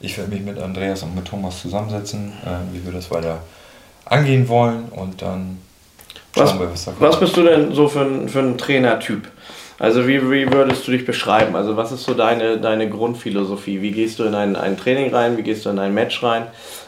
[0.00, 3.40] ich werde mich mit Andreas und mit Thomas zusammensetzen, äh, wie wir das weiter
[4.04, 5.58] angehen wollen und dann
[6.34, 7.02] was, schauen wir, was da kommt.
[7.02, 9.28] Was bist du denn so für ein, für ein Trainertyp?
[9.78, 11.54] Also wie, wie würdest du dich beschreiben?
[11.54, 13.82] Also was ist so deine, deine Grundphilosophie?
[13.82, 15.36] Wie gehst du in ein, ein Training rein?
[15.36, 16.46] Wie gehst du in ein Match rein?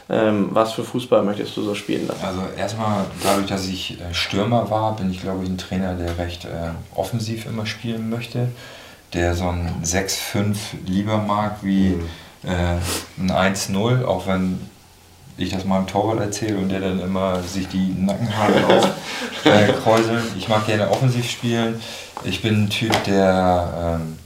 [0.09, 2.25] Ähm, was für Fußball möchtest du so spielen lassen?
[2.25, 6.17] Also erstmal dadurch, dass ich äh, Stürmer war, bin ich glaube ich ein Trainer, der
[6.17, 8.47] recht äh, offensiv immer spielen möchte,
[9.13, 10.55] der so ein 6-5
[10.87, 12.09] lieber mag wie mhm.
[12.43, 14.59] äh, ein 1-0, auch wenn
[15.37, 20.23] ich das meinem Torwart erzähle und der dann immer sich die Nackenhaare aufkräuselt.
[20.35, 21.79] Äh, ich mag gerne offensiv spielen.
[22.25, 24.17] Ich bin ein Typ, der ähm,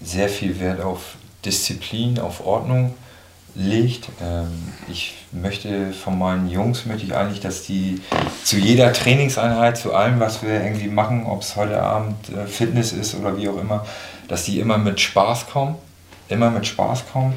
[0.00, 2.94] sehr viel Wert auf Disziplin, auf Ordnung
[3.56, 4.08] legt.
[4.22, 8.00] Ähm, ich möchte von meinen Jungs möchte ich eigentlich, dass die
[8.44, 12.92] zu jeder Trainingseinheit, zu allem, was wir irgendwie machen, ob es heute Abend äh, Fitness
[12.92, 13.84] ist oder wie auch immer,
[14.28, 15.74] dass die immer mit Spaß kommen,
[16.28, 17.34] immer mit Spaß kommen.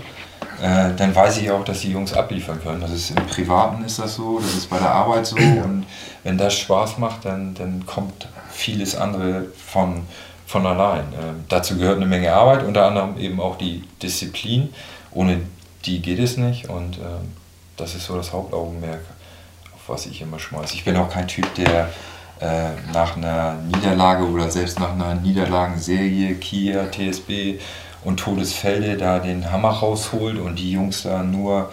[0.61, 2.81] Äh, dann weiß ich auch, dass die Jungs abliefern können.
[2.81, 5.85] Das ist im Privaten ist das so, das ist bei der Arbeit so und
[6.23, 10.03] wenn das Spaß macht, dann, dann kommt vieles andere von
[10.47, 11.03] von allein.
[11.21, 14.73] Ähm, dazu gehört eine Menge Arbeit, unter anderem eben auch die Disziplin.
[15.11, 15.41] Ohne
[15.85, 17.33] die geht es nicht und ähm,
[17.75, 19.01] das ist so das Hauptaugenmerk,
[19.75, 20.73] auf was ich immer schmeiße.
[20.73, 21.89] Ich bin auch kein Typ, der
[22.39, 27.59] äh, nach einer Niederlage oder selbst nach einer Niederlagenserie, Kia, TSB
[28.07, 31.69] und Todesfelde da den Hammer rausholt und die Jungs da nur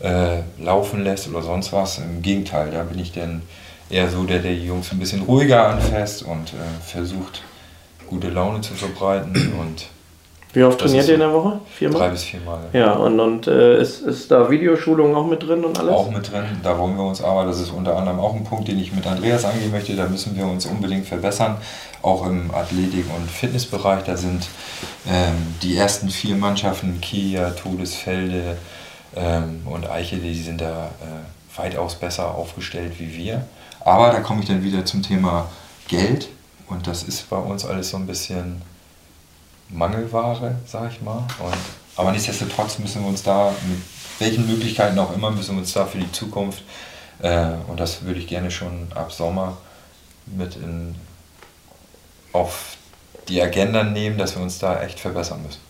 [0.00, 1.98] äh, laufen lässt oder sonst was.
[1.98, 3.42] Im Gegenteil, da bin ich dann
[3.88, 7.44] eher so, der, der die Jungs ein bisschen ruhiger anfasst und äh, versucht,
[8.08, 9.52] gute Laune zu verbreiten.
[9.60, 9.86] Und
[10.56, 11.60] Wie oft trainiert ihr in der Woche?
[11.70, 12.00] Viermal?
[12.00, 12.60] Drei bis viermal.
[12.72, 15.92] Ja, und, und äh, ist, ist da Videoschulung auch mit drin und alles?
[15.92, 18.66] Auch mit drin, da wollen wir uns aber, das ist unter anderem auch ein Punkt,
[18.66, 21.58] den ich mit Andreas angehen möchte, da müssen wir uns unbedingt verbessern,
[22.00, 24.04] auch im Athletik- und Fitnessbereich.
[24.04, 24.48] Da sind
[25.06, 28.56] ähm, die ersten vier Mannschaften, Kia, Todesfelde
[29.14, 33.44] ähm, und Eiche, die sind da äh, weitaus besser aufgestellt wie wir.
[33.80, 35.50] Aber da komme ich dann wieder zum Thema
[35.86, 36.30] Geld
[36.66, 38.62] und das ist bei uns alles so ein bisschen
[39.68, 41.24] Mangelware, sag ich mal.
[41.38, 41.54] Und,
[41.96, 43.80] aber nichtsdestotrotz müssen wir uns da, mit
[44.18, 46.62] welchen Möglichkeiten auch immer, müssen wir uns da für die Zukunft,
[47.22, 49.56] äh, und das würde ich gerne schon ab Sommer
[50.26, 50.94] mit in,
[52.32, 52.76] auf
[53.28, 55.60] die Agenda nehmen, dass wir uns da echt verbessern müssen.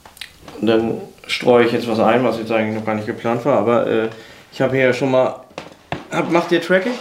[0.61, 3.59] Und dann streue ich jetzt was ein, was jetzt eigentlich noch gar nicht geplant war,
[3.59, 4.09] aber äh,
[4.53, 5.40] ich habe hier ja schon mal.
[6.11, 6.94] Hab, macht ihr Tracking?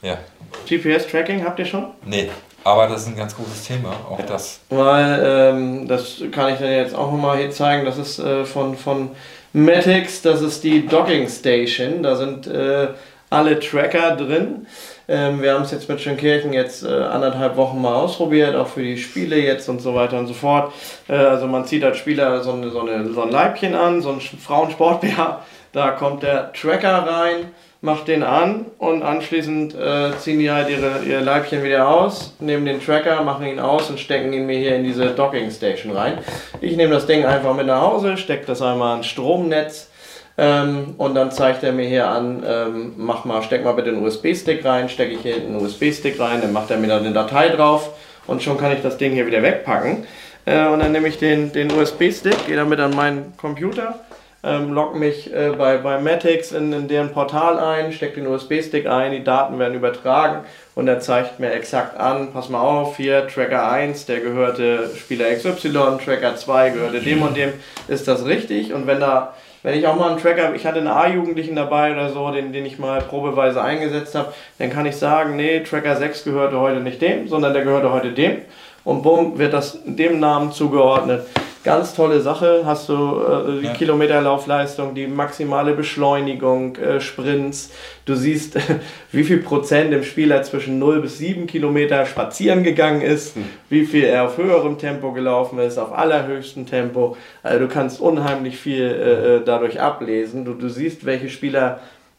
[0.00, 0.18] Ja.
[0.66, 1.86] GPS-Tracking habt ihr schon?
[2.04, 2.30] Nee.
[2.64, 4.60] Aber das ist ein ganz großes Thema, auch das.
[4.68, 8.76] Weil, ähm, das kann ich dann jetzt auch nochmal hier zeigen, das ist äh, von,
[8.76, 9.10] von
[9.52, 12.88] Matix, das ist die Docking Station, da sind äh,
[13.30, 14.66] alle Tracker drin.
[15.08, 18.82] Ähm, wir haben es jetzt mit Schönkirchen jetzt äh, anderthalb Wochen mal ausprobiert, auch für
[18.82, 20.72] die Spiele jetzt und so weiter und so fort.
[21.08, 24.10] Äh, also man zieht als Spieler so, eine, so, eine, so ein Leibchen an, so
[24.10, 25.40] ein Frauensportbär,
[25.72, 27.52] da kommt der Tracker rein
[27.82, 32.64] macht den an und anschließend äh, ziehen die halt ihre, ihr Leibchen wieder aus, nehmen
[32.64, 36.18] den Tracker, machen ihn aus und stecken ihn mir hier in diese Docking Station rein.
[36.60, 39.90] Ich nehme das Ding einfach mit nach Hause, stecke das einmal ans Stromnetz
[40.38, 44.04] ähm, und dann zeigt er mir hier an, ähm, mach mal, steck mal bitte einen
[44.04, 47.48] USB-Stick rein, stecke ich hier einen USB-Stick rein, dann macht er mir da eine Datei
[47.48, 47.90] drauf
[48.28, 50.06] und schon kann ich das Ding hier wieder wegpacken.
[50.44, 53.98] Äh, und dann nehme ich den, den USB-Stick, gehe damit an meinen Computer
[54.44, 58.86] ähm, logge mich äh, bei, bei Matix in, in deren Portal ein, stecke den USB-Stick
[58.86, 63.28] ein, die Daten werden übertragen und er zeigt mir exakt an, pass mal auf, hier
[63.28, 67.52] Tracker 1, der gehörte Spieler XY, Tracker 2 gehörte dem und dem,
[67.88, 68.72] ist das richtig?
[68.72, 72.10] Und wenn da wenn ich auch mal einen Tracker, ich hatte einen A-Jugendlichen dabei oder
[72.10, 76.24] so, den, den ich mal probeweise eingesetzt habe, dann kann ich sagen, nee, Tracker 6
[76.24, 78.38] gehörte heute nicht dem, sondern der gehörte heute dem.
[78.84, 81.26] Und bumm, wird das dem Namen zugeordnet.
[81.64, 82.62] Ganz tolle Sache.
[82.64, 83.72] Hast du äh, die ja.
[83.72, 87.70] Kilometerlaufleistung, die maximale Beschleunigung, äh, Sprints.
[88.04, 88.58] Du siehst,
[89.12, 93.44] wie viel Prozent im Spieler zwischen 0 bis 7 Kilometer spazieren gegangen ist, hm.
[93.68, 97.16] wie viel er auf höherem Tempo gelaufen ist, auf allerhöchstem Tempo.
[97.44, 100.44] Also du kannst unheimlich viel äh, äh, dadurch ablesen.
[100.44, 101.78] Du, du siehst, welche Spieler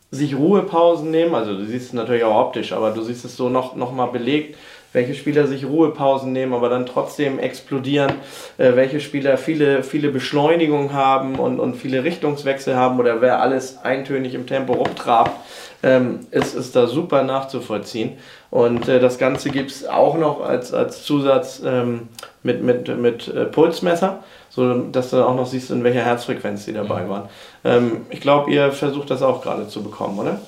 [0.10, 1.36] sich Ruhepausen nehmen.
[1.36, 4.06] Also du siehst es natürlich auch optisch, aber du siehst es so noch, noch mal
[4.06, 4.56] belegt
[4.94, 8.14] welche Spieler sich Ruhepausen nehmen, aber dann trotzdem explodieren,
[8.58, 13.80] äh, welche Spieler viele, viele Beschleunigungen haben und, und viele Richtungswechsel haben oder wer alles
[13.84, 15.32] eintönig im Tempo rumtrabt,
[15.82, 18.14] ähm, ist, ist da super nachzuvollziehen.
[18.50, 22.08] Und äh, das Ganze gibt es auch noch als, als Zusatz ähm,
[22.44, 26.74] mit, mit, mit äh, Pulsmesser, so dass du auch noch siehst, in welcher Herzfrequenz die
[26.74, 27.10] dabei mhm.
[27.10, 27.30] waren.
[27.66, 30.40] Ähm, ich glaube, ihr versucht das auch gerade zu bekommen, oder?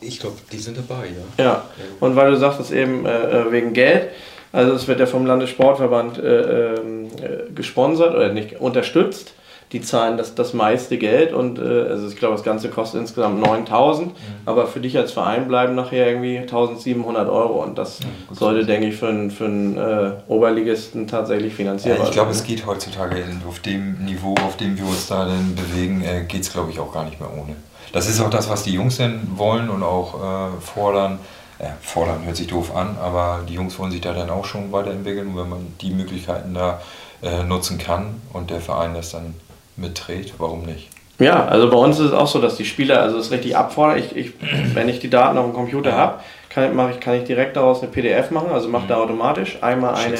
[0.00, 1.06] Ich glaube, die sind dabei,
[1.38, 1.44] ja.
[1.44, 1.64] Ja,
[2.00, 4.08] und weil du sagtest eben äh, äh, wegen Geld,
[4.52, 9.32] also es wird ja vom Landessportverband äh, ähm, äh, gesponsert oder nicht unterstützt.
[9.72, 13.40] Die zahlen das, das meiste Geld und äh, also ich glaube, das Ganze kostet insgesamt
[13.42, 14.12] 9000, mhm.
[14.44, 18.86] aber für dich als Verein bleiben nachher irgendwie 1700 Euro und das ja, sollte, denke
[18.86, 22.06] ich, für einen, für einen äh, Oberligisten tatsächlich finanzierbar sein.
[22.06, 26.04] ich glaube, es geht heutzutage auf dem Niveau, auf dem wir uns da denn bewegen,
[26.28, 27.56] geht es, glaube ich, auch gar nicht mehr ohne.
[27.92, 31.18] Das ist auch das, was die Jungs denn wollen und auch äh, fordern.
[31.58, 34.72] Äh, fordern hört sich doof an, aber die Jungs wollen sich da dann auch schon
[34.72, 35.28] weiterentwickeln.
[35.28, 36.80] Und wenn man die Möglichkeiten da
[37.22, 39.34] äh, nutzen kann und der Verein das dann
[39.76, 40.88] mitträgt, warum nicht?
[41.18, 43.98] Ja, also bei uns ist es auch so, dass die Spieler, also es richtig abfordern.
[43.98, 44.32] Ich, ich,
[44.74, 46.20] wenn ich die Daten auf dem Computer habe,
[46.56, 48.92] kann, ich, kann ich direkt daraus eine PDF machen, also macht mhm.
[48.92, 50.16] er automatisch einmal eine,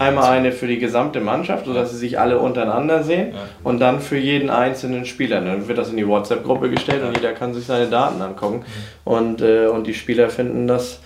[0.00, 3.38] einmal eine für die gesamte Mannschaft, sodass sie sich alle untereinander sehen ja.
[3.62, 5.40] und dann für jeden einzelnen Spieler.
[5.40, 7.08] Dann wird das in die WhatsApp-Gruppe gestellt ja.
[7.08, 8.64] und jeder kann sich seine Daten angucken.
[8.66, 9.12] Mhm.
[9.12, 10.98] Und, äh, und die Spieler finden das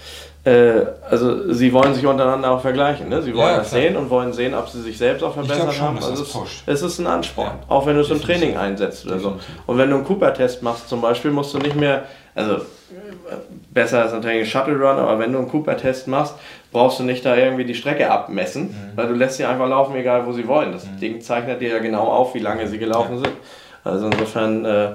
[0.44, 3.08] äh, also sie wollen sich untereinander auch vergleichen.
[3.08, 3.22] Ne?
[3.22, 3.82] Sie wollen Ja, das klar.
[3.82, 5.96] sehen und wollen sehen, ob sie sich selbst auch verbessert schon, haben.
[5.98, 6.62] Also das es, pusht.
[6.66, 7.64] es ist ein Ansporn, Ja.
[7.68, 8.20] auch wenn du es im.
[8.20, 9.36] Training einsetzt oder so.
[9.66, 12.04] Und wenn du einen Cooper-Test machst zum Beispiel, musst du nicht mehr,
[12.34, 12.56] also
[13.72, 16.34] besser ist natürlich ein Shuttle Run, aber wenn du einen Cooper-Test machst,
[16.72, 18.74] brauchst du nicht da irgendwie die Strecke abmessen, Mhm.
[18.96, 20.72] weil du lässt sie einfach laufen, egal wo sie wollen.
[20.72, 23.32] Das Ding zeichnet dir ja genau auf, wie lange sie gelaufen sind.
[23.84, 24.88] Also insofern äh,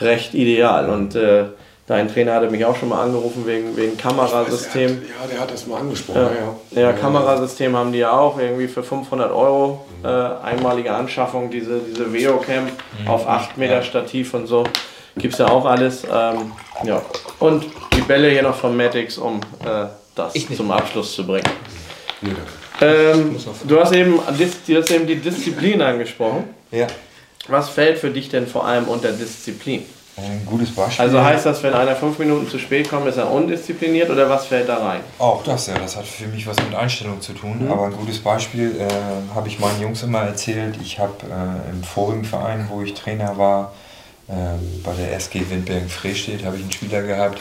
[0.00, 0.88] recht ideal.
[0.90, 1.44] Und äh,
[1.86, 4.90] dein Trainer hatte mich auch schon mal angerufen wegen, wegen Kamerasystem.
[4.90, 6.26] Ja, der hat das mal angesprochen.
[6.72, 9.84] Ja, ja, Kamerasystem haben die ja auch irgendwie für 500 Euro.
[10.04, 12.68] Äh, einmalige Anschaffung, diese, diese Veo-Cam
[13.08, 14.64] auf 8 Meter Stativ und so.
[15.18, 16.04] Gibt es ja auch alles.
[16.04, 16.52] Ähm,
[16.84, 17.02] ja.
[17.38, 17.64] Und
[17.94, 21.48] die Bälle hier noch von Matix, um äh, das zum Abschluss zu bringen.
[22.20, 22.30] Nee,
[22.80, 23.36] Ähm,
[23.66, 24.18] du, hast eben,
[24.66, 26.44] du hast eben die Disziplin angesprochen.
[26.70, 26.86] Ja.
[27.48, 29.84] Was fällt für dich denn vor allem unter Disziplin?
[30.18, 31.04] Ein gutes Beispiel.
[31.04, 34.46] Also heißt das, wenn einer fünf Minuten zu spät kommt, ist er undiszipliniert oder was
[34.46, 35.00] fällt da rein?
[35.18, 37.68] Auch das, ja, das hat für mich was mit Einstellung zu tun.
[37.70, 40.76] Aber ein gutes Beispiel äh, habe ich meinen Jungs immer erzählt.
[40.80, 43.72] Ich habe äh, im vorigen Verein, wo ich Trainer war,
[44.28, 47.40] ähm, bei der SG Windbergen-Frestedt, habe ich einen Spieler gehabt.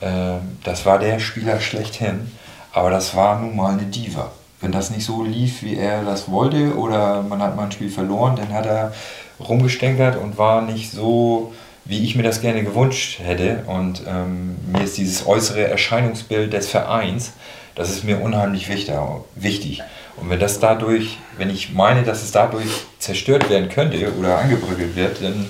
[0.00, 2.30] Ähm, das war der Spieler schlechthin,
[2.72, 4.32] aber das war nun mal eine Diva.
[4.60, 7.90] Wenn das nicht so lief, wie er das wollte, oder man hat mal ein Spiel
[7.90, 8.92] verloren, dann hat er
[9.40, 11.52] rumgestänkert und war nicht so,
[11.84, 13.64] wie ich mir das gerne gewünscht hätte.
[13.66, 17.32] Und ähm, mir ist dieses äußere Erscheinungsbild des Vereins,
[17.74, 19.82] das ist mir unheimlich wichtig.
[20.16, 22.68] Und wenn das dadurch, wenn ich meine, dass es dadurch
[22.98, 25.46] zerstört werden könnte oder angebröckelt wird, dann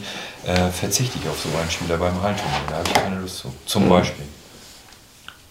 [0.46, 2.58] äh, verzichte ich auf so einen Spieler beim Heimturnier.
[2.68, 3.52] Da habe ich keine Lust zu.
[3.66, 4.24] Zum Beispiel.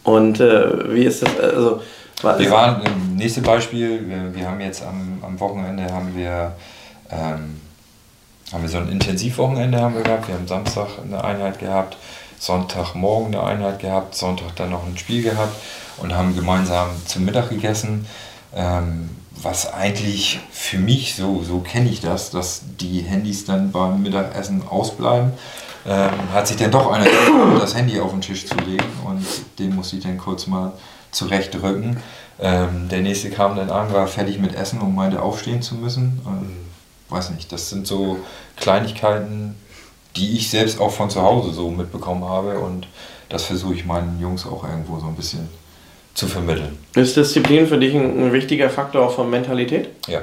[0.04, 1.40] Und äh, wie ist das?
[1.40, 1.82] Also,
[2.22, 6.56] war- Wir waren, ähm, nächste Beispiel, wir, wir haben jetzt am, am Wochenende haben wir,
[7.10, 7.60] ähm,
[8.52, 10.28] haben wir so ein Intensivwochenende haben wir gehabt.
[10.28, 11.98] Wir haben Samstag eine Einheit gehabt,
[12.40, 15.56] Sonntagmorgen eine Einheit gehabt, Sonntag dann noch ein Spiel gehabt
[15.98, 18.06] und haben gemeinsam zum Mittag gegessen.
[18.56, 19.10] Ähm,
[19.44, 24.68] was eigentlich für mich, so, so kenne ich das, dass die Handys dann beim Mittagessen
[24.68, 25.34] ausbleiben.
[25.86, 27.08] Ähm, hat sich dann doch einer
[27.60, 29.26] das Handy auf den Tisch zu legen und
[29.58, 30.74] den musste ich dann kurz mal
[31.12, 31.98] zurechtrücken.
[32.40, 36.22] Ähm, der nächste kam dann an, war fertig mit Essen und meinte aufstehen zu müssen.
[36.26, 36.58] Ähm,
[37.10, 38.20] weiß nicht, das sind so
[38.58, 39.56] Kleinigkeiten,
[40.16, 42.88] die ich selbst auch von zu Hause so mitbekommen habe und
[43.30, 45.50] das versuche ich meinen Jungs auch irgendwo so ein bisschen
[46.14, 46.78] zu vermitteln.
[46.96, 49.90] Ist Disziplin für dich ein, ein wichtiger Faktor auch von Mentalität?
[50.08, 50.22] Ja.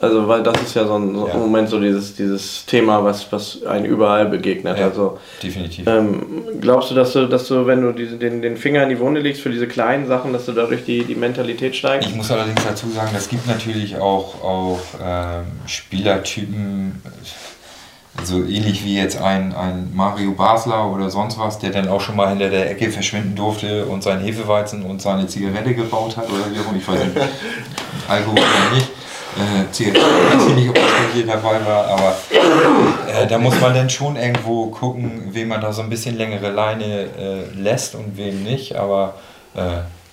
[0.00, 1.34] Also, weil das ist ja so ein, so Ja.
[1.34, 4.78] im Moment so dieses, dieses Thema, was, was einen überall begegnet.
[4.78, 4.86] Ja.
[4.88, 5.86] Also, Definitiv.
[5.86, 8.98] ähm, glaubst du, dass du, dass du, wenn du diese, den, den Finger in die
[8.98, 12.08] Wunde legst für diese kleinen Sachen, dass du dadurch die, die Mentalität steigst?
[12.08, 17.00] Ich muss allerdings dazu sagen, es gibt natürlich auch, auch ähm, Spielertypen,
[18.22, 22.16] so ähnlich wie jetzt ein, ein Mario Basler oder sonst was, der dann auch schon
[22.16, 26.44] mal hinter der Ecke verschwinden durfte und sein Hefeweizen und seine Zigarette gebaut hat oder
[26.52, 27.16] wie auch immer, ich weiß nicht,
[28.08, 28.88] Alkohol oder nicht.
[29.36, 32.14] Äh, Zigarette weiß ich nicht, ob das bei dir dabei war, aber
[33.12, 36.50] äh, da muss man dann schon irgendwo gucken, wem man da so ein bisschen längere
[36.52, 39.16] Leine äh, lässt und wem nicht, aber
[39.56, 39.60] äh,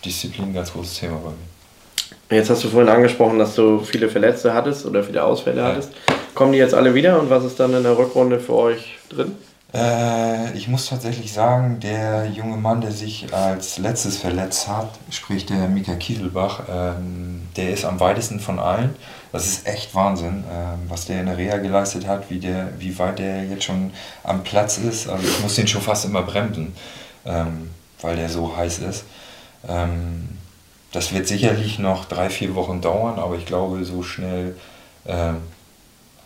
[0.04, 2.38] Disziplin ein ganz großes Thema bei mir.
[2.38, 5.68] Jetzt hast du vorhin angesprochen, dass du viele Verletzte hattest oder viele Ausfälle Ja.
[5.68, 5.92] hattest.
[6.34, 9.36] Kommen die jetzt alle wieder und was ist dann in der Rückrunde für euch drin?
[9.74, 15.46] Äh, ich muss tatsächlich sagen, der junge Mann, der sich als letztes verletzt hat, sprich
[15.46, 18.96] der Mika Kieselbach, ähm, der ist am weitesten von allen.
[19.32, 22.98] Das ist echt Wahnsinn, ähm, was der in der Reha geleistet hat, wie, der, wie
[23.00, 23.92] weit der jetzt schon
[24.24, 25.08] am Platz ist.
[25.08, 26.76] Also ich muss den schon fast immer bremsen,
[27.26, 27.70] ähm,
[28.02, 29.06] weil der so heiß ist.
[30.92, 34.56] Das wird sicherlich noch drei, vier Wochen dauern, aber ich glaube, so schnell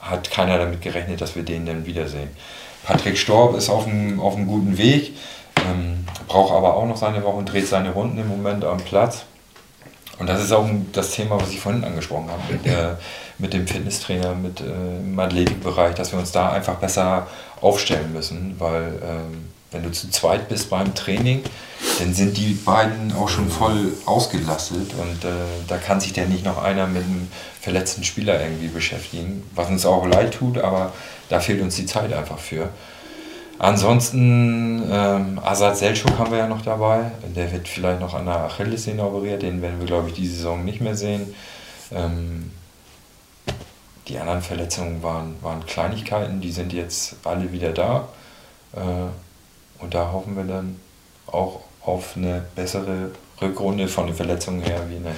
[0.06, 2.30] hat keiner damit gerechnet, dass wir den dann wiedersehen.
[2.84, 5.15] Patrick Storb ist auf einem, auf einem guten Weg,
[5.57, 9.26] ähm, braucht aber auch noch seine Woche und dreht seine Runden im Moment am Platz.
[10.18, 12.99] Und das ist auch das Thema, was ich vorhin angesprochen habe, mit, der,
[13.38, 17.27] mit dem Fitnesstrainer, mit äh, im Athletikbereich, dass wir uns da einfach besser
[17.60, 21.44] aufstellen müssen, weil ähm, wenn du zu zweit bist beim Training,
[21.99, 25.34] dann sind die beiden auch schon voll ausgelastet und äh,
[25.68, 27.27] da kann sich dann nicht noch einer mit einem
[27.65, 30.93] verletzten Spieler irgendwie beschäftigen, was uns auch leid tut, aber
[31.29, 32.69] da fehlt uns die Zeit einfach für.
[33.57, 37.09] Ansonsten, ähm, Azad Selçuk haben wir ja noch dabei.
[37.35, 39.41] Der wird vielleicht noch an der Achillessehne operiert.
[39.41, 41.33] Den werden wir, glaube ich, die Saison nicht mehr sehen.
[41.91, 42.51] Ähm,
[44.07, 46.41] die anderen Verletzungen waren, waren Kleinigkeiten.
[46.41, 48.09] Die sind jetzt alle wieder da.
[48.73, 50.79] Äh, und da hoffen wir dann
[51.25, 53.09] auch auf eine bessere
[53.41, 55.13] Rückrunde von den Verletzungen her wie in der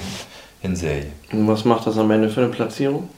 [0.76, 1.11] Hin- Hinserie.
[1.31, 3.10] Und was macht das am Ende für eine Platzierung?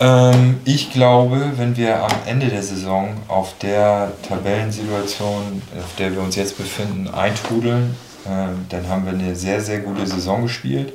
[0.00, 6.20] Ähm, ich glaube, wenn wir am Ende der Saison auf der Tabellensituation, auf der wir
[6.22, 7.94] uns jetzt befinden, eintrudeln,
[8.26, 10.92] Ähm, dann haben wir eine sehr, sehr gute Saison gespielt.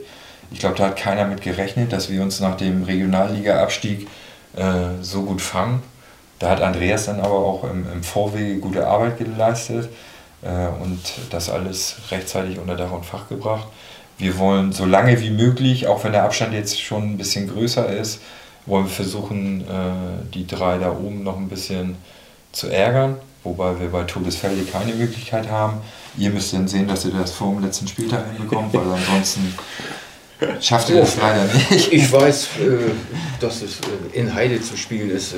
[0.52, 4.07] Ich glaube, da hat keiner mit gerechnet, dass wir uns nach dem Regionalliga-Abstieg
[4.56, 5.81] äh, so gut fangen.
[6.40, 9.90] Da hat Andreas dann aber auch im, im Vorwege gute Arbeit geleistet
[10.44, 10.99] äh, und
[11.31, 13.68] das alles rechtzeitig unter Dach und Fach gebracht.
[14.18, 17.88] Wir wollen so lange wie möglich, auch wenn der Abstand jetzt schon ein bisschen größer
[17.90, 18.22] ist,
[18.65, 21.95] wollen wir versuchen, äh, die drei da oben noch ein bisschen
[22.52, 25.77] zu ärgern, wobei wir bei Todesfelde keine Möglichkeit haben.
[26.18, 29.53] Ihr müsst dann sehen, dass ihr das vor dem letzten Spieltag hinbekommt, weil ansonsten
[30.61, 31.91] schafft ihr das leider nicht.
[31.91, 32.91] Ich weiß, äh,
[33.40, 35.35] dass es äh, in Heide zu spielen ist.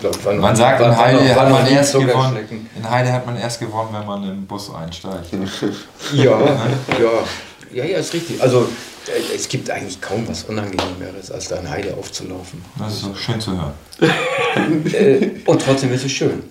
[0.00, 2.38] Glaub, man, man sagt, in Heide, hat man erst gewonnen,
[2.76, 5.26] in Heide hat man erst gewonnen, wenn man in den Bus einsteigt.
[6.14, 7.24] Ja, ja.
[7.72, 8.42] Ja, ja, ist richtig.
[8.42, 8.68] Also
[9.06, 12.64] äh, es gibt eigentlich kaum was Unangenehmeres, als da in Heide aufzulaufen.
[12.78, 13.74] Das ist so schön zu hören.
[14.92, 16.42] Äh, und trotzdem ist es schön.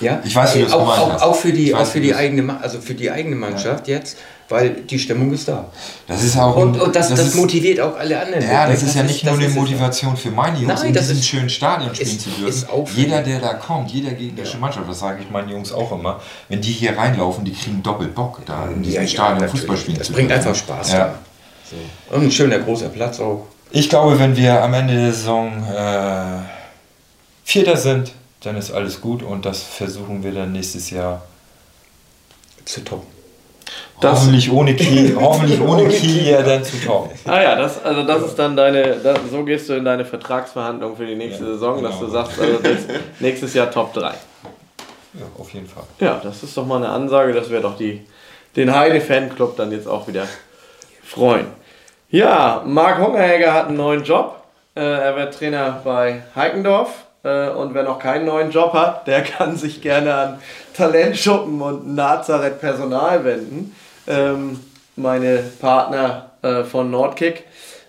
[0.00, 0.20] Ja?
[0.22, 2.94] Ich weiß, wie das auch, auch, auch für die, auch für die eigene, also für
[2.94, 3.96] die eigene Mannschaft ja.
[3.96, 4.18] jetzt,
[4.48, 5.66] weil die Stimmung ist da.
[6.06, 8.42] Das ist auch und, und das, das, das motiviert auch alle anderen.
[8.42, 11.22] Ja, das, das ist ja nicht nur eine Motivation für meine Jungs, Nein, in diesem
[11.22, 12.96] schönen Stadion spielen ist, zu dürfen.
[12.96, 14.60] Jeder, der da kommt, jeder gegnerische ja.
[14.60, 18.14] Mannschaft, das sage ich meinen Jungs auch immer, wenn die hier reinlaufen, die kriegen doppelt
[18.14, 20.28] Bock, da in diesem ja, Stadion ja, Fußball spielen zu dürfen.
[20.28, 20.92] Das bringt einfach Spaß.
[20.92, 21.14] Ja.
[21.70, 22.16] So.
[22.16, 23.46] Und ein schöner großer Platz auch.
[23.70, 26.40] Ich glaube, wenn wir am Ende der Saison äh,
[27.44, 31.22] Vierter sind, dann ist alles gut und das versuchen wir dann nächstes Jahr
[32.64, 33.17] zu toppen.
[34.00, 37.10] Das hoffentlich ohne Kiel, hoffentlich ohne, Kiel ja dann zu toppen.
[37.26, 40.96] Ah ja, das, also das ist dann deine, das, so gehst du in deine Vertragsverhandlung
[40.96, 41.88] für die nächste ja, Saison, genau.
[41.88, 42.58] dass du sagst, also
[43.20, 44.02] nächstes Jahr Top 3.
[44.02, 44.14] Ja,
[45.36, 45.84] auf jeden Fall.
[45.98, 48.06] Ja, das ist doch mal eine Ansage, dass wir doch die,
[48.54, 50.26] den Heide-Fanclub dann jetzt auch wieder
[51.02, 51.46] freuen.
[52.10, 54.42] Ja, Marc Hungerhäger hat einen neuen Job.
[54.74, 56.88] Äh, er wird Trainer bei Heikendorf.
[57.24, 60.38] Äh, und wer noch keinen neuen Job hat, der kann sich gerne an
[60.74, 63.74] Talentschuppen und Nazareth Personal wenden.
[64.08, 64.58] Ähm,
[64.96, 67.44] meine Partner äh, von Nordkick.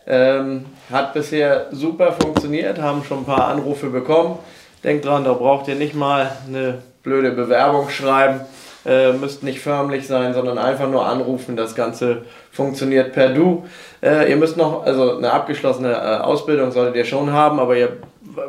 [0.05, 4.39] Ähm, hat bisher super funktioniert, haben schon ein paar Anrufe bekommen.
[4.83, 8.41] Denkt dran, da braucht ihr nicht mal eine blöde Bewerbung schreiben.
[8.85, 11.55] Äh, müsst nicht förmlich sein, sondern einfach nur anrufen.
[11.55, 13.65] Das Ganze funktioniert per Du.
[14.01, 17.97] Äh, ihr müsst noch, also eine abgeschlossene äh, Ausbildung solltet ihr schon haben, aber ihr,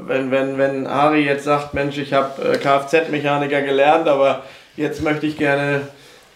[0.06, 4.44] wenn, wenn, wenn Ari jetzt sagt, Mensch, ich habe äh, Kfz-Mechaniker gelernt, aber
[4.76, 5.82] jetzt möchte ich gerne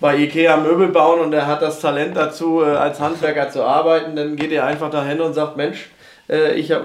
[0.04, 4.14] bei Ikea Möbel bauen und er hat das Talent dazu, äh, als Handwerker zu arbeiten,
[4.14, 5.88] dann geht ihr einfach dahin und sagt, Mensch,
[6.28, 6.82] äh, ich hab,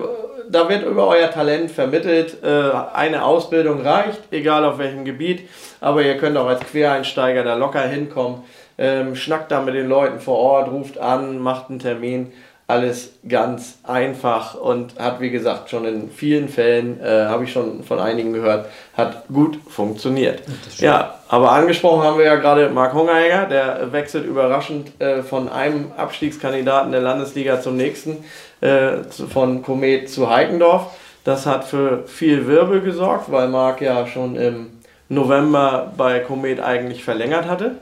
[0.50, 5.48] da wird über euer Talent vermittelt, eine Ausbildung reicht, egal auf welchem Gebiet,
[5.80, 8.44] aber ihr könnt auch als Quereinsteiger da locker hinkommen
[8.80, 12.32] ähm, schnackt da mit den Leuten vor Ort, ruft an, macht einen Termin.
[12.66, 17.84] Alles ganz einfach und hat, wie gesagt, schon in vielen Fällen, äh, habe ich schon
[17.84, 20.44] von einigen gehört, hat gut funktioniert.
[20.78, 25.92] Ja, aber angesprochen haben wir ja gerade Marc Hungeregger, der wechselt überraschend äh, von einem
[25.96, 28.26] Abstiegskandidaten der Landesliga zum nächsten,
[28.62, 30.88] äh, von Komet zu Heikendorf.
[31.24, 34.72] Das hat für viel Wirbel gesorgt, weil Marc ja schon im
[35.08, 37.76] November bei Komet eigentlich verlängert hatte.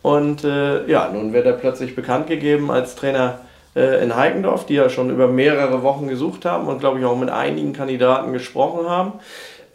[0.00, 3.40] Und äh, ja, nun wird er plötzlich bekannt gegeben als Trainer
[3.74, 7.18] äh, in Heikendorf, die ja schon über mehrere Wochen gesucht haben und glaube ich auch
[7.18, 9.12] mit einigen Kandidaten gesprochen haben.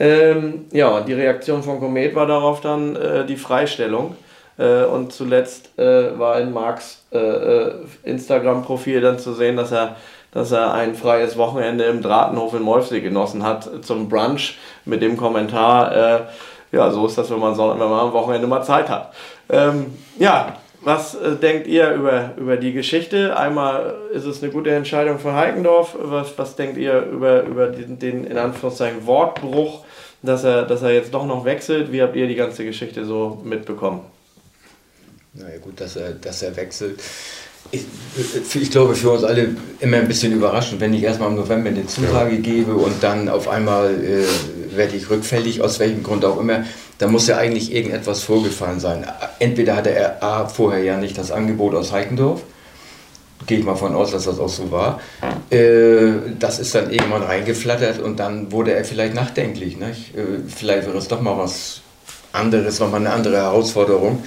[0.01, 4.15] Ähm, ja, die Reaktion von Komet war darauf dann äh, die Freistellung.
[4.57, 7.69] Äh, und zuletzt äh, war in Marks äh,
[8.03, 9.95] Instagram-Profil dann zu sehen, dass er
[10.33, 15.17] dass er ein freies Wochenende im Dratenhof in Molfsee genossen hat zum Brunch mit dem
[15.17, 16.19] Kommentar, äh,
[16.71, 19.13] ja, so ist das, wenn man, wenn man am Wochenende mal Zeit hat.
[19.49, 19.87] Ähm,
[20.17, 23.37] ja, was äh, denkt ihr über, über die Geschichte?
[23.37, 25.95] Einmal ist es eine gute Entscheidung für Heikendorf.
[25.99, 29.83] Was, was denkt ihr über, über den, den in Anführungszeichen Wortbruch,
[30.23, 31.91] dass er, dass er jetzt doch noch wechselt?
[31.91, 34.01] Wie habt ihr die ganze Geschichte so mitbekommen?
[35.33, 36.99] Naja gut, dass er, dass er wechselt
[37.71, 37.85] ich,
[38.55, 41.85] ich, glaube, für uns alle immer ein bisschen überraschend, wenn ich erstmal im November eine
[41.85, 46.65] Zusage gebe und dann auf einmal äh, werde ich rückfällig, aus welchem Grund auch immer.
[46.97, 49.05] Da muss ja eigentlich irgendetwas vorgefallen sein.
[49.39, 52.41] Entweder hatte er A, vorher ja nicht das Angebot aus Heikendorf,
[53.47, 54.99] gehe ich mal von aus, dass das auch so war.
[55.49, 59.77] Äh, das ist dann irgendwann reingeflattert und dann wurde er vielleicht nachdenklich.
[59.77, 60.15] Nicht?
[60.15, 61.81] Äh, vielleicht wäre es doch mal was
[62.31, 64.23] anderes, nochmal eine andere Herausforderung.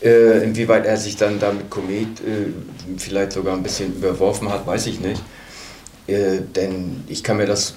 [0.00, 2.52] Äh, inwieweit er sich dann damit Komet äh,
[2.98, 5.20] vielleicht sogar ein bisschen überworfen hat, weiß ich nicht.
[6.06, 7.74] Äh, denn ich kann mir das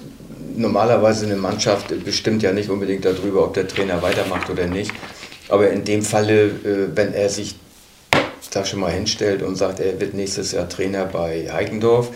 [0.56, 4.92] normalerweise eine Mannschaft bestimmt ja nicht unbedingt darüber, ob der Trainer weitermacht oder nicht.
[5.48, 7.56] Aber in dem Falle, äh, wenn er sich
[8.56, 12.10] da schon mal hinstellt und sagt, er wird nächstes Jahr Trainer bei Heikendorf,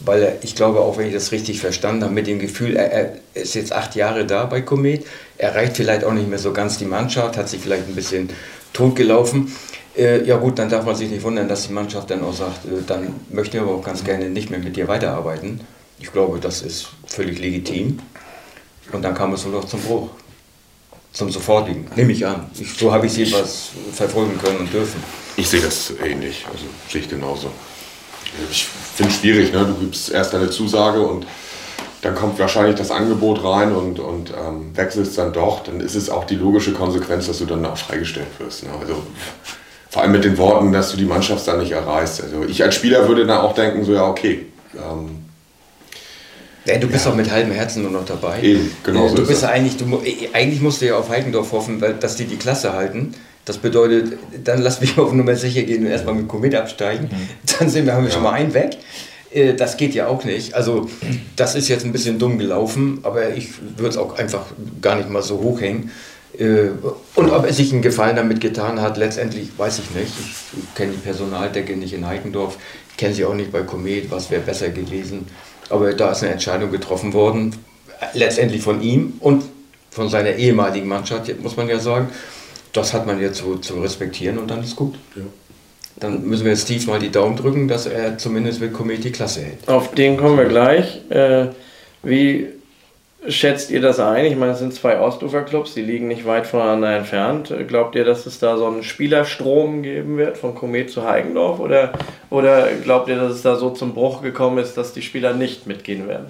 [0.00, 2.90] weil er, ich glaube auch, wenn ich das richtig verstanden habe, mit dem Gefühl, er,
[2.90, 5.04] er ist jetzt acht Jahre da bei Komet,
[5.36, 8.30] erreicht vielleicht auch nicht mehr so ganz die Mannschaft, hat sich vielleicht ein bisschen
[8.72, 9.52] totgelaufen.
[9.96, 12.64] Äh, ja gut, dann darf man sich nicht wundern, dass die Mannschaft dann auch sagt,
[12.64, 15.60] äh, dann möchte ich aber auch ganz gerne nicht mehr mit dir weiterarbeiten.
[15.98, 17.98] Ich glaube, das ist völlig legitim.
[18.92, 20.10] Und dann kam es wohl auch zum Bruch.
[21.12, 22.48] Zum sofortigen, nehme ich an.
[22.58, 25.02] Ich, so habe ich es jedenfalls verfolgen können und dürfen.
[25.36, 27.50] Ich sehe das ähnlich, also sehe ich genauso.
[28.50, 29.64] Ich finde es schwierig, ne?
[29.66, 31.26] du gibst erst eine Zusage und
[32.02, 36.08] dann kommt wahrscheinlich das Angebot rein und, und ähm, wechselst dann doch, dann ist es
[36.08, 38.64] auch die logische Konsequenz, dass du dann auch freigestellt wirst.
[38.64, 38.70] Ne?
[38.80, 39.02] Also
[39.90, 42.22] vor allem mit den Worten, dass du die Mannschaft dann nicht erreichst.
[42.22, 44.46] Also ich als Spieler würde dann auch denken, so ja, okay.
[44.74, 45.24] Ähm,
[46.64, 47.10] ja, du bist ja.
[47.10, 48.40] auch mit halbem Herzen nur noch dabei.
[48.42, 50.02] Eben, genau so Du bist ja eigentlich, du,
[50.32, 53.14] eigentlich musst du ja auf Heikendorf hoffen, weil, dass die die Klasse halten.
[53.44, 57.08] Das bedeutet, dann lass mich auf Nummer sicher gehen und erstmal mit Komet absteigen.
[57.10, 57.28] Mhm.
[57.58, 58.14] Dann sind wir, haben wir ja.
[58.14, 58.76] schon mal einen weg.
[59.32, 60.54] Äh, das geht ja auch nicht.
[60.54, 60.88] Also,
[61.36, 64.46] das ist jetzt ein bisschen dumm gelaufen, aber ich würde es auch einfach
[64.80, 65.90] gar nicht mal so hochhängen.
[66.38, 66.68] Äh,
[67.14, 70.12] und ob er sich einen Gefallen damit getan hat, letztendlich weiß ich nicht.
[70.18, 72.58] Ich kenne die Personaldecke nicht in Heikendorf,
[72.96, 75.26] kenne sie auch nicht bei Komet, was wäre besser gewesen.
[75.68, 77.54] Aber da ist eine Entscheidung getroffen worden,
[78.14, 79.44] letztendlich von ihm und
[79.90, 82.08] von seiner ehemaligen Mannschaft, muss man ja sagen.
[82.72, 84.94] Das hat man jetzt zu, zu respektieren und dann ist gut.
[85.16, 85.22] Ja.
[85.96, 89.42] Dann müssen wir Steve mal die Daumen drücken, dass er zumindest mit Komet die Klasse
[89.42, 89.68] hält.
[89.68, 91.00] Auf den kommen wir gleich.
[91.10, 91.48] Äh,
[92.02, 92.48] wie
[93.28, 94.24] schätzt ihr das ein?
[94.24, 97.52] Ich meine, es sind zwei Ostufer-Clubs, die liegen nicht weit voneinander entfernt.
[97.68, 101.60] Glaubt ihr, dass es da so einen Spielerstrom geben wird von Komet zu Heigendorf?
[101.60, 101.92] Oder,
[102.30, 105.66] oder glaubt ihr, dass es da so zum Bruch gekommen ist, dass die Spieler nicht
[105.66, 106.26] mitgehen werden?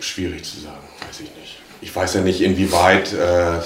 [0.00, 1.55] Schwierig zu sagen, weiß ich nicht.
[1.80, 3.60] Ich weiß ja nicht, inwieweit äh,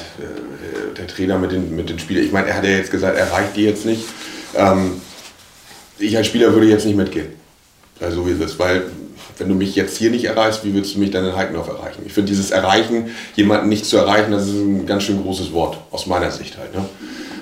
[0.96, 3.32] der Trainer mit den, mit den Spielern, ich meine, er hat ja jetzt gesagt, er
[3.32, 4.02] reicht die jetzt nicht.
[4.54, 5.00] Ähm,
[5.98, 7.28] ich als Spieler würde jetzt nicht mitgehen.
[8.00, 8.84] Also wie es ist, weil
[9.38, 12.02] wenn du mich jetzt hier nicht erreichst, wie willst du mich dann in Heikendorf erreichen?
[12.06, 15.78] Ich finde dieses Erreichen, jemanden nicht zu erreichen, das ist ein ganz schön großes Wort,
[15.90, 16.74] aus meiner Sicht halt.
[16.74, 16.84] Ne?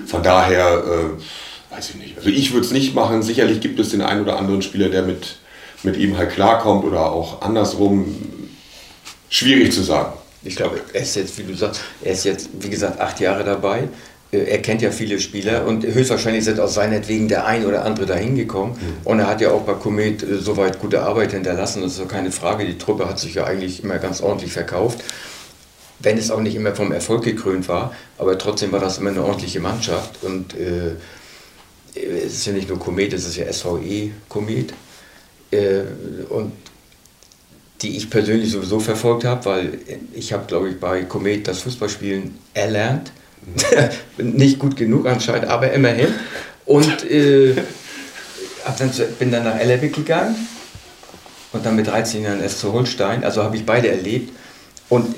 [0.05, 2.17] Von daher, äh, weiß ich nicht.
[2.17, 3.21] Also ich würde es nicht machen.
[3.21, 5.37] Sicherlich gibt es den einen oder anderen Spieler, der mit,
[5.83, 8.15] mit ihm halt klarkommt oder auch andersrum.
[9.29, 10.13] Schwierig zu sagen.
[10.43, 13.43] Ich glaube, er ist jetzt, wie du sagst, er ist jetzt, wie gesagt, acht Jahre
[13.43, 13.89] dabei.
[14.31, 18.05] Äh, er kennt ja viele Spieler und höchstwahrscheinlich sind aus seinetwegen der ein oder andere
[18.05, 18.73] dahin gekommen.
[18.73, 19.07] Mhm.
[19.07, 22.07] Und er hat ja auch bei Komet äh, soweit gute Arbeit hinterlassen, das ist doch
[22.07, 22.65] keine Frage.
[22.65, 25.03] Die Truppe hat sich ja eigentlich immer ganz ordentlich verkauft.
[26.01, 29.23] Wenn es auch nicht immer vom Erfolg gekrönt war, aber trotzdem war das immer eine
[29.23, 30.23] ordentliche Mannschaft.
[30.23, 30.95] Und äh,
[31.93, 34.73] es ist ja nicht nur Komet, es ist ja SVE Komet.
[35.51, 35.81] Äh,
[36.29, 36.53] und
[37.81, 39.77] die ich persönlich sowieso verfolgt habe, weil
[40.13, 43.11] ich habe, glaube ich, bei Komet das Fußballspielen erlernt
[44.17, 46.09] nicht gut genug anscheinend, aber immerhin.
[46.65, 47.55] Und äh,
[48.77, 50.35] dann, bin dann nach Ellerbeck gegangen
[51.53, 53.23] und dann mit 13 Jahren erst zu Holstein.
[53.23, 54.31] Also habe ich beide erlebt.
[54.89, 55.15] Und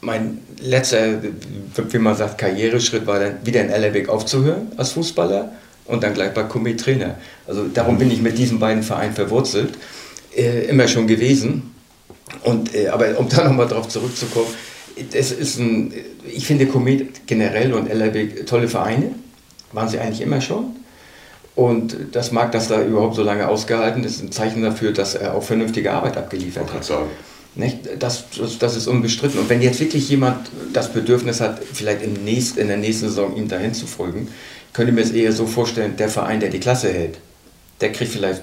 [0.00, 5.52] mein letzter, wie man sagt, Karriereschritt war dann wieder in Ellerbeck aufzuhören als Fußballer
[5.86, 7.16] und dann gleich bei Komet Trainer.
[7.46, 9.74] Also darum bin ich mit diesen beiden Vereinen verwurzelt,
[10.36, 11.73] äh, immer schon gewesen.
[12.42, 14.48] Und, äh, aber um da nochmal drauf zurückzukommen,
[15.12, 15.92] das ist ein,
[16.24, 19.14] ich finde Komet generell und LRB tolle Vereine,
[19.72, 20.76] waren sie eigentlich immer schon.
[21.56, 25.34] Und das mag, dass da überhaupt so lange ausgehalten ist, ein Zeichen dafür, dass er
[25.34, 26.84] auch vernünftige Arbeit abgeliefert hat.
[27.56, 27.78] Nicht?
[28.00, 29.38] Das, das, das, ist unbestritten.
[29.38, 33.36] Und wenn jetzt wirklich jemand das Bedürfnis hat, vielleicht in, nächst, in der nächsten Saison
[33.36, 34.28] ihm dahin zu folgen,
[34.72, 37.18] könnte ich mir es eher so vorstellen, der Verein, der die Klasse hält,
[37.80, 38.42] der kriegt vielleicht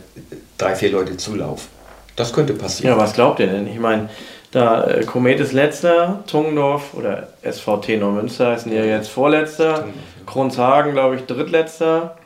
[0.57, 1.67] drei, vier Leute Zulauf.
[2.15, 2.97] Das könnte passieren.
[2.97, 3.67] Ja, was glaubt ihr denn?
[3.67, 4.09] Ich meine,
[4.51, 9.85] da äh, Komet ist letzter, Tungendorf oder SVT Neumünster ist ja jetzt vorletzter,
[10.25, 12.17] Kronshagen glaube ich drittletzter,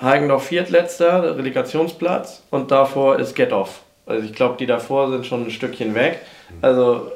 [0.00, 3.80] Heigendorf viertletzter, Relegationsplatz und davor ist Getoff.
[4.06, 6.20] Also ich glaube, die davor sind schon ein Stückchen weg.
[6.62, 7.10] Also,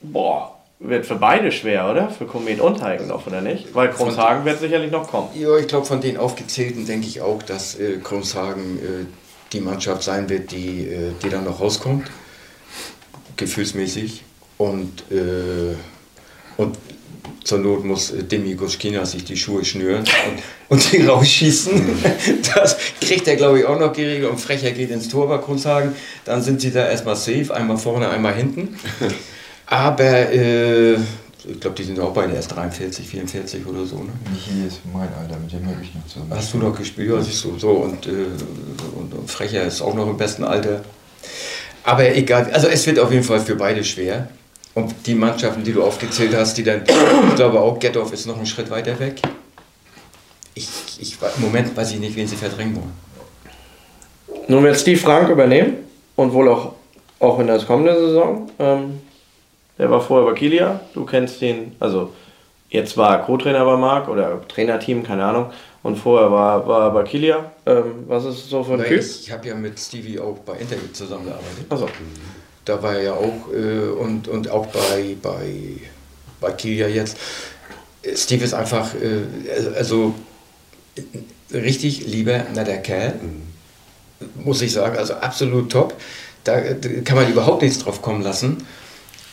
[0.00, 2.08] boah, wird für beide schwer, oder?
[2.10, 3.74] Für Komet und Heigendorf, oder nicht?
[3.74, 5.28] Weil Kronshagen wird sicherlich noch kommen.
[5.34, 9.06] Ja, ich glaube, von den aufgezählten denke ich auch, dass äh, Kronshagen äh,
[9.52, 12.10] die Mannschaft sein wird, die, äh, die dann noch rauskommt
[13.36, 14.22] gefühlsmäßig.
[14.58, 15.74] Und, äh,
[16.56, 16.78] und
[17.44, 21.82] zur Not muss Demi Guschkina sich die Schuhe schnüren und, und die rausschießen.
[22.54, 24.30] Das kriegt er, glaube ich, auch noch geregelt.
[24.30, 25.94] Und Frecher geht ins Tor bei Grundhagen.
[26.24, 28.76] Dann sind sie da erstmal safe, einmal vorne, einmal hinten.
[29.66, 30.96] Aber äh,
[31.48, 33.96] ich glaube, die sind auch beide erst 43, 44 oder so.
[33.96, 34.10] Ne?
[34.32, 36.30] Michi ist mein Alter, mit dem habe ich noch zusammen.
[36.34, 37.08] Hast du noch gespielt?
[37.10, 37.58] Ja, siehst du.
[37.58, 38.10] So, und, äh,
[38.96, 40.82] und, und Frecher ist auch noch im besten Alter.
[41.84, 44.28] Aber egal, also es wird auf jeden Fall für beide schwer.
[44.74, 46.82] Und die Mannschaften, die du aufgezählt hast, die dann,
[47.28, 49.22] ich glaube auch, Gettorf ist noch einen Schritt weiter weg.
[50.54, 50.68] Ich,
[50.98, 52.92] ich, Im Moment weiß ich nicht, wen sie verdrängen wollen.
[54.48, 55.78] Nun wird Steve Frank übernehmen
[56.16, 56.74] und wohl auch,
[57.20, 58.50] auch in der kommenden Saison.
[58.58, 59.00] Ähm,
[59.78, 62.12] der war vorher bei Kilia, du kennst ihn, also
[62.70, 65.50] jetzt war er Co-Trainer bei Marc oder Trainerteam, keine Ahnung.
[65.82, 67.52] Und vorher war, war er bei Kilia.
[67.64, 69.00] Ähm, was ist so für ein Nein, Typ?
[69.00, 71.66] ich habe ja mit Stevie auch bei Interview zusammengearbeitet.
[71.68, 71.88] Achso.
[72.64, 75.80] Da war er ja auch äh, und, und auch bei, bei,
[76.40, 77.18] bei Kilia jetzt.
[78.14, 80.14] Steve ist einfach, äh, also
[81.52, 83.14] richtig lieber, netter Kerl,
[84.42, 85.94] muss ich sagen, also absolut top.
[86.42, 86.60] Da
[87.04, 88.66] kann man überhaupt nichts drauf kommen lassen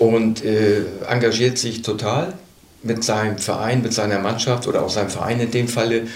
[0.04, 2.34] und äh, engagiert sich total
[2.84, 6.08] mit seinem Verein, mit seiner Mannschaft oder auch seinem Verein in dem Falle.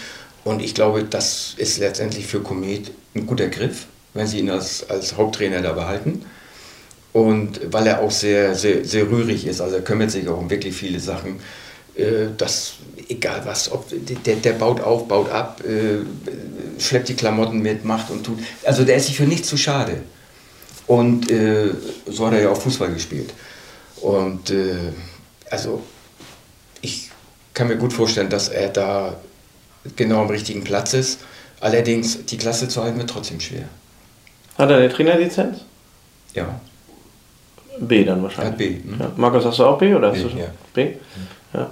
[0.43, 4.89] Und ich glaube, das ist letztendlich für Komet ein guter Griff, wenn sie ihn als,
[4.89, 6.25] als Haupttrainer da behalten.
[7.13, 10.49] Und weil er auch sehr, sehr, sehr rührig ist, also er kümmert sich auch um
[10.49, 11.39] wirklich viele Sachen.
[11.95, 12.73] Äh, das,
[13.07, 13.85] egal was, ob,
[14.25, 15.99] der, der baut auf, baut ab, äh,
[16.81, 18.39] schleppt die Klamotten mit, macht und tut.
[18.65, 20.01] Also der ist sich für nichts zu schade.
[20.87, 21.69] Und äh,
[22.05, 23.33] so hat er ja auch Fußball gespielt.
[24.01, 24.75] Und äh,
[25.49, 25.81] also
[26.81, 27.09] ich
[27.53, 29.15] kann mir gut vorstellen, dass er da
[29.95, 31.19] genau am richtigen Platz ist.
[31.59, 33.63] Allerdings, die Klasse zu halten wird trotzdem schwer.
[34.57, 35.59] Hat er eine Trainerlizenz?
[36.33, 36.59] Ja,
[37.79, 38.51] B dann wahrscheinlich.
[38.51, 38.69] hat B.
[38.83, 38.97] Ne?
[38.99, 39.11] Ja.
[39.15, 40.39] Markus, hast du auch B oder hast B, du schon?
[40.39, 40.45] ja.
[40.73, 40.93] B?
[41.53, 41.69] Ja.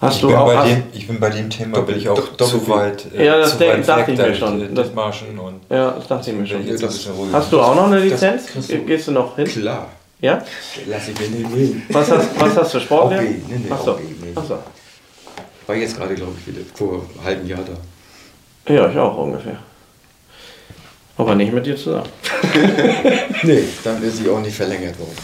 [0.00, 0.46] Hast Ich du bin, auch.
[0.46, 3.24] bei Hast, dem, ich bin bei dem Thema bin ich auch Doppel- zu weit, äh,
[3.24, 4.74] Ja, das weit dachte ich mir schon.
[4.74, 7.32] Das- Dithmarschen und ja, das dachte ich mir schon.
[7.32, 8.44] Hast du auch noch eine Lizenz?
[8.68, 8.78] Du.
[8.84, 9.46] Gehst du noch hin?
[9.46, 9.90] Klar,
[10.20, 10.42] Ja?
[10.86, 11.82] lass ich mir nicht nehmen.
[11.90, 12.80] Was hast, was hast du?
[12.80, 13.10] Sport?
[13.10, 13.16] B.
[13.16, 13.94] Nee, nee, Achso.
[13.94, 14.32] B, nee.
[14.34, 14.58] Achso.
[15.66, 18.72] War jetzt gerade, glaube ich, wieder vor einem halben Jahr da.
[18.72, 19.58] Ja, ich auch ungefähr.
[21.18, 22.08] Aber nicht mit dir zusammen.
[23.42, 25.16] Nee, dann ist sie auch nicht verlängert worden.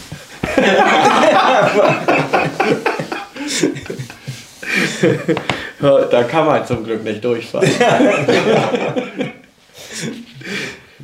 [6.11, 7.69] Da kann man zum Glück nicht durchfahren.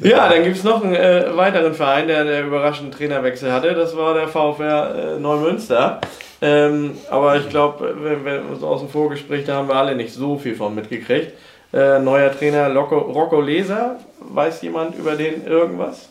[0.04, 3.74] ja, dann gibt es noch einen äh, weiteren Verein, der einen überraschenden Trainerwechsel hatte.
[3.74, 6.02] Das war der VfR äh, Neumünster.
[6.42, 10.14] Ähm, aber ich glaube, wenn wir uns aus dem Vorgespräch, da haben wir alle nicht
[10.14, 11.34] so viel von mitgekriegt.
[11.74, 13.98] Äh, neuer Trainer Loco, Rocco Leser.
[14.20, 16.10] Weiß jemand über den irgendwas?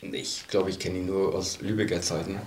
[0.00, 2.38] Ich glaube, ich kenne ihn nur aus Lübecker Zeiten.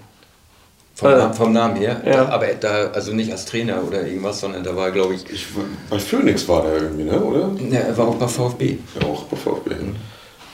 [0.96, 2.02] Vom, Äh, Namen, vom Namen her.
[2.06, 2.28] ja.
[2.30, 5.46] Aber da, also nicht als Trainer oder irgendwas, sondern da war, glaube ich, Ich,
[5.90, 7.20] bei Phoenix war der irgendwie, ne?
[7.22, 7.48] oder?
[7.50, 8.78] ne, er war auch bei VfB.
[9.00, 9.72] Ja, auch bei VfB.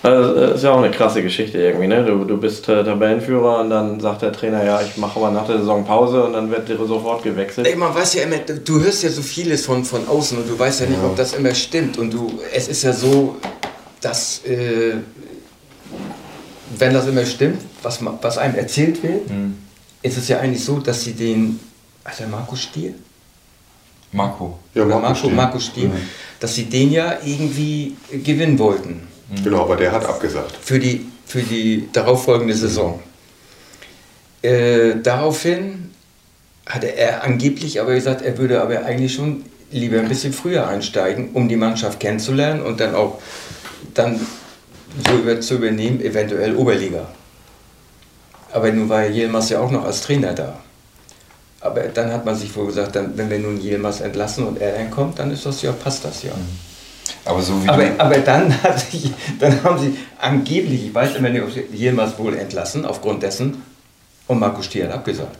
[0.04, 2.04] Also, äh, ist ja auch eine krasse Geschichte irgendwie, ne?
[2.04, 5.46] Du, du bist äh, Tabellenführer und dann sagt der Trainer, ja, ich mache aber nach
[5.46, 7.68] der Saison Pause und dann wird dir sofort gewechselt.
[7.68, 10.58] Ey, man weiß ja immer, du hörst ja so vieles von, von außen und du
[10.58, 12.00] weißt ja nicht, ob das immer stimmt.
[12.00, 13.36] Und du, es ist ja so,
[14.02, 14.96] dass, äh,
[16.80, 19.30] wenn das immer stimmt, was, ma- was einem erzählt wird,
[20.02, 21.60] ist es ja eigentlich so, dass sie den,
[22.18, 22.96] der Marco Stier?
[24.14, 24.58] Marco.
[24.74, 25.36] Ja, Oder Marco Marco, Stier.
[25.36, 25.92] Marco Stier,
[26.40, 29.08] dass sie den ja irgendwie gewinnen wollten
[29.44, 30.58] Genau, aber der hat abgesagt.
[30.62, 33.00] für die, für die darauffolgende Saison.
[34.42, 35.92] Äh, daraufhin
[36.66, 41.30] hatte er angeblich aber gesagt, er würde aber eigentlich schon lieber ein bisschen früher einsteigen,
[41.34, 43.20] um die Mannschaft kennenzulernen und dann auch
[43.94, 44.20] dann
[45.08, 47.08] so über, zu übernehmen, eventuell Oberliga.
[48.52, 50.60] Aber nun war Yilmaz ja auch noch als Trainer da.
[51.62, 54.74] Aber dann hat man sich wohl gesagt, dann, wenn wir nun Yilmaz entlassen und er
[54.74, 56.32] dann kommt, dann ist das ja, passt das ja.
[57.26, 58.54] Aber so wie Aber, aber dann,
[58.92, 63.22] sich, dann haben sie angeblich, ich weiß immer nicht, ob sie jemals wohl entlassen, aufgrund
[63.24, 63.62] dessen,
[64.28, 65.36] und Markus Stier hat abgesagt.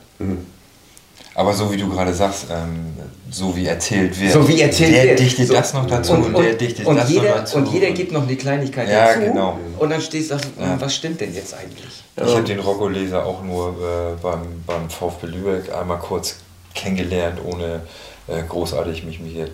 [1.34, 2.92] aber so wie du gerade sagst, ähm,
[3.30, 4.32] so wie erzählt wird.
[4.32, 5.18] So wie erzählt der wird.
[5.20, 5.54] dichtet So.
[5.54, 7.56] das noch dazu und, der dichtet und das jeder, noch dazu.
[7.58, 9.20] Und jeder gibt noch eine Kleinigkeit Ja, dazu.
[9.20, 9.58] genau.
[9.78, 10.78] Und dann stehst du, Ja.
[10.78, 12.04] was stimmt denn jetzt eigentlich?
[12.16, 16.36] Ich habe den Rocco-Leser auch nur äh, beim, beim VfB Lübeck einmal kurz
[16.74, 17.80] kennengelernt, ohne
[18.28, 19.50] äh, großartig mich mit,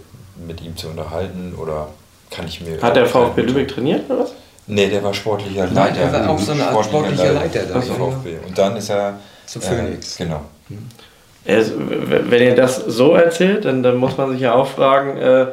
[0.47, 1.89] mit ihm zu unterhalten oder
[2.31, 2.81] kann ich mir.
[2.81, 4.35] Hat der VfB Lübeck trainiert oder was?
[4.67, 6.01] Nee, der war sportlicher Nein, Leiter.
[6.01, 7.95] er war auch so eine Art sportlicher Leiter da, beim ja.
[7.95, 8.37] VfB.
[8.47, 10.21] Und dann ist er Zu Phoenix.
[10.21, 10.43] Äh, genau.
[11.45, 15.17] Er ist, wenn ihr das so erzählt, dann, dann muss man sich ja auch fragen,
[15.17, 15.47] äh,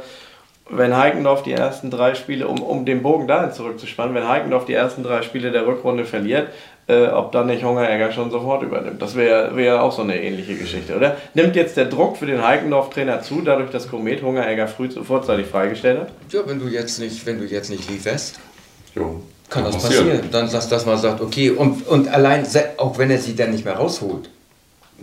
[0.69, 4.73] wenn Heikendorf die ersten drei Spiele, um, um den Bogen dahin zurückzuspannen, wenn Heikendorf die
[4.73, 6.49] ersten drei Spiele der Rückrunde verliert,
[6.87, 9.01] äh, ob dann nicht Hungeregger schon sofort übernimmt.
[9.01, 11.17] Das wäre wär auch so eine ähnliche Geschichte, oder?
[11.33, 16.01] Nimmt jetzt der Druck für den Heikendorf-Trainer zu, dadurch, dass Komet Hungeregger früh vorzeitig freigestellt
[16.01, 16.09] hat?
[16.29, 18.39] Ja, wenn du jetzt nicht, wenn du jetzt nicht lieferst,
[18.95, 19.21] Jo.
[19.49, 20.21] kann das passieren.
[20.31, 22.45] Dann sagst dass man sagt, okay, und, und allein,
[22.77, 24.29] auch wenn er sie dann nicht mehr rausholt,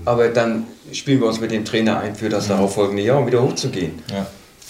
[0.05, 3.43] aber dann spielen wir uns mit dem Trainer ein für das darauffolgende Jahr, um wieder
[3.43, 4.03] hochzugehen.
[4.11, 4.27] Ja.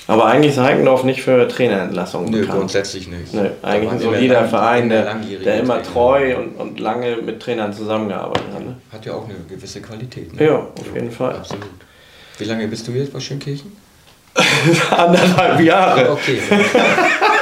[0.09, 2.59] Aber eigentlich ist Heikendorf nicht für Trainerentlassungen Nö, bekannt.
[2.59, 3.33] grundsätzlich nicht.
[3.33, 5.15] Nö, eigentlich ein solider lang- Verein, der,
[5.45, 5.93] der immer Trainer.
[5.93, 8.65] treu und, und lange mit Trainern zusammengearbeitet hat.
[8.65, 8.77] Ne?
[8.93, 10.35] Hat ja auch eine gewisse Qualität.
[10.35, 10.45] Ne?
[10.47, 11.37] Ja, auf jeden Fall.
[11.37, 11.67] Absolut.
[12.39, 13.77] Wie lange bist du jetzt bei Schönkirchen?
[14.97, 16.11] Anderthalb Jahre.
[16.13, 16.39] Okay.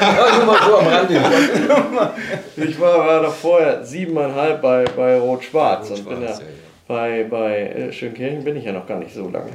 [0.00, 1.20] ja, nur mal so am Rande.
[2.56, 6.50] Ich war, war doch vorher siebeneinhalb bei, bei Rot-Schwarz und bin ja, Rot-Schwarz, ja, ja.
[6.88, 9.50] bei, bei äh, Schönkirchen bin ich ja noch gar nicht so lange.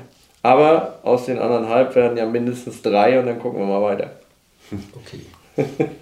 [0.45, 4.11] Aber aus den anderthalb werden ja mindestens drei und dann gucken wir mal weiter.
[4.95, 5.22] Okay.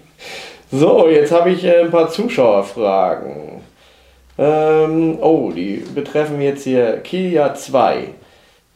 [0.70, 3.60] So, jetzt habe ich äh, ein paar Zuschauerfragen.
[4.36, 8.08] Ähm, oh, die betreffen jetzt hier Kia 2.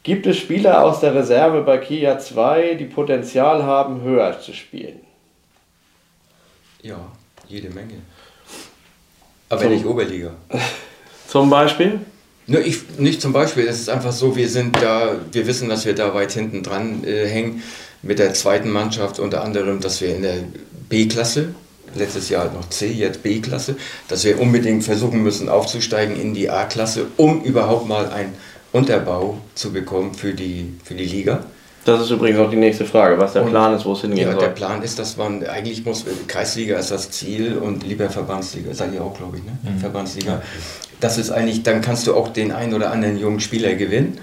[0.04, 5.00] Gibt es Spieler aus der Reserve bei Kia 2, die Potenzial haben, höher zu spielen?
[6.82, 7.00] Ja,
[7.48, 7.94] jede Menge.
[9.48, 9.68] Aber So.
[9.68, 10.30] nicht Oberliga.
[11.26, 12.00] Zum Beispiel?
[12.50, 15.84] Nur ich, nicht zum Beispiel, es ist einfach so, wir sind da, wir wissen, dass
[15.84, 17.62] wir da weit hinten dran äh, hängen
[18.00, 20.36] mit der zweiten Mannschaft, unter anderem, dass wir in der
[20.88, 21.54] B-Klasse,
[21.94, 23.76] letztes Jahr noch C, jetzt B-Klasse,
[24.08, 28.32] dass wir unbedingt versuchen müssen aufzusteigen in die A-Klasse, um überhaupt mal einen
[28.72, 31.44] Unterbau zu bekommen für die, für die Liga.
[31.88, 34.26] Das ist übrigens auch die nächste Frage, was der Und- Plan ist, wo es hingehen
[34.26, 34.40] Ja, soll.
[34.40, 38.92] der Plan ist, dass man, eigentlich muss, Kreisliga ist das Ziel und lieber Verbandsliga, seid
[38.92, 39.52] ihr auch, glaube ich, ne?
[39.80, 40.42] Verbandsliga.
[41.00, 44.18] Das ist eigentlich, dann kannst du auch den einen oder anderen jungen Spieler gewinnen.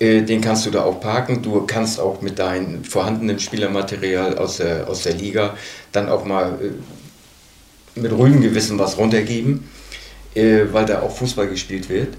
[0.00, 1.42] Äh, Den kannst du da auch parken.
[1.42, 5.54] Du kannst auch mit deinem vorhandenen Spielermaterial aus der, aus der Liga
[5.92, 9.68] dann auch mal äh, mit ruhigem Gewissen was runtergeben,
[10.34, 12.14] äh, weil da auch Fußball gespielt wird.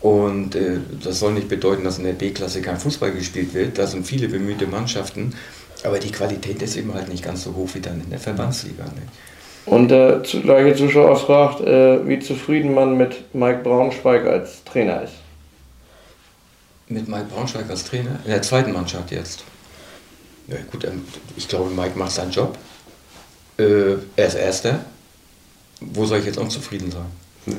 [0.00, 3.78] Und äh, das soll nicht bedeuten, dass in der B-Klasse kein Fußball gespielt wird.
[3.78, 5.34] Da sind viele bemühte Mannschaften.
[5.84, 8.84] Aber die Qualität ist eben halt nicht ganz so hoch wie dann in der Verbandsliga.
[8.84, 9.02] Ne?
[9.66, 15.02] Und der zu- gleiche Zuschauer fragt, äh, wie zufrieden man mit Mike Braunschweig als Trainer
[15.02, 15.14] ist.
[16.88, 19.42] Mit Mike Braunschweig als Trainer, in der zweiten Mannschaft jetzt.
[20.46, 20.86] Ja, gut,
[21.36, 22.56] ich glaube, Mike macht seinen Job.
[23.58, 24.84] Äh, er ist Erster.
[25.80, 27.56] Wo soll ich jetzt unzufrieden sein?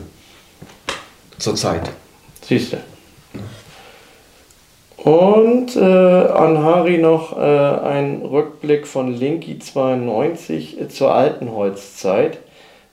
[1.37, 1.91] Zurzeit.
[2.47, 2.77] Siehst du.
[4.97, 12.39] Und äh, an Harry noch äh, ein Rückblick von Linky92 zur Altenholzzeit.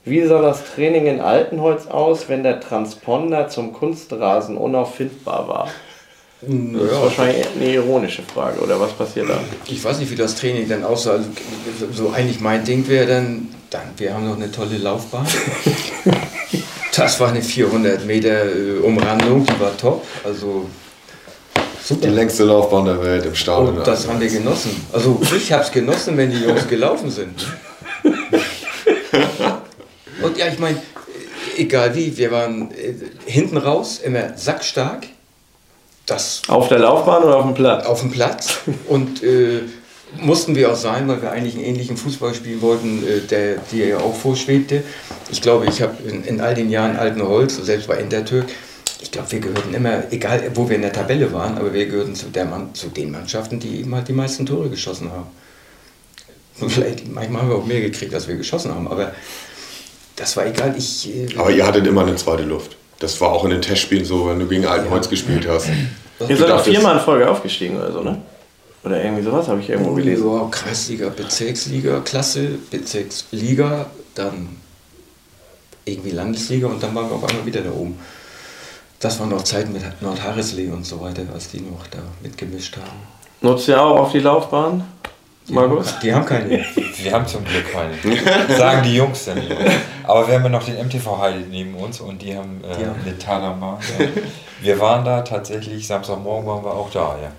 [0.03, 5.69] Wie sah das Training in Altenholz aus, wenn der Transponder zum Kunstrasen unauffindbar war?
[6.41, 9.39] Das ist wahrscheinlich eine ironische Frage, oder was passiert da?
[9.67, 11.13] Ich weiß nicht, wie das Training dann aussah.
[11.13, 11.29] Also,
[11.91, 15.25] so eigentlich mein Ding wäre dann, dann, wir haben noch eine tolle Laufbahn.
[16.95, 20.05] Das war eine 400 Meter äh, Umrandung, die war top.
[20.23, 20.65] Also
[21.55, 22.07] Die super.
[22.07, 23.77] längste Laufbahn der Welt im Stadion.
[23.77, 24.85] Und das haben wir genossen.
[24.93, 27.45] Also ich habe es genossen, wenn die Jungs gelaufen sind.
[30.21, 30.81] Und ja, ich meine,
[31.57, 32.93] egal wie, wir waren äh,
[33.25, 35.07] hinten raus immer sackstark.
[36.05, 37.85] Das Auf der Laufbahn oder auf dem Platz?
[37.87, 39.61] auf dem Platz und äh,
[40.19, 43.87] mussten wir auch sein, weil wir eigentlich einen ähnlichen Fußball spielen wollten, äh, der dir
[43.87, 44.83] ja auch vorschwebte.
[45.31, 48.45] Ich glaube, ich habe in, in all den Jahren alten Holz, selbst bei Intertürk,
[49.01, 52.15] ich glaube, wir gehörten immer, egal wo wir in der Tabelle waren, aber wir gehörten
[52.15, 55.27] zu, der Mann, zu den Mannschaften, die eben halt die meisten Tore geschossen haben.
[56.59, 59.13] Und Vielleicht, manchmal haben wir auch mehr gekriegt, als wir geschossen haben, aber
[60.15, 60.73] das war egal.
[60.77, 62.77] Ich, äh, Aber ihr hattet immer eine zweite Luft.
[62.99, 65.67] Das war auch in den Testspielen so, wenn du gegen Altenholz gespielt hast.
[66.27, 68.21] Ihr seid auch viermal in Folge aufgestiegen oder so, ne?
[68.85, 70.31] Oder irgendwie sowas habe ich irgendwo gelesen.
[70.31, 74.49] Ja, Kreisliga, Bezirksliga, Klasse, Bezirksliga, dann
[75.85, 77.97] irgendwie Landesliga und dann waren wir auf einmal wieder da oben.
[78.99, 82.99] Das waren noch Zeiten mit Nordharrisley und so weiter, als die noch da mitgemischt haben.
[83.41, 84.83] Nutzt ihr auch auf die Laufbahn,
[85.49, 85.93] Markus?
[86.01, 86.49] Die haben keine.
[87.03, 88.57] Wir haben zum Glück keine.
[88.57, 89.55] Sagen die Jungs dann immer.
[90.03, 92.95] Aber wir haben ja noch den MTV Heide neben uns und die haben äh, Ja.
[93.03, 93.79] eine Talama.
[93.99, 94.07] Ja.
[94.61, 97.31] Wir waren da tatsächlich, Samstagmorgen waren wir auch da, ja.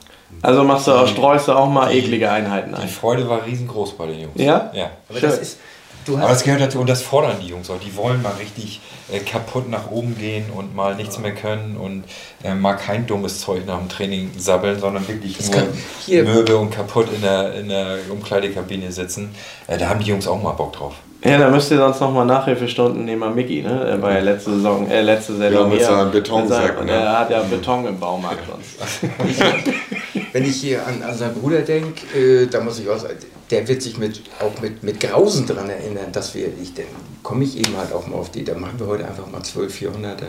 [0.43, 2.89] Also machst du auch, streust du auch mal eklige Einheiten Die ein.
[2.89, 4.35] Freude war riesengroß bei den Jungs.
[4.37, 4.71] Ja?
[4.75, 4.91] Ja.
[5.09, 5.59] Aber das ist.
[6.05, 7.81] Du Aber das gehört dazu und das fordern die Jungs auch.
[7.81, 8.81] Die wollen mal richtig
[9.11, 12.05] äh, kaputt nach oben gehen und mal nichts mehr können und
[12.45, 16.71] äh, mal kein dummes Zeug nach dem Training sabbeln, sondern wirklich Das nur mürbe und
[16.71, 19.35] kaputt in der, in der Umkleidekabine sitzen.
[19.67, 20.95] Äh, da haben die Jungs auch mal Bock drauf.
[21.24, 23.84] Ja, da müsst ihr sonst nochmal Nachhilfestunden nehmen an Mickey, ne?
[23.88, 25.86] Er war ja letzte Saison, äh, letzte Saison mit hier.
[25.88, 26.93] seinem Betonsack, Mit seinem- ne?
[26.93, 29.01] Er hat ja Beton im Baumarkt sonst.
[30.32, 33.14] wenn ich hier an, an seinen Bruder denke, äh, da muss ich auch sagen,
[33.51, 36.84] der wird sich mit, auch mit, mit Grausen daran erinnern, dass wir, ich, dann
[37.22, 39.74] komme ich eben halt auch mal auf die, da machen wir heute einfach mal 12
[39.74, 40.26] 400er.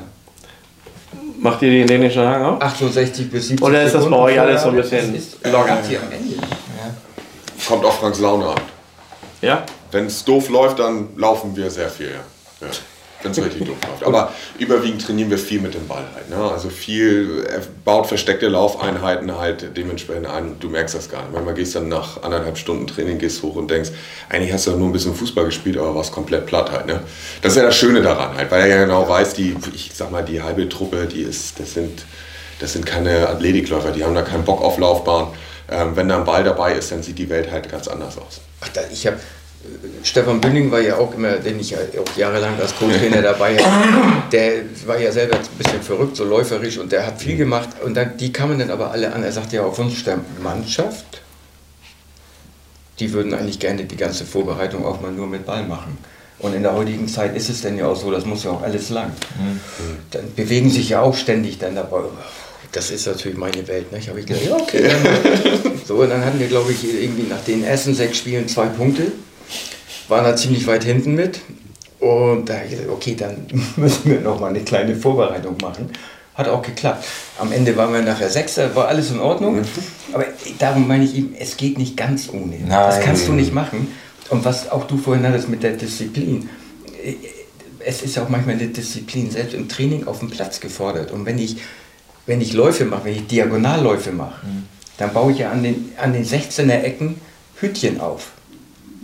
[1.39, 2.61] Macht ihr die in dänischen Hang auch?
[2.61, 5.77] 68 bis 70 Oder ist das bei euch alles so ein bisschen ist locker?
[5.87, 6.35] hier am Ende.
[7.67, 8.55] Kommt auf Franks Laune an.
[9.41, 9.63] Ja?
[9.91, 12.67] Wenn es doof läuft, dann laufen wir sehr viel, ja.
[13.23, 14.03] Wenn es richtig doof läuft.
[14.03, 16.29] Aber überwiegend trainieren wir viel mit dem Ball halt.
[16.29, 16.37] Ne?
[16.37, 20.59] Also viel, er baut versteckte Laufeinheiten halt dementsprechend ein.
[20.59, 21.33] Du merkst das gar nicht.
[21.33, 23.89] Manchmal gehst dann nach anderthalb Stunden Training, gehst hoch und denkst,
[24.29, 26.85] eigentlich hast du nur ein bisschen Fußball gespielt, aber warst komplett platt halt.
[26.85, 26.99] Ne?
[27.41, 30.11] Das ist ja das Schöne daran halt, weil er ja genau weiß, die, ich sag
[30.11, 32.05] mal, die halbe Truppe, die ist, das sind,
[32.59, 35.29] das sind keine Athletikläufer, die haben da keinen Bock auf Laufbahn.
[35.69, 38.41] Ähm, wenn da ein Ball dabei ist, dann sieht die Welt halt ganz anders aus.
[38.61, 39.17] Ach, ich habe
[40.03, 44.29] Stefan Bünding war ja auch immer, den ich ja auch jahrelang als Co-Trainer dabei hatte,
[44.31, 44.51] der
[44.85, 48.15] war ja selber ein bisschen verrückt, so läuferisch und der hat viel gemacht und dann,
[48.17, 49.23] die kamen dann aber alle an.
[49.23, 51.21] Er sagte ja auf Wunsch der Mannschaft,
[52.99, 55.97] die würden eigentlich gerne die ganze Vorbereitung auch mal nur mit Ball machen.
[56.39, 58.61] Und in der heutigen Zeit ist es denn ja auch so, das muss ja auch
[58.61, 59.07] alles lang.
[59.39, 59.59] Mhm.
[60.11, 62.03] Dann bewegen sich ja auch ständig dann dabei.
[62.71, 63.91] Das ist natürlich meine Welt.
[63.91, 63.97] Ne?
[63.97, 64.89] Ich habe gedacht, ja, okay.
[65.87, 69.13] So, und dann hatten wir, glaube ich, irgendwie nach den ersten sechs Spielen zwei Punkte.
[70.07, 71.39] Waren da ziemlich weit hinten mit.
[71.99, 75.89] Und da habe ich gesagt, okay, dann müssen wir noch mal eine kleine Vorbereitung machen.
[76.35, 77.05] Hat auch geklappt.
[77.39, 79.55] Am Ende waren wir nachher Sechster, war alles in Ordnung.
[79.55, 79.65] Mhm.
[80.13, 80.25] Aber
[80.59, 82.57] darum meine ich ihm, es geht nicht ganz ohne.
[82.59, 82.69] Nein.
[82.69, 83.87] Das kannst du nicht machen.
[84.29, 86.49] Und was auch du vorhin hattest mit der Disziplin,
[87.79, 91.11] es ist ja auch manchmal eine Disziplin, selbst im Training auf dem Platz gefordert.
[91.11, 91.57] Und wenn ich,
[92.25, 94.63] wenn ich Läufe mache, wenn ich Diagonalläufe mache, mhm.
[94.97, 97.19] dann baue ich ja an den, an den 16er Ecken
[97.59, 98.31] Hütchen auf.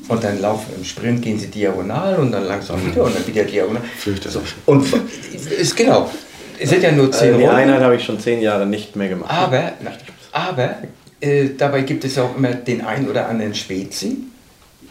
[0.08, 2.92] Und dann laufen im Sprint gehen sie diagonal und dann langsam mhm.
[2.92, 3.82] wieder und dann wieder diagonal.
[4.28, 4.42] So.
[4.66, 4.86] Und
[5.58, 6.10] ist genau.
[6.60, 9.10] Es sind ja nur zehn also Die Einheit habe ich schon zehn Jahre nicht mehr
[9.10, 9.32] gemacht.
[9.32, 9.74] Aber,
[10.32, 10.78] aber
[11.20, 14.18] äh, dabei gibt es auch immer den einen oder anderen Spezi,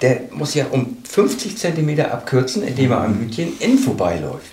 [0.00, 4.52] der muss ja um 50 cm abkürzen, indem er am Hütchen innen vorbeiläuft.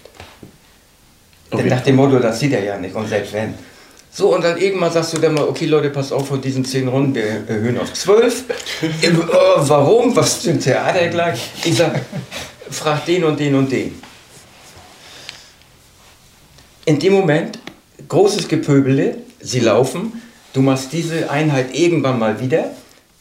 [1.51, 1.67] Okay.
[1.67, 3.53] Nach dem Motto, das sieht er ja nicht, und selbst wenn.
[4.11, 6.87] So, und dann irgendwann sagst du dann mal, okay Leute, pass auf, von diesen 10
[6.87, 8.43] Runden, wir erhöhen auf 12.
[8.81, 9.11] äh,
[9.57, 10.15] warum?
[10.15, 11.51] Was stimmt Theater gleich?
[11.63, 12.01] Ich sag,
[12.69, 14.01] frag den und den und den.
[16.85, 17.59] In dem Moment,
[18.07, 20.21] großes Gepöbele, sie laufen,
[20.53, 22.71] du machst diese Einheit irgendwann mal wieder,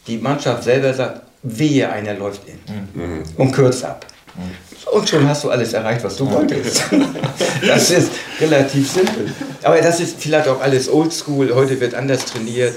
[0.07, 2.59] die Mannschaft selber sagt, wehe, einer läuft in
[2.93, 3.23] mhm.
[3.37, 4.05] und kürzt ab.
[4.35, 4.68] Mhm.
[4.85, 6.83] Und schon hast du alles erreicht, was du wolltest.
[7.67, 9.33] das ist relativ simpel.
[9.63, 11.53] Aber das ist vielleicht auch alles oldschool.
[11.53, 12.73] Heute wird anders trainiert.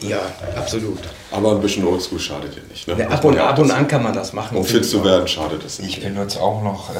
[0.00, 0.20] Ja,
[0.56, 1.00] absolut.
[1.30, 2.86] Aber ein bisschen oldschool schadet ja nicht.
[2.86, 3.08] Ne?
[3.08, 4.56] ab, und, ab und an kann man das machen.
[4.56, 5.98] Um fit zu werden, schadet es nicht.
[5.98, 6.94] Ich benutze auch noch äh,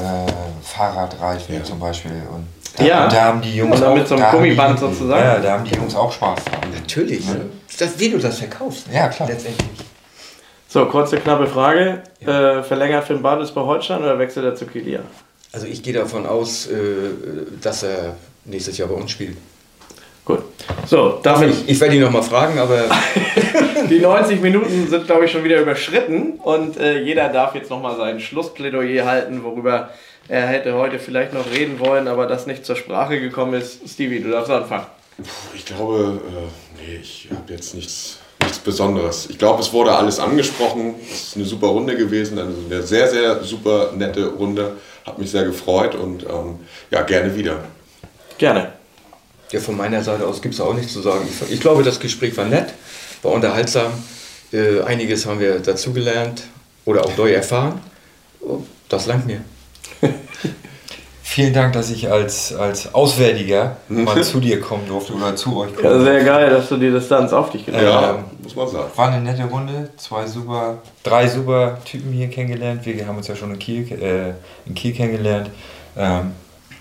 [0.62, 1.62] Fahrradreifen ja.
[1.62, 2.10] zum Beispiel.
[2.34, 5.24] Und da, ja, und da haben die Jungs auch, mit so einem Gummiband sozusagen.
[5.24, 6.70] Ja, da haben die Jungs auch Spaß dran.
[6.74, 7.26] Natürlich.
[7.26, 7.36] Ja.
[7.78, 8.86] Das, wie du das verkaufst.
[8.92, 9.28] Ja, klar.
[9.28, 9.87] Letztendlich.
[10.70, 12.02] So, kurze, knappe Frage.
[12.20, 12.58] Ja.
[12.58, 15.00] Äh, verlängert Finn Bartels bei Holstein oder wechselt er zu Kilia?
[15.50, 16.76] Also ich gehe davon aus, äh,
[17.62, 19.38] dass er nächstes Jahr bei uns spielt.
[20.26, 20.40] Gut.
[20.86, 21.50] So, damit.
[21.50, 22.84] Ich, ich werde ihn nochmal fragen, aber.
[23.88, 27.96] die 90 Minuten sind, glaube ich, schon wieder überschritten und äh, jeder darf jetzt nochmal
[27.96, 29.88] sein Schlussplädoyer halten, worüber
[30.28, 33.88] er hätte heute vielleicht noch reden wollen, aber das nicht zur Sprache gekommen ist.
[33.88, 34.84] Stevie, du darfst anfangen.
[35.54, 39.28] Ich glaube, äh, nee, ich habe jetzt nichts nichts Besonderes.
[39.28, 40.94] Ich glaube, es wurde alles angesprochen.
[41.10, 44.76] Es ist eine super Runde gewesen, eine sehr, sehr super nette Runde.
[45.04, 46.60] Hat mich sehr gefreut und ähm,
[46.90, 47.64] ja, gerne wieder.
[48.38, 48.72] Gerne.
[49.50, 51.26] Ja, von meiner Seite aus gibt es auch nichts zu sagen.
[51.28, 52.74] Ich, ich, glaube, das Gespräch war nett,
[53.22, 53.92] war unterhaltsam.
[54.52, 56.42] Äh, einiges haben wir dazugelernt
[56.84, 57.80] oder auch neu erfahren.
[58.88, 59.42] Das langt mir.
[61.30, 65.76] Vielen Dank, dass ich als, als Auswärtiger mal zu dir kommen durfte oder zu euch
[65.76, 68.02] kommen Ja, sehr geil, dass du die Distanz auf dich genommen hast.
[68.02, 68.90] Ja, muss man sagen.
[68.96, 72.86] War eine nette Runde, zwei super, drei super Typen hier kennengelernt.
[72.86, 74.32] Wir haben uns ja schon in Kiel, äh,
[74.66, 75.50] in Kiel kennengelernt.
[75.98, 76.32] Ähm,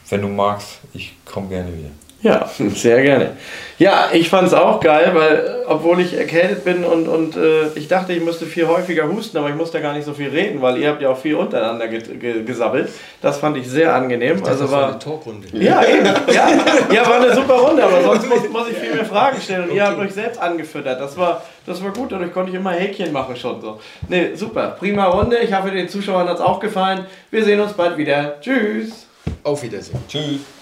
[0.10, 1.90] wenn du magst, ich komme gerne wieder.
[2.24, 3.38] Ja, sehr gerne.
[3.80, 7.88] Ja, ich fand es auch geil, weil obwohl ich erkältet bin und, und äh, ich
[7.88, 10.80] dachte, ich müsste viel häufiger husten, aber ich musste gar nicht so viel reden, weil
[10.80, 12.90] ihr habt ja auch viel untereinander ge ge gesabbelt.
[13.22, 14.38] Das fand ich sehr angenehm.
[14.38, 15.48] Ich also war eine Talkrunde.
[15.54, 16.06] Ja, eben.
[16.06, 16.50] Ja,
[16.92, 19.70] ja, war eine super Runde, aber sonst muss, muss ich viel mehr Fragen stellen und
[19.70, 19.78] okay.
[19.78, 21.00] ihr habt euch selbst angefüttert.
[21.00, 23.80] Das war, das war gut, dadurch konnte ich immer Häkchen machen schon so.
[24.08, 24.76] Ne, super.
[24.80, 25.38] Prima Runde.
[25.38, 27.06] Ich hoffe, den Zuschauern hat es auch gefallen.
[27.30, 28.42] Wir sehen uns bald wieder.
[28.42, 29.06] Tschüss.
[29.44, 30.00] Auf Wiedersehen.
[30.08, 30.57] Tschüss.